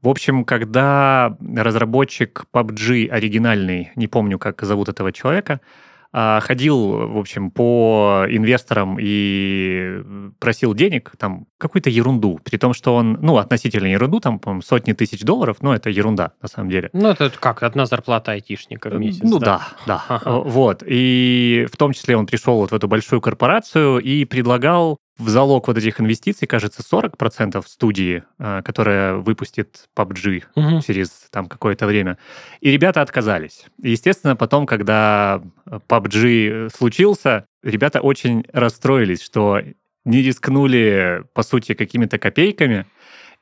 В 0.00 0.08
общем, 0.08 0.44
когда 0.44 1.36
разработчик 1.40 2.44
PUBG 2.52 3.08
оригинальный, 3.08 3.90
не 3.96 4.06
помню, 4.06 4.38
как 4.38 4.62
зовут 4.62 4.88
этого 4.88 5.10
человека, 5.12 5.54
а, 5.54 5.87
ходил, 6.12 7.08
в 7.08 7.18
общем, 7.18 7.50
по 7.50 8.24
инвесторам 8.28 8.96
и 9.00 10.02
просил 10.38 10.74
денег, 10.74 11.12
там, 11.18 11.46
какую-то 11.58 11.90
ерунду, 11.90 12.40
при 12.42 12.56
том, 12.56 12.72
что 12.72 12.94
он, 12.94 13.18
ну, 13.20 13.36
относительно 13.36 13.86
ерунду, 13.86 14.20
там, 14.20 14.38
по 14.38 14.60
сотни 14.62 14.92
тысяч 14.92 15.20
долларов, 15.20 15.58
но 15.60 15.74
это 15.74 15.90
ерунда, 15.90 16.32
на 16.40 16.48
самом 16.48 16.70
деле. 16.70 16.88
Ну, 16.92 17.08
это 17.08 17.30
как, 17.30 17.62
одна 17.62 17.86
зарплата 17.86 18.32
айтишника 18.32 18.88
в 18.88 18.98
месяц, 18.98 19.20
Ну, 19.22 19.38
да, 19.38 19.68
да, 19.86 20.04
да. 20.08 20.16
Ага. 20.16 20.30
вот. 20.40 20.82
И 20.86 21.66
в 21.70 21.76
том 21.76 21.92
числе 21.92 22.16
он 22.16 22.26
пришел 22.26 22.56
вот 22.58 22.70
в 22.70 22.74
эту 22.74 22.88
большую 22.88 23.20
корпорацию 23.20 23.98
и 23.98 24.24
предлагал 24.24 24.98
в 25.18 25.28
залог 25.28 25.66
вот 25.66 25.76
этих 25.76 26.00
инвестиций, 26.00 26.46
кажется, 26.46 26.82
40% 26.82 27.62
студии, 27.66 28.22
э, 28.38 28.62
которая 28.64 29.14
выпустит 29.14 29.88
PUBG 29.96 30.44
угу. 30.54 30.80
через 30.80 31.10
там 31.30 31.46
какое-то 31.46 31.86
время. 31.86 32.18
И 32.60 32.70
ребята 32.70 33.02
отказались. 33.02 33.66
И, 33.82 33.90
естественно, 33.90 34.36
потом, 34.36 34.66
когда 34.66 35.42
PUBG 35.66 36.70
случился, 36.74 37.46
ребята 37.62 38.00
очень 38.00 38.44
расстроились, 38.52 39.22
что 39.22 39.60
не 40.04 40.22
рискнули, 40.22 41.24
по 41.34 41.42
сути, 41.42 41.74
какими-то 41.74 42.18
копейками 42.18 42.86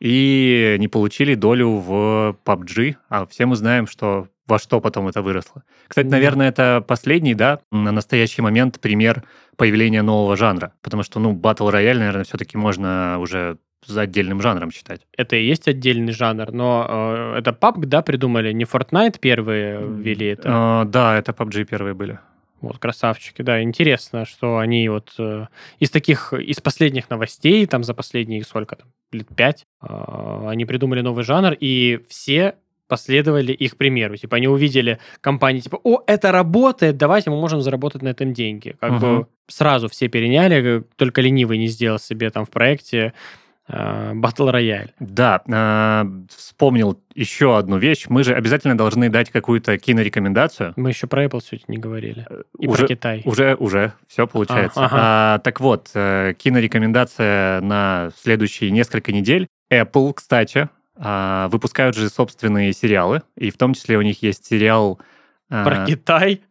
и 0.00 0.76
не 0.78 0.88
получили 0.88 1.34
долю 1.34 1.76
в 1.76 2.36
PUBG. 2.44 2.96
А 3.08 3.26
все 3.26 3.46
мы 3.46 3.56
знаем, 3.56 3.86
что 3.86 4.28
во 4.46 4.58
что 4.58 4.80
потом 4.80 5.08
это 5.08 5.22
выросло. 5.22 5.62
Кстати, 5.88 6.06
наверное, 6.06 6.48
это 6.48 6.84
последний, 6.86 7.34
да, 7.34 7.60
на 7.70 7.92
настоящий 7.92 8.42
момент 8.42 8.80
пример 8.80 9.24
появления 9.56 10.02
нового 10.02 10.36
жанра. 10.36 10.72
Потому 10.82 11.02
что, 11.02 11.20
ну, 11.20 11.34
Battle 11.34 11.72
Royale, 11.72 11.98
наверное, 11.98 12.24
все-таки 12.24 12.56
можно 12.56 13.18
уже 13.18 13.58
за 13.84 14.02
отдельным 14.02 14.40
жанром 14.40 14.70
считать. 14.70 15.06
Это 15.16 15.36
и 15.36 15.46
есть 15.46 15.68
отдельный 15.68 16.12
жанр, 16.12 16.52
но 16.52 16.86
э, 16.88 17.38
это 17.38 17.50
PUBG, 17.50 17.86
да, 17.86 18.02
придумали? 18.02 18.52
Не 18.52 18.64
Fortnite 18.64 19.18
первые 19.20 19.78
ввели 19.80 20.28
это? 20.28 20.82
Э, 20.84 20.88
да, 20.88 21.16
это 21.16 21.32
PUBG 21.32 21.64
первые 21.64 21.94
были. 21.94 22.18
Вот, 22.60 22.78
красавчики, 22.78 23.42
да. 23.42 23.62
Интересно, 23.62 24.24
что 24.24 24.58
они 24.58 24.88
вот 24.88 25.14
э, 25.18 25.46
из 25.78 25.90
таких, 25.90 26.32
из 26.32 26.60
последних 26.60 27.10
новостей, 27.10 27.66
там 27.66 27.84
за 27.84 27.94
последние 27.94 28.42
сколько 28.42 28.76
там, 28.76 28.88
лет 29.12 29.28
пять, 29.36 29.66
э, 29.82 30.48
они 30.48 30.64
придумали 30.64 31.00
новый 31.02 31.22
жанр, 31.22 31.54
и 31.58 32.00
все 32.08 32.56
последовали 32.88 33.52
их 33.52 33.76
примеру. 33.76 34.16
Типа 34.16 34.36
они 34.36 34.48
увидели 34.48 34.98
компании, 35.20 35.60
типа, 35.60 35.80
о, 35.82 36.02
это 36.06 36.32
работает, 36.32 36.96
давайте 36.96 37.30
мы 37.30 37.40
можем 37.40 37.60
заработать 37.60 38.02
на 38.02 38.08
этом 38.08 38.32
деньги. 38.32 38.76
Как 38.80 38.92
угу. 38.92 39.00
бы 39.00 39.26
сразу 39.48 39.88
все 39.88 40.08
переняли, 40.08 40.84
только 40.96 41.20
ленивый 41.20 41.58
не 41.58 41.68
сделал 41.68 41.98
себе 41.98 42.30
там 42.30 42.44
в 42.44 42.50
проекте 42.50 43.12
э, 43.68 44.12
Battle 44.14 44.52
Royale. 44.52 44.90
Да, 44.98 45.42
э, 45.46 46.04
вспомнил 46.36 47.00
еще 47.14 47.56
одну 47.58 47.78
вещь. 47.78 48.06
Мы 48.08 48.24
же 48.24 48.34
обязательно 48.34 48.76
должны 48.76 49.08
дать 49.08 49.30
какую-то 49.30 49.78
кинорекомендацию. 49.78 50.72
Мы 50.76 50.90
еще 50.90 51.06
про 51.06 51.24
Apple 51.24 51.40
сегодня 51.42 51.64
не 51.68 51.78
говорили. 51.78 52.26
Э, 52.28 52.42
И 52.58 52.66
уже, 52.66 52.78
про 52.78 52.88
Китай. 52.88 53.22
Уже, 53.24 53.54
уже, 53.54 53.92
все 54.08 54.26
получается. 54.26 54.80
А, 54.80 54.84
ага. 54.86 54.96
а, 54.98 55.38
так 55.38 55.60
вот, 55.60 55.88
кинорекомендация 55.92 57.60
на 57.60 58.10
следующие 58.16 58.70
несколько 58.70 59.12
недель. 59.12 59.46
Apple, 59.72 60.12
кстати, 60.14 60.68
а, 60.96 61.48
выпускают 61.48 61.96
же 61.96 62.08
собственные 62.08 62.72
сериалы, 62.72 63.22
и 63.36 63.50
в 63.50 63.56
том 63.56 63.74
числе 63.74 63.98
у 63.98 64.02
них 64.02 64.22
есть 64.22 64.46
сериал... 64.46 64.98
А, 65.48 65.64
Про 65.64 65.82
а, 65.82 65.86
Китай? 65.86 66.42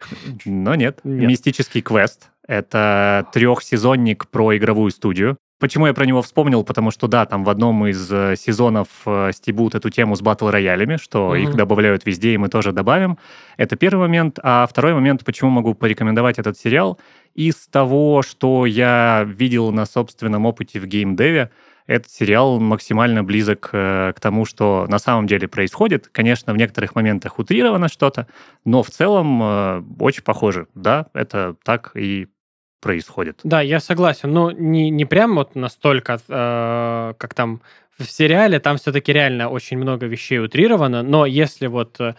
Но 0.45 0.75
нет. 0.75 0.99
нет. 1.03 1.27
«Мистический 1.27 1.81
квест». 1.81 2.29
Это 2.47 3.27
трехсезонник 3.33 4.27
про 4.27 4.55
игровую 4.55 4.91
студию. 4.91 5.37
Почему 5.57 5.87
я 5.87 5.93
про 5.93 6.05
него 6.05 6.21
вспомнил? 6.21 6.63
Потому 6.65 6.91
что, 6.91 7.07
да, 7.07 7.25
там 7.25 7.45
в 7.45 7.49
одном 7.49 7.87
из 7.87 8.11
э, 8.11 8.35
сезонов 8.37 8.87
э, 9.05 9.31
стебут 9.33 9.73
эту 9.73 9.89
тему 9.89 10.15
с 10.15 10.21
батл 10.21 10.49
роялями, 10.49 10.97
что 10.97 11.33
mm-hmm. 11.33 11.41
их 11.43 11.55
добавляют 11.55 12.05
везде, 12.05 12.33
и 12.33 12.37
мы 12.37 12.49
тоже 12.49 12.73
добавим. 12.73 13.17
Это 13.55 13.77
первый 13.77 14.01
момент. 14.01 14.37
А 14.43 14.67
второй 14.67 14.93
момент, 14.93 15.23
почему 15.23 15.49
могу 15.49 15.73
порекомендовать 15.73 16.39
этот 16.39 16.57
сериал? 16.57 16.99
Из 17.35 17.67
того, 17.67 18.21
что 18.21 18.65
я 18.65 19.25
видел 19.27 19.71
на 19.71 19.85
собственном 19.85 20.45
опыте 20.45 20.79
в 20.79 20.87
геймдеве, 20.87 21.51
этот 21.85 22.09
сериал 22.09 22.59
максимально 22.59 23.23
близок 23.23 23.69
э, 23.73 24.13
к 24.15 24.19
тому, 24.19 24.45
что 24.45 24.87
на 24.89 24.97
самом 24.97 25.27
деле 25.27 25.47
происходит. 25.47 26.07
Конечно, 26.11 26.53
в 26.53 26.57
некоторых 26.57 26.95
моментах 26.95 27.37
утрировано 27.37 27.89
что-то, 27.89 28.27
но 28.63 28.81
в 28.81 28.89
целом 28.89 29.41
э, 29.43 29.83
очень 29.99 30.23
похоже. 30.23 30.67
Да, 30.73 31.07
это 31.13 31.55
так 31.63 31.91
и 31.95 32.27
происходит. 32.81 33.39
Да, 33.43 33.61
я 33.61 33.79
согласен. 33.79 34.31
Но 34.31 34.51
не, 34.51 34.89
не 34.89 35.05
прям 35.05 35.35
вот 35.35 35.55
настолько, 35.55 36.19
э, 36.27 37.13
как 37.17 37.33
там 37.33 37.61
в 37.97 38.05
сериале, 38.05 38.59
там 38.59 38.77
все-таки 38.77 39.13
реально 39.13 39.49
очень 39.49 39.77
много 39.77 40.05
вещей 40.05 40.39
утрировано, 40.39 41.01
но 41.01 41.25
если 41.25 41.67
вот 41.67 41.99
э, 41.99 42.15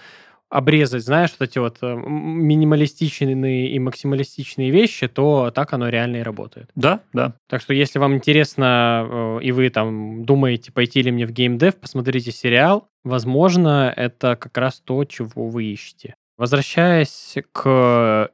обрезать, 0.48 1.02
знаешь, 1.02 1.30
вот 1.38 1.48
эти 1.48 1.58
вот 1.58 1.78
э, 1.82 1.94
минималистичные 1.96 3.68
и 3.68 3.78
максималистичные 3.78 4.70
вещи, 4.70 5.08
то 5.08 5.50
так 5.50 5.72
оно 5.72 5.88
реально 5.88 6.18
и 6.18 6.22
работает. 6.22 6.70
Да, 6.76 7.00
да. 7.12 7.34
Так 7.48 7.60
что 7.60 7.74
если 7.74 7.98
вам 7.98 8.14
интересно, 8.14 9.06
э, 9.08 9.38
и 9.42 9.52
вы 9.52 9.70
там 9.70 10.24
думаете, 10.24 10.72
пойти 10.72 11.02
ли 11.02 11.10
мне 11.10 11.26
в 11.26 11.32
геймдев, 11.32 11.76
посмотрите 11.76 12.30
сериал. 12.30 12.88
Возможно, 13.02 13.92
это 13.94 14.36
как 14.36 14.56
раз 14.56 14.80
то, 14.80 15.04
чего 15.04 15.48
вы 15.48 15.64
ищете. 15.64 16.14
Возвращаясь 16.38 17.36
к 17.52 18.30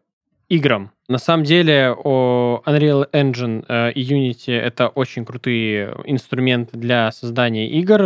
играм. 0.49 0.91
На 1.09 1.19
самом 1.19 1.45
деле, 1.45 1.95
Unreal 2.05 3.11
Engine 3.11 3.65
э, 3.69 3.93
и 3.93 4.03
Unity— 4.03 4.53
это 4.53 4.89
очень 4.89 5.25
крутые 5.25 5.97
инструменты 6.05 6.77
для 6.77 7.11
создания 7.11 7.69
игр, 7.69 8.03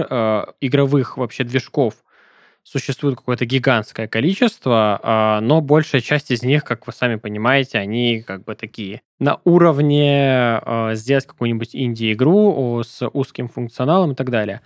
игровых 0.61 1.16
вообще 1.16 1.42
движков 1.42 1.94
существует 2.67 3.17
какое-то 3.17 3.47
гигантское 3.47 4.09
количество, 4.09 4.99
а, 5.01 5.41
но 5.41 5.61
большая 5.61 6.01
часть 6.01 6.33
из 6.33 6.43
них, 6.43 6.64
как 6.64 6.89
вы 6.89 6.93
сами 6.93 7.14
понимаете, 7.14 7.79
они 7.79 8.23
как 8.23 8.43
бы 8.43 8.57
такие 8.57 9.03
на 9.21 9.39
уровне 9.45 10.59
а, 10.62 10.91
сделать 10.95 11.27
какую-нибудь 11.27 11.77
инди-игру 11.77 12.83
с 12.83 13.09
узким 13.09 13.49
функционалом 13.49 14.12
и 14.12 14.14
так 14.17 14.31
далее. 14.31 14.62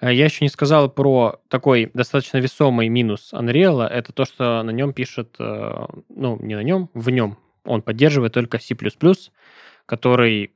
Э, 0.00 0.14
я 0.14 0.26
еще 0.26 0.44
не 0.44 0.48
сказал 0.48 0.88
про 0.88 1.40
такой 1.48 1.90
достаточно 1.92 2.38
весомый 2.38 2.88
минус 2.88 3.32
Unreal. 3.32 3.84
Это 3.84 4.12
то, 4.12 4.24
что 4.24 4.62
на 4.62 4.70
нем 4.70 4.92
пишет, 4.92 5.34
э, 5.40 5.86
ну, 6.08 6.38
не 6.40 6.54
на 6.54 6.62
нем, 6.62 6.88
в 6.94 7.10
нем 7.10 7.36
он 7.64 7.82
поддерживает 7.82 8.32
только 8.32 8.60
C++, 8.60 8.76
который 9.86 10.52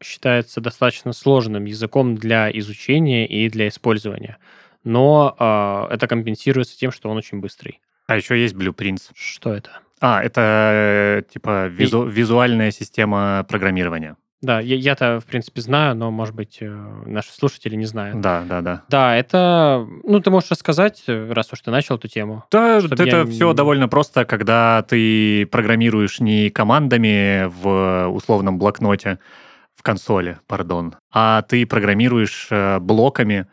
считается 0.00 0.60
достаточно 0.60 1.12
сложным 1.12 1.64
языком 1.64 2.14
для 2.14 2.48
изучения 2.56 3.26
и 3.26 3.48
для 3.48 3.66
использования. 3.66 4.38
Но 4.84 5.34
э, 5.38 5.94
это 5.94 6.06
компенсируется 6.06 6.76
тем, 6.78 6.92
что 6.92 7.10
он 7.10 7.16
очень 7.16 7.40
быстрый. 7.40 7.80
А 8.06 8.16
еще 8.16 8.40
есть 8.40 8.54
Blueprints. 8.54 9.10
Что 9.14 9.52
это? 9.52 9.70
А, 10.00 10.22
это 10.22 11.24
типа 11.32 11.66
визу, 11.66 12.06
и... 12.06 12.10
визуальная 12.10 12.70
система 12.70 13.44
программирования. 13.48 14.16
Да, 14.40 14.60
я- 14.60 14.76
я-то, 14.76 15.18
в 15.18 15.24
принципе, 15.26 15.60
знаю, 15.60 15.96
но, 15.96 16.12
может 16.12 16.32
быть, 16.34 16.58
э, 16.60 16.66
наши 17.06 17.32
слушатели 17.32 17.74
не 17.74 17.86
знают. 17.86 18.20
Да, 18.20 18.44
да, 18.48 18.60
да. 18.60 18.82
Да, 18.88 19.16
это... 19.16 19.84
Ну, 20.04 20.20
ты 20.20 20.30
можешь 20.30 20.52
рассказать, 20.52 21.02
э, 21.08 21.32
раз 21.32 21.52
уж 21.52 21.60
ты 21.60 21.72
начал 21.72 21.96
эту 21.96 22.06
тему. 22.06 22.44
Да, 22.52 22.78
это 22.78 23.02
я 23.02 23.24
все 23.26 23.52
довольно 23.52 23.88
просто, 23.88 24.24
когда 24.24 24.84
ты 24.88 25.44
программируешь 25.46 26.20
не 26.20 26.50
командами 26.50 27.46
в 27.48 28.06
условном 28.10 28.58
блокноте, 28.58 29.18
в 29.74 29.82
консоли, 29.82 30.38
пардон, 30.46 30.94
а 31.12 31.42
ты 31.42 31.66
программируешь 31.66 32.46
э, 32.50 32.78
блоками, 32.78 33.48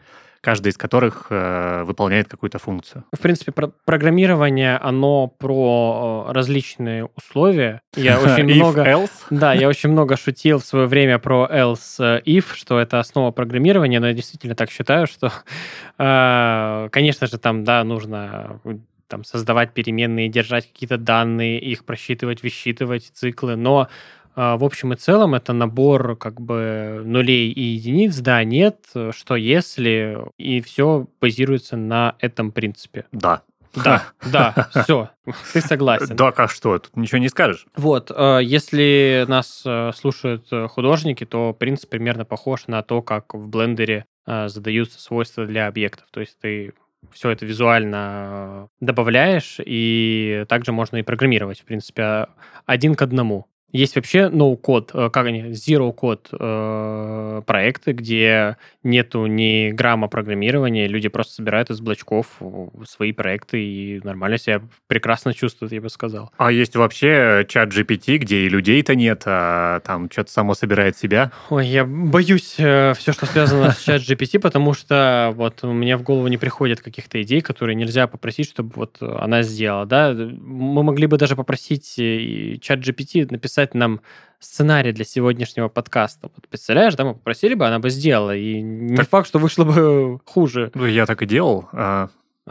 каждый 0.45 0.69
из 0.69 0.77
которых 0.77 1.25
э, 1.31 1.83
выполняет 1.85 2.27
какую-то 2.29 2.59
функцию. 2.59 3.03
В 3.11 3.19
принципе, 3.19 3.51
про- 3.51 3.71
программирование, 3.83 4.77
оно 4.77 5.27
про 5.27 6.27
э, 6.29 6.33
различные 6.33 7.09
условия. 7.15 7.81
Я 7.95 8.19
очень 8.23 8.43
много... 8.43 8.83
else. 8.83 9.09
Да, 9.31 9.53
я 9.53 9.67
очень 9.67 9.89
много 9.89 10.17
шутил 10.17 10.59
в 10.59 10.65
свое 10.65 10.85
время 10.85 11.17
про 11.17 11.49
else 11.51 11.97
э, 11.99 12.21
if, 12.27 12.53
что 12.53 12.79
это 12.79 12.99
основа 12.99 13.31
программирования, 13.31 13.99
но 13.99 14.07
я 14.07 14.13
действительно 14.13 14.53
так 14.53 14.69
считаю, 14.69 15.07
что, 15.07 15.33
э, 15.97 16.89
конечно 16.91 17.25
же, 17.25 17.39
там, 17.39 17.63
да, 17.63 17.83
нужно 17.83 18.61
там 19.07 19.23
создавать 19.23 19.73
переменные, 19.73 20.29
держать 20.29 20.71
какие-то 20.71 20.97
данные, 20.97 21.59
их 21.59 21.85
просчитывать, 21.85 22.43
высчитывать, 22.43 23.09
циклы, 23.13 23.55
но 23.55 23.87
в 24.35 24.63
общем 24.63 24.93
и 24.93 24.95
целом 24.95 25.35
это 25.35 25.53
набор 25.53 26.15
как 26.17 26.41
бы 26.41 27.01
нулей 27.05 27.51
и 27.51 27.61
единиц, 27.61 28.17
да, 28.17 28.43
нет, 28.43 28.79
что 29.11 29.35
если, 29.35 30.17
и 30.37 30.61
все 30.61 31.07
базируется 31.21 31.77
на 31.77 32.15
этом 32.19 32.51
принципе. 32.51 33.05
Да. 33.11 33.43
Да, 33.83 34.03
да, 34.31 34.69
все, 34.83 35.09
ты 35.53 35.61
согласен. 35.61 36.15
Да, 36.15 36.31
как 36.31 36.51
что? 36.51 36.79
Тут 36.79 36.95
ничего 36.95 37.17
не 37.17 37.29
скажешь. 37.29 37.65
Вот, 37.75 38.11
э, 38.15 38.39
если 38.41 39.25
нас 39.27 39.63
э, 39.65 39.91
слушают 39.95 40.47
э, 40.51 40.67
художники, 40.67 41.25
то 41.25 41.53
принцип 41.53 41.89
примерно 41.89 42.25
похож 42.25 42.67
на 42.67 42.81
то, 42.83 43.01
как 43.01 43.33
в 43.33 43.47
блендере 43.47 44.05
э, 44.25 44.47
задаются 44.47 45.01
свойства 45.01 45.45
для 45.45 45.67
объектов. 45.67 46.07
То 46.11 46.21
есть 46.21 46.39
ты 46.39 46.73
все 47.11 47.29
это 47.29 47.45
визуально 47.45 48.69
добавляешь, 48.79 49.57
и 49.63 50.45
также 50.47 50.71
можно 50.71 50.97
и 50.97 51.03
программировать, 51.03 51.59
в 51.59 51.65
принципе, 51.65 52.27
один 52.65 52.95
к 52.95 53.01
одному. 53.01 53.47
Есть 53.75 53.97
вообще 53.97 54.29
no-code, 54.31 54.91
э, 54.93 55.09
как 55.09 55.25
они, 55.25 55.41
zero-code 55.49 56.27
э, 56.31 57.41
проекты, 57.45 57.91
где 57.91 58.55
нету 58.83 59.25
ни 59.25 59.71
грамма 59.71 60.07
программирования, 60.07 60.87
люди 60.87 61.09
просто 61.09 61.33
собирают 61.33 61.69
из 61.69 61.81
блочков 61.81 62.27
э, 62.39 62.67
свои 62.87 63.11
проекты 63.11 63.61
и 63.61 63.99
нормально 64.01 64.37
себя 64.37 64.61
прекрасно 64.87 65.33
чувствуют, 65.33 65.73
я 65.73 65.81
бы 65.81 65.89
сказал. 65.89 66.31
А 66.37 66.53
есть 66.53 66.77
вообще 66.77 67.45
чат 67.49 67.73
GPT, 67.73 68.15
где 68.19 68.45
и 68.45 68.49
людей-то 68.49 68.95
нет, 68.95 69.23
а 69.25 69.81
там 69.81 70.09
что-то 70.09 70.31
само 70.31 70.53
собирает 70.53 70.95
себя. 70.95 71.33
Ой, 71.49 71.67
я 71.67 71.83
боюсь 71.83 72.53
все, 72.53 72.93
что 72.95 73.25
связано 73.25 73.71
с 73.71 73.83
чат 73.83 74.03
GPT, 74.03 74.39
потому 74.39 74.73
что 74.73 75.33
вот 75.35 75.65
у 75.65 75.73
меня 75.73 75.97
в 75.97 76.03
голову 76.03 76.27
не 76.27 76.37
приходят 76.37 76.79
каких-то 76.79 77.21
идей, 77.21 77.41
которые 77.41 77.75
нельзя 77.75 78.07
попросить, 78.07 78.47
чтобы 78.47 78.71
вот 78.75 79.01
она 79.01 79.43
сделала, 79.43 79.85
да. 79.85 80.13
Мы 80.13 80.81
могли 80.81 81.07
бы 81.07 81.17
даже 81.17 81.35
попросить 81.35 81.95
э, 81.99 82.55
чат 82.61 82.79
GPT 82.79 83.29
написать 83.29 83.64
нам 83.73 84.01
сценарий 84.39 84.91
для 84.91 85.05
сегодняшнего 85.05 85.69
подкаста. 85.69 86.29
Вот 86.35 86.47
представляешь, 86.47 86.93
да, 86.95 87.05
мы 87.05 87.13
попросили 87.15 87.55
бы, 87.55 87.65
она 87.65 87.79
бы 87.79 87.89
сделала, 87.89 88.35
и 88.35 88.61
не 88.61 88.95
Так- 88.95 89.09
факт, 89.09 89.27
что 89.27 89.39
вышло 89.39 89.63
бы 89.63 90.19
хуже. 90.25 90.71
Ну, 90.75 90.85
я 90.85 91.05
так 91.05 91.21
и 91.21 91.25
делал. 91.25 91.67
а. 91.71 92.09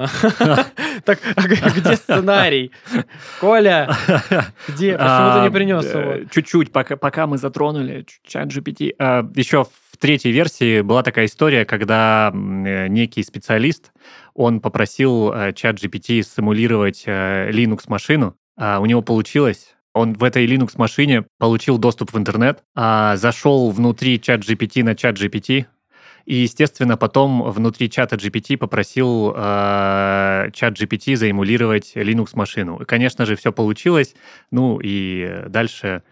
Так, 1.05 1.19
а 1.37 1.43
где 1.47 1.97
сценарий? 1.97 2.73
Коля, 3.41 3.89
где? 4.69 4.93
Почему 4.97 4.97
ты 4.97 4.99
А, 4.99 5.45
не 5.45 5.51
принес 5.51 5.85
э, 5.85 5.99
его? 6.19 6.29
Чуть-чуть, 6.31 6.73
пока, 6.73 7.27
мы 7.27 7.39
затронули 7.39 8.05
чат 8.27 8.49
GPT. 8.49 8.95
а, 8.99 9.29
еще 9.35 9.65
в 9.65 9.97
третьей 9.99 10.33
версии 10.33 10.81
была 10.81 11.03
такая 11.03 11.27
история, 11.27 11.65
когда 11.65 12.33
э, 12.35 12.89
некий 12.89 13.23
специалист, 13.23 13.93
он 14.35 14.61
попросил 14.61 15.33
э, 15.33 15.53
чат 15.53 15.77
GPT 15.77 16.23
симулировать 16.23 17.05
э, 17.07 17.51
Linux-машину. 17.51 18.35
А 18.57 18.79
у 18.81 18.87
него 18.87 19.03
получилось. 19.03 19.75
Он 19.95 20.15
в 20.15 20.25
этой 20.25 20.45
Linux-машине 20.45 21.25
получил 21.39 21.79
доступ 21.79 22.13
в 22.13 22.19
интернет, 22.19 22.63
а 22.75 23.17
зашел 23.17 23.71
внутри 23.71 24.21
чат 24.21 24.41
GPT 24.41 24.83
на 24.83 24.95
чат 24.97 25.17
GPT, 25.17 25.67
и, 26.27 26.37
естественно, 26.37 26.97
потом 26.97 27.43
внутри 27.51 27.91
чата 27.91 28.17
GPT 28.17 28.57
попросил 28.57 29.33
э, 29.37 30.51
чат 30.53 30.81
GPT 30.81 31.17
заэмулировать 31.17 31.93
Linux-машину. 31.95 32.83
И, 32.83 32.85
конечно 32.85 33.27
же, 33.27 33.37
все 33.37 33.53
получилось. 33.53 34.15
Ну 34.51 34.81
и 34.83 35.45
дальше 35.49 36.03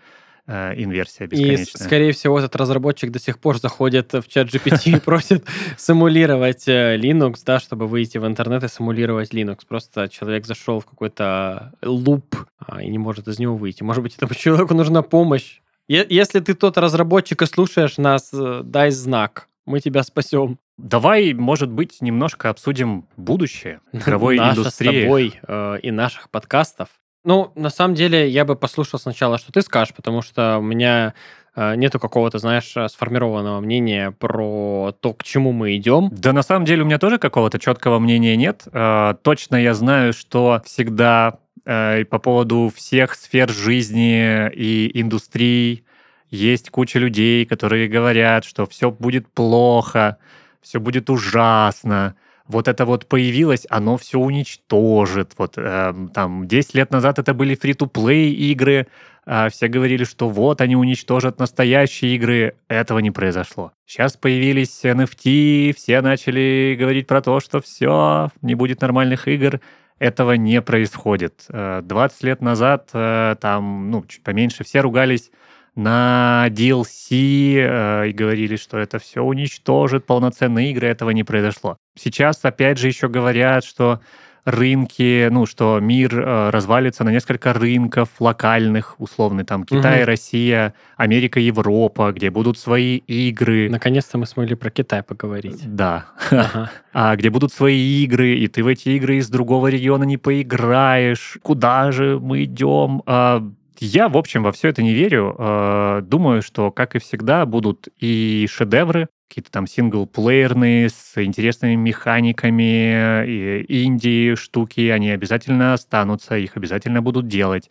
э, 0.46 0.74
инверсия 0.76 1.26
И, 1.26 1.30
бесконечная. 1.30 1.86
скорее 1.86 2.12
всего, 2.12 2.38
этот 2.38 2.56
разработчик 2.56 3.10
до 3.10 3.18
сих 3.18 3.38
пор 3.38 3.58
заходит 3.58 4.12
в 4.12 4.26
чат 4.28 4.48
GPT 4.48 4.96
и 4.96 5.00
просит 5.04 5.44
симулировать 5.76 6.66
э, 6.68 6.96
Linux, 6.96 7.36
да, 7.44 7.60
чтобы 7.60 7.86
выйти 7.86 8.18
в 8.18 8.26
интернет 8.26 8.64
и 8.64 8.68
симулировать 8.68 9.32
Linux. 9.32 9.60
Просто 9.68 10.08
человек 10.08 10.46
зашел 10.46 10.80
в 10.80 10.86
какой-то 10.86 11.72
луп 11.82 12.36
а, 12.58 12.82
и 12.82 12.88
не 12.88 12.98
может 12.98 13.28
из 13.28 13.38
него 13.38 13.56
выйти. 13.56 13.82
Может 13.82 14.02
быть, 14.02 14.14
этому 14.16 14.34
человеку 14.34 14.74
нужна 14.74 15.02
помощь. 15.02 15.60
Если 15.88 16.40
ты 16.40 16.54
тот 16.54 16.78
разработчик 16.78 17.42
и 17.42 17.46
слушаешь 17.46 17.98
нас, 17.98 18.30
э, 18.32 18.62
дай 18.64 18.90
знак. 18.90 19.48
Мы 19.66 19.80
тебя 19.80 20.02
спасем. 20.02 20.58
Давай, 20.78 21.32
может 21.34 21.70
быть, 21.70 22.00
немножко 22.00 22.48
обсудим 22.48 23.06
будущее 23.16 23.80
игровой 23.92 24.36
Наше 24.38 24.60
индустрии. 24.60 25.00
с 25.00 25.02
тобой 25.02 25.34
э, 25.46 25.78
и 25.82 25.90
наших 25.90 26.30
подкастов. 26.30 26.88
Ну, 27.24 27.52
на 27.54 27.70
самом 27.70 27.94
деле, 27.94 28.28
я 28.28 28.44
бы 28.44 28.56
послушал 28.56 28.98
сначала, 28.98 29.38
что 29.38 29.52
ты 29.52 29.62
скажешь, 29.62 29.94
потому 29.94 30.22
что 30.22 30.58
у 30.58 30.62
меня 30.62 31.14
э, 31.54 31.76
нету 31.76 32.00
какого-то, 32.00 32.38
знаешь, 32.38 32.76
э, 32.76 32.88
сформированного 32.88 33.60
мнения 33.60 34.10
про 34.10 34.92
то, 35.00 35.14
к 35.14 35.22
чему 35.22 35.52
мы 35.52 35.76
идем. 35.76 36.08
Да, 36.10 36.32
на 36.32 36.42
самом 36.42 36.64
деле 36.64 36.82
у 36.82 36.86
меня 36.86 36.98
тоже 36.98 37.18
какого-то 37.18 37.60
четкого 37.60 38.00
мнения 38.00 38.36
нет. 38.36 38.64
Э, 38.72 39.14
Точно 39.22 39.56
я 39.56 39.74
знаю, 39.74 40.12
что 40.12 40.62
всегда 40.64 41.38
по 41.64 42.18
поводу 42.18 42.72
всех 42.74 43.14
сфер 43.14 43.48
жизни 43.48 44.50
и 44.52 44.90
индустрий 45.00 45.84
есть 46.28 46.70
куча 46.70 46.98
людей, 46.98 47.46
которые 47.46 47.86
говорят, 47.86 48.44
что 48.44 48.66
все 48.66 48.90
будет 48.90 49.28
плохо, 49.28 50.16
все 50.60 50.80
будет 50.80 51.08
ужасно. 51.08 52.16
Вот 52.52 52.68
это 52.68 52.84
вот 52.84 53.06
появилось, 53.06 53.66
оно 53.70 53.96
все 53.96 54.18
уничтожит. 54.18 55.32
Вот 55.38 55.54
эм, 55.56 56.08
там 56.10 56.46
10 56.46 56.74
лет 56.74 56.90
назад 56.90 57.18
это 57.18 57.32
были 57.32 57.54
фри-то-плей 57.54 58.32
игры, 58.32 58.86
а 59.24 59.48
все 59.48 59.68
говорили, 59.68 60.04
что 60.04 60.28
вот 60.28 60.60
они 60.60 60.76
уничтожат 60.76 61.38
настоящие 61.38 62.14
игры. 62.14 62.54
Этого 62.68 62.98
не 62.98 63.10
произошло. 63.10 63.72
Сейчас 63.86 64.16
появились 64.18 64.84
NFT, 64.84 65.74
все 65.74 66.02
начали 66.02 66.76
говорить 66.78 67.06
про 67.06 67.22
то, 67.22 67.40
что 67.40 67.62
все, 67.62 68.30
не 68.42 68.54
будет 68.54 68.82
нормальных 68.82 69.28
игр. 69.28 69.60
Этого 69.98 70.32
не 70.32 70.60
происходит. 70.60 71.44
Э, 71.48 71.80
20 71.82 72.22
лет 72.24 72.42
назад 72.42 72.90
э, 72.92 73.36
там, 73.40 73.90
ну, 73.90 74.04
чуть 74.06 74.22
поменьше, 74.22 74.62
все 74.62 74.80
ругались 74.80 75.30
на 75.74 76.46
DLC 76.50 77.56
э, 77.56 78.08
и 78.08 78.12
говорили, 78.12 78.56
что 78.56 78.78
это 78.78 78.98
все 78.98 79.22
уничтожит 79.22 80.06
полноценные 80.06 80.70
игры. 80.70 80.88
Этого 80.88 81.10
не 81.10 81.24
произошло. 81.24 81.76
Сейчас, 81.98 82.40
опять 82.42 82.78
же, 82.78 82.88
еще 82.88 83.08
говорят, 83.08 83.64
что 83.64 84.00
рынки, 84.44 85.28
ну, 85.30 85.46
что 85.46 85.78
мир 85.80 86.18
э, 86.18 86.50
развалится 86.50 87.04
на 87.04 87.10
несколько 87.10 87.52
рынков 87.52 88.08
локальных, 88.18 88.96
условно, 88.98 89.44
там 89.44 89.64
Китай, 89.64 89.98
Мгм. 90.00 90.06
Россия, 90.06 90.74
Америка, 90.96 91.38
Европа, 91.38 92.12
где 92.12 92.28
будут 92.30 92.58
свои 92.58 92.96
игры. 92.96 93.70
Наконец-то 93.70 94.18
мы 94.18 94.26
смогли 94.26 94.56
про 94.56 94.70
Китай 94.70 95.02
поговорить. 95.02 95.62
Да. 95.64 96.06
Ага. 96.30 96.70
А 96.92 97.16
где 97.16 97.30
будут 97.30 97.52
свои 97.52 98.02
игры, 98.04 98.34
и 98.34 98.48
ты 98.48 98.62
в 98.62 98.66
эти 98.66 98.90
игры 98.90 99.16
из 99.16 99.30
другого 99.30 99.68
региона 99.68 100.04
не 100.04 100.18
поиграешь. 100.18 101.38
Куда 101.42 101.90
же 101.90 102.18
мы 102.20 102.44
идем? 102.44 103.02
А, 103.06 103.42
Я, 103.84 104.08
в 104.08 104.16
общем, 104.16 104.44
во 104.44 104.52
все 104.52 104.68
это 104.68 104.80
не 104.80 104.94
верю. 104.94 105.34
А, 105.38 106.02
Думаю, 106.02 106.40
что, 106.40 106.70
как 106.70 106.94
и 106.94 107.00
всегда, 107.00 107.44
будут 107.46 107.88
и 107.98 108.46
шедевры, 108.48 109.08
какие-то 109.28 109.50
там 109.50 109.66
синглплеерные, 109.66 110.88
с 110.88 111.20
интересными 111.20 111.74
механиками, 111.74 113.26
и 113.26 113.84
инди 113.84 114.36
штуки, 114.36 114.88
они 114.88 115.10
обязательно 115.10 115.72
останутся, 115.72 116.36
их 116.36 116.56
обязательно 116.56 117.02
будут 117.02 117.26
делать. 117.26 117.70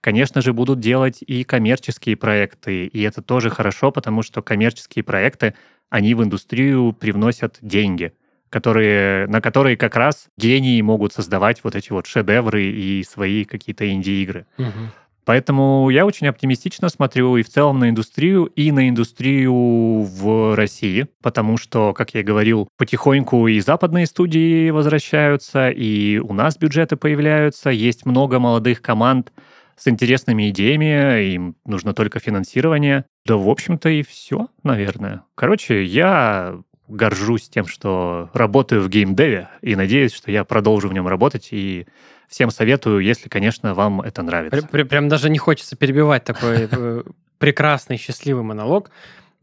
Конечно 0.00 0.40
же, 0.40 0.52
будут 0.52 0.80
делать 0.80 1.22
и 1.24 1.44
коммерческие 1.44 2.16
проекты, 2.16 2.86
и 2.86 3.02
это 3.02 3.22
тоже 3.22 3.48
хорошо, 3.48 3.92
потому 3.92 4.22
что 4.22 4.42
коммерческие 4.42 5.04
проекты, 5.04 5.54
они 5.90 6.14
в 6.14 6.24
индустрию 6.24 6.92
привносят 6.92 7.58
деньги, 7.60 8.14
которые, 8.48 9.28
на 9.28 9.40
которые 9.40 9.76
как 9.76 9.94
раз 9.94 10.26
гении 10.36 10.80
могут 10.82 11.12
создавать 11.12 11.62
вот 11.62 11.76
эти 11.76 11.92
вот 11.92 12.08
шедевры 12.08 12.64
и 12.64 13.04
свои 13.04 13.44
какие-то 13.44 13.88
инди-игры. 13.88 14.46
Мгм. 14.58 14.90
Поэтому 15.24 15.88
я 15.90 16.04
очень 16.04 16.26
оптимистично 16.26 16.88
смотрю 16.88 17.36
и 17.36 17.42
в 17.42 17.48
целом 17.48 17.78
на 17.78 17.90
индустрию, 17.90 18.46
и 18.46 18.72
на 18.72 18.88
индустрию 18.88 20.02
в 20.02 20.56
России, 20.56 21.06
потому 21.22 21.56
что, 21.56 21.92
как 21.92 22.14
я 22.14 22.20
и 22.20 22.24
говорил, 22.24 22.68
потихоньку 22.76 23.46
и 23.46 23.60
западные 23.60 24.06
студии 24.06 24.70
возвращаются, 24.70 25.70
и 25.70 26.18
у 26.18 26.32
нас 26.32 26.56
бюджеты 26.58 26.96
появляются, 26.96 27.70
есть 27.70 28.04
много 28.04 28.38
молодых 28.38 28.82
команд 28.82 29.32
с 29.76 29.88
интересными 29.88 30.50
идеями, 30.50 31.32
им 31.34 31.56
нужно 31.64 31.94
только 31.94 32.18
финансирование. 32.18 33.04
Да, 33.24 33.36
в 33.36 33.48
общем-то, 33.48 33.88
и 33.88 34.02
все, 34.02 34.48
наверное. 34.62 35.22
Короче, 35.34 35.84
я 35.84 36.60
горжусь 36.88 37.48
тем, 37.48 37.66
что 37.66 38.30
работаю 38.34 38.82
в 38.82 38.88
геймдеве, 38.88 39.48
и 39.62 39.76
надеюсь, 39.76 40.12
что 40.12 40.30
я 40.30 40.44
продолжу 40.44 40.88
в 40.88 40.92
нем 40.92 41.08
работать, 41.08 41.48
и 41.52 41.86
всем 42.32 42.50
советую, 42.50 43.00
если, 43.00 43.28
конечно, 43.28 43.74
вам 43.74 44.00
это 44.00 44.22
нравится. 44.22 44.62
Пр- 44.62 44.68
пр- 44.68 44.84
Прям 44.86 45.08
даже 45.08 45.30
не 45.30 45.38
хочется 45.38 45.76
перебивать 45.76 46.24
такой 46.24 46.68
э, 46.70 47.02
прекрасный, 47.38 47.98
счастливый 47.98 48.42
монолог. 48.42 48.90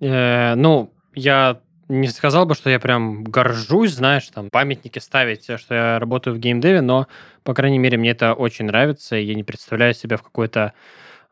Э, 0.02 0.56
Ну, 0.56 0.92
я 1.14 1.62
не 1.88 2.08
сказал 2.08 2.46
бы, 2.46 2.56
что 2.56 2.70
я 2.70 2.80
прям 2.80 3.24
горжусь, 3.24 3.94
знаешь, 3.94 4.28
там, 4.28 4.50
памятники 4.50 5.00
ставить, 5.00 5.50
э, 5.50 5.58
что 5.58 5.76
я 5.76 6.00
работаю 6.00 6.36
в 6.36 6.40
геймдеве, 6.40 6.82
но, 6.82 7.08
по 7.44 7.54
крайней 7.54 7.80
мере, 7.80 7.98
мне 7.98 8.10
это 8.12 8.34
очень 8.34 8.66
нравится, 8.66 9.16
и 9.18 9.24
я 9.24 9.36
не 9.36 9.44
представляю 9.44 9.94
себя 9.94 10.18
в 10.18 10.24
какой-то 10.24 10.74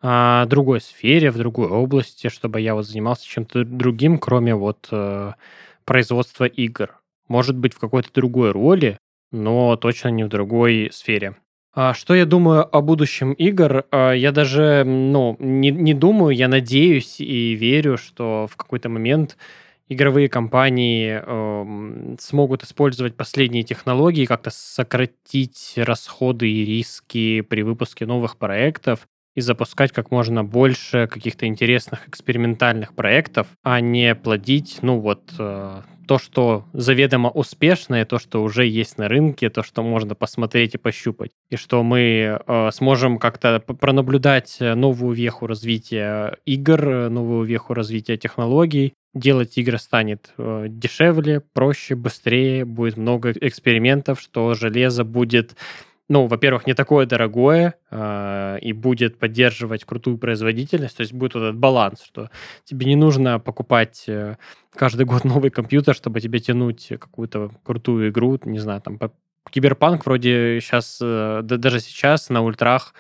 а, 0.02 0.46
другой 0.46 0.80
сфере, 0.80 1.32
в 1.32 1.38
другой 1.38 1.68
области, 1.70 2.30
чтобы 2.30 2.62
я 2.62 2.76
вот 2.76 2.86
занимался 2.86 3.26
чем-то 3.26 3.66
другим, 3.66 4.20
кроме 4.20 4.54
вот 4.54 4.88
э, 4.92 5.34
производства 5.86 6.46
игр. 6.46 6.96
Может 7.28 7.56
быть, 7.58 7.74
в 7.74 7.80
какой-то 7.80 8.10
другой 8.14 8.52
роли, 8.52 9.00
но 9.32 9.76
точно 9.76 10.10
не 10.10 10.24
в 10.24 10.28
другой 10.30 10.90
сфере. 10.94 11.36
А 11.80 11.94
что 11.94 12.16
я 12.16 12.26
думаю 12.26 12.68
о 12.76 12.82
будущем 12.82 13.34
игр? 13.34 13.86
А, 13.92 14.12
Я 14.12 14.32
даже, 14.32 14.84
ну, 14.84 15.36
не, 15.38 15.70
не 15.70 15.94
думаю, 15.94 16.36
я 16.36 16.48
надеюсь 16.48 17.22
и 17.22 17.54
верю, 17.54 18.00
что 18.00 18.48
в 18.52 18.58
какой-то 18.58 18.90
момент 18.90 19.38
игровые 19.88 20.28
компании 20.28 21.22
эм, 21.24 22.18
смогут 22.20 22.64
использовать 22.64 23.16
последние 23.16 23.62
технологии, 23.62 24.26
как-то 24.26 24.50
сократить 24.50 25.74
расходы 25.76 26.50
и 26.50 26.66
риски 26.66 27.42
при 27.42 27.62
выпуске 27.62 28.08
новых 28.08 28.38
проектов 28.38 29.08
и 29.36 29.42
запускать 29.42 29.92
как 29.92 30.10
можно 30.10 30.44
больше 30.44 31.06
каких-то 31.06 31.46
интересных 31.46 32.08
экспериментальных 32.08 32.96
проектов, 32.96 33.50
а 33.62 33.82
не 33.82 34.16
плодить, 34.16 34.80
ну 34.82 35.00
вот, 35.00 35.32
э, 35.38 35.82
то, 36.08 36.18
что 36.18 36.66
заведомо 36.74 37.30
успешное, 37.30 38.06
то, 38.06 38.18
что 38.18 38.42
уже 38.42 38.66
есть 38.66 38.98
на 38.98 39.08
рынке, 39.08 39.50
то, 39.50 39.62
что 39.62 39.84
можно 39.84 40.16
посмотреть 40.16 40.76
и 40.76 40.78
пощупать. 40.78 41.32
И 41.50 41.58
что 41.58 41.84
мы 41.84 42.40
э, 42.48 42.70
сможем 42.72 43.20
как-то 43.20 43.60
пронаблюдать 43.60 44.58
э, 44.60 44.74
новую 44.74 45.16
веху 45.16 45.48
развития 45.48 46.38
игр, 46.46 46.90
э, 46.90 47.10
новую 47.10 47.46
веху 47.46 47.74
развития 47.74 48.18
технологий. 48.18 48.94
Делать 49.14 49.58
игры 49.58 49.78
станет 49.78 50.34
э, 50.38 50.68
дешевле, 50.70 51.42
проще, 51.54 51.96
быстрее, 51.96 52.66
будет 52.66 52.98
много 52.98 53.32
экспериментов, 53.32 54.22
что 54.22 54.54
железо 54.54 55.04
будет 55.04 55.56
ну, 56.10 56.28
во-первых, 56.28 56.68
не 56.68 56.74
такое 56.74 57.06
дорогое 57.06 57.76
э, 57.92 58.60
и 58.62 58.74
будет 58.74 59.20
поддерживать 59.20 59.84
крутую 59.84 60.18
производительность, 60.18 60.98
то 60.98 61.02
есть 61.02 61.14
будет 61.14 61.34
вот 61.34 61.42
этот 61.44 61.58
баланс, 61.58 62.02
что 62.02 62.30
тебе 62.64 62.86
не 62.86 62.96
нужно 62.96 63.40
покупать 63.40 64.06
э, 64.08 64.38
каждый 64.74 65.06
год 65.06 65.24
новый 65.26 65.50
компьютер, 65.50 65.94
чтобы 65.96 66.22
тебе 66.22 66.40
тянуть 66.40 66.88
какую-то 66.88 67.52
крутую 67.64 68.10
игру, 68.10 68.40
не 68.46 68.60
знаю, 68.60 68.82
там 68.82 68.98
по- 68.98 69.12
Киберпанк 69.50 70.06
вроде 70.06 70.60
сейчас, 70.62 71.00
э, 71.02 71.42
да, 71.44 71.58
даже 71.58 71.80
сейчас 71.80 72.30
на 72.30 72.42
ультрах 72.42 72.94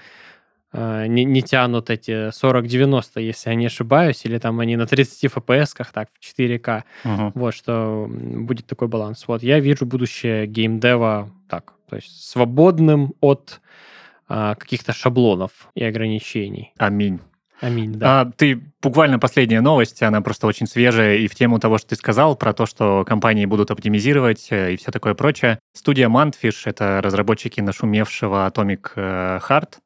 э, 0.73 1.07
не, 1.07 1.23
не 1.25 1.41
тянут 1.41 1.89
эти 1.89 2.29
40-90, 2.29 3.21
если 3.21 3.49
я 3.49 3.55
не 3.55 3.67
ошибаюсь, 3.67 4.25
или 4.25 4.37
там 4.37 4.59
они 4.59 4.75
на 4.75 4.85
30 4.85 5.25
FPS, 5.25 5.75
так, 5.93 6.09
в 6.13 6.39
4К. 6.39 6.83
Мгм. 7.03 7.31
Вот, 7.35 7.53
что 7.53 8.07
будет 8.09 8.65
такой 8.65 8.87
баланс. 8.87 9.25
Вот, 9.27 9.43
я 9.43 9.59
вижу 9.59 9.85
будущее 9.85 10.45
геймдева 10.47 11.29
так, 11.49 11.73
то 11.89 11.95
есть 11.95 12.29
свободным 12.29 13.13
от 13.21 13.61
а, 14.27 14.55
каких-то 14.55 14.93
шаблонов 14.93 15.69
и 15.73 15.83
ограничений. 15.83 16.73
Аминь. 16.77 17.19
Аминь, 17.59 17.93
да. 17.93 18.21
А, 18.21 18.25
ты 18.25 18.61
буквально 18.81 19.17
последняя 19.17 19.61
новость, 19.61 20.03
она 20.03 20.21
просто 20.21 20.45
очень 20.45 20.67
свежая 20.67 21.17
и 21.17 21.27
в 21.27 21.33
тему 21.33 21.59
того, 21.59 21.77
что 21.77 21.89
ты 21.89 21.95
сказал, 21.95 22.35
про 22.35 22.53
то, 22.53 22.65
что 22.65 23.03
компании 23.03 23.45
будут 23.45 23.71
оптимизировать 23.71 24.47
э, 24.51 24.73
и 24.73 24.77
все 24.77 24.91
такое 24.91 25.15
прочее. 25.15 25.59
Студия 25.73 26.07
Mantfish— 26.07 26.61
это 26.65 27.01
разработчики 27.01 27.59
нашумевшего 27.61 28.47
Atomic 28.47 28.91
э, 28.95 29.39
Heart. 29.47 29.77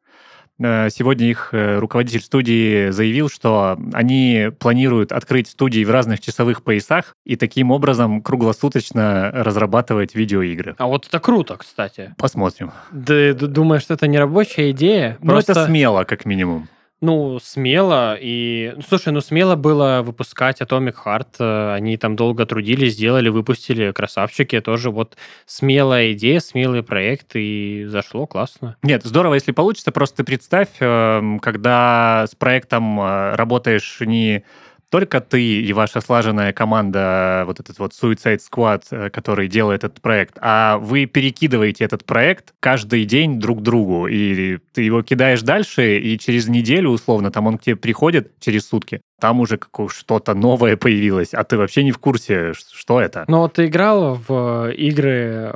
Э, 0.59 0.89
Сегодня 0.89 1.27
их 1.27 1.49
э, 1.53 1.79
руководитель 1.79 2.21
студии 2.21 2.89
заявил, 2.89 3.29
что 3.29 3.77
они 3.93 4.49
планируют 4.59 5.11
открыть 5.11 5.47
студии 5.47 5.83
в 5.83 5.89
разных 5.91 6.19
часовых 6.19 6.63
поясах 6.63 7.15
и 7.25 7.35
таким 7.35 7.71
образом 7.71 8.21
круглосуточно 8.21 9.31
разрабатывать 9.33 10.15
видеоигры. 10.15 10.75
А 10.77 10.87
вот 10.87 11.07
это 11.07 11.19
круто, 11.19 11.57
кстати. 11.57 12.13
Посмотрим. 12.17 12.71
Ты 13.05 13.33
думаешь, 13.33 13.83
что 13.83 13.93
это 13.93 14.07
не 14.07 14.19
рабочая 14.19 14.71
идея? 14.71 15.17
Ну, 15.21 15.33
это 15.33 15.53
Просто, 15.53 15.65
смело, 15.65 16.03
как 16.03 16.25
минимум. 16.25 16.67
Ну, 17.01 17.39
смело. 17.39 18.15
И, 18.19 18.73
ну, 18.75 18.81
слушай, 18.87 19.11
ну, 19.11 19.21
смело 19.21 19.55
было 19.55 20.01
выпускать 20.03 20.61
Atomic 20.61 20.95
Heart. 21.03 21.27
э, 21.39 21.73
Они 21.73 21.97
там 21.97 22.15
долго 22.15 22.45
трудились, 22.45 22.93
сделали, 22.93 23.29
выпустили. 23.29 23.91
Красавчики. 23.91 24.59
Тоже 24.61 24.91
вот 24.91 25.17
смелая 25.47 26.13
идея, 26.13 26.39
смелый 26.39 26.83
проект. 26.83 27.31
И 27.35 27.85
зашло 27.87 28.27
классно. 28.27 28.77
Нет, 28.83 29.03
здорово, 29.03 29.33
если 29.33 29.51
получится. 29.51 29.91
Просто 29.91 30.17
ты 30.17 30.23
представь, 30.23 30.69
эм, 30.79 31.39
когда 31.39 32.25
с 32.29 32.35
проектом 32.35 32.99
э, 33.01 33.35
работаешь 33.35 33.97
не 34.01 34.43
только 34.91 35.21
ты 35.21 35.41
и 35.61 35.73
ваша 35.73 36.01
слаженная 36.01 36.51
команда, 36.51 37.43
вот 37.47 37.61
этот 37.61 37.79
вот 37.79 37.93
Suicide 37.93 38.39
Squad, 38.39 38.83
э, 38.91 39.09
который 39.09 39.47
делает 39.47 39.85
этот 39.85 40.01
проект, 40.01 40.37
а 40.41 40.77
вы 40.77 41.05
перекидываете 41.05 41.85
этот 41.85 42.05
проект 42.05 42.53
каждый 42.59 43.05
день 43.05 43.39
друг 43.39 43.61
другу, 43.61 44.07
и 44.07 44.57
ты 44.73 44.81
его 44.81 45.01
кидаешь 45.01 45.41
дальше, 45.43 45.97
и 45.97 46.19
через 46.19 46.49
неделю, 46.49 46.89
условно, 46.89 47.31
там 47.31 47.47
он 47.47 47.57
к 47.57 47.63
тебе 47.63 47.77
приходит 47.77 48.33
через 48.41 48.67
сутки, 48.67 49.01
там 49.21 49.39
уже 49.39 49.57
что-то 49.87 50.33
новое 50.33 50.75
появилось, 50.75 51.33
а 51.33 51.45
ты 51.45 51.57
вообще 51.57 51.83
не 51.83 51.91
в 51.91 51.97
курсе, 51.97 52.51
что 52.53 52.99
это. 52.99 53.23
Ну, 53.29 53.39
вот 53.39 53.53
ты 53.53 53.67
играл 53.67 54.19
в 54.27 54.71
игры 54.71 55.53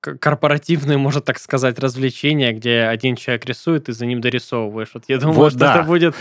к- 0.00 0.16
корпоративные, 0.16 0.98
можно 0.98 1.20
так 1.20 1.38
сказать, 1.38 1.78
развлечения, 1.78 2.52
где 2.52 2.82
один 2.82 3.16
человек 3.16 3.44
рисует, 3.46 3.88
и 3.88 3.92
за 3.92 4.06
ним 4.06 4.20
дорисовываешь. 4.20 4.90
Вот 4.94 5.04
я 5.08 5.18
думаю, 5.18 5.36
Вот 5.36 5.50
что 5.50 5.58
да. 5.60 5.74
это 5.76 5.82
будет 5.84 6.14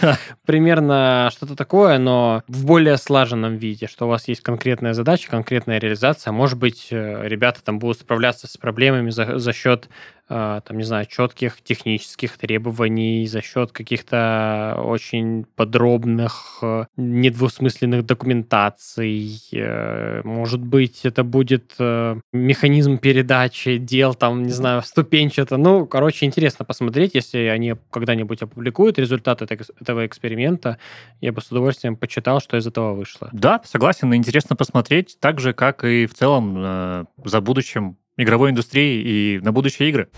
примерно 0.45 1.29
что-то 1.31 1.55
такое, 1.55 1.97
но 1.97 2.43
в 2.47 2.65
более 2.65 2.97
слаженном 2.97 3.57
виде, 3.57 3.87
что 3.87 4.05
у 4.05 4.09
вас 4.09 4.27
есть 4.27 4.41
конкретная 4.41 4.93
задача, 4.93 5.29
конкретная 5.29 5.79
реализация. 5.79 6.31
Может 6.31 6.57
быть, 6.57 6.87
э, 6.91 7.27
ребята 7.27 7.61
там 7.63 7.79
будут 7.79 7.99
справляться 7.99 8.47
с 8.47 8.57
проблемами 8.57 9.09
за, 9.09 9.37
за 9.37 9.53
счет, 9.53 9.89
там, 10.27 10.77
не 10.77 10.83
знаю, 10.83 11.05
четких 11.05 11.61
технических 11.61 12.37
требований, 12.37 13.25
за 13.27 13.41
счет 13.41 13.71
каких-то 13.71 14.81
очень 14.83 15.45
подробных, 15.55 16.59
э, 16.61 16.85
недвусмысленных 16.97 18.05
документаций. 18.05 19.39
Э, 19.53 20.21
Может 20.23 20.61
быть, 20.61 21.05
это 21.05 21.23
будет 21.23 21.75
э, 21.79 22.19
механизм 22.33 22.97
передачи 22.97 23.77
дел, 23.77 24.13
там, 24.15 24.43
не 24.43 24.51
знаю, 24.51 24.81
ступенчато. 24.81 25.57
Ну, 25.57 25.85
короче, 25.85 26.25
интересно 26.25 26.65
посмотреть, 26.65 27.15
если 27.15 27.39
они 27.39 27.75
когда-нибудь 27.89 28.41
опубликуют 28.41 28.99
результаты 28.99 29.45
этого 29.79 30.05
эксперимента. 30.05 30.77
Я 31.21 31.31
бы 31.31 31.41
с 31.41 31.51
удовольствием 31.51 31.95
почитал, 31.95 32.41
что 32.41 32.57
из 32.57 32.67
этого 32.67 32.93
вышло. 32.93 33.29
Да, 33.31 33.61
согласен, 33.63 34.13
интересно 34.13 34.55
посмотреть, 34.55 35.17
так 35.19 35.39
же, 35.39 35.53
как 35.53 35.83
и 35.83 36.05
в 36.05 36.13
целом 36.13 37.07
за 37.23 37.41
будущим 37.41 37.97
игровой 38.17 38.51
индустрии 38.51 39.01
и 39.01 39.39
на 39.39 39.51
будущие 39.51 39.89
игры. 39.89 40.09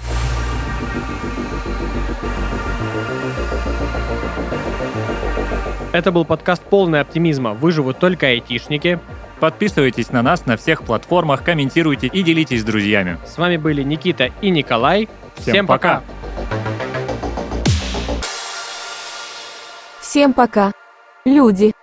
Это 5.91 6.11
был 6.11 6.23
подкаст 6.23 6.63
«Полный 6.63 7.01
оптимизма». 7.01 7.53
Выживут 7.53 7.99
только 7.99 8.27
айтишники. 8.27 8.99
Подписывайтесь 9.39 10.11
на 10.11 10.21
нас 10.21 10.45
на 10.45 10.55
всех 10.55 10.83
платформах, 10.83 11.43
комментируйте 11.43 12.07
и 12.07 12.21
делитесь 12.21 12.61
с 12.61 12.63
друзьями. 12.63 13.17
С 13.25 13.37
вами 13.37 13.57
были 13.57 13.83
Никита 13.83 14.31
и 14.41 14.49
Николай. 14.49 15.09
Всем 15.37 15.65
пока. 15.65 16.03
Всем 20.01 20.33
пока. 20.33 20.71
Люди. 21.25 21.73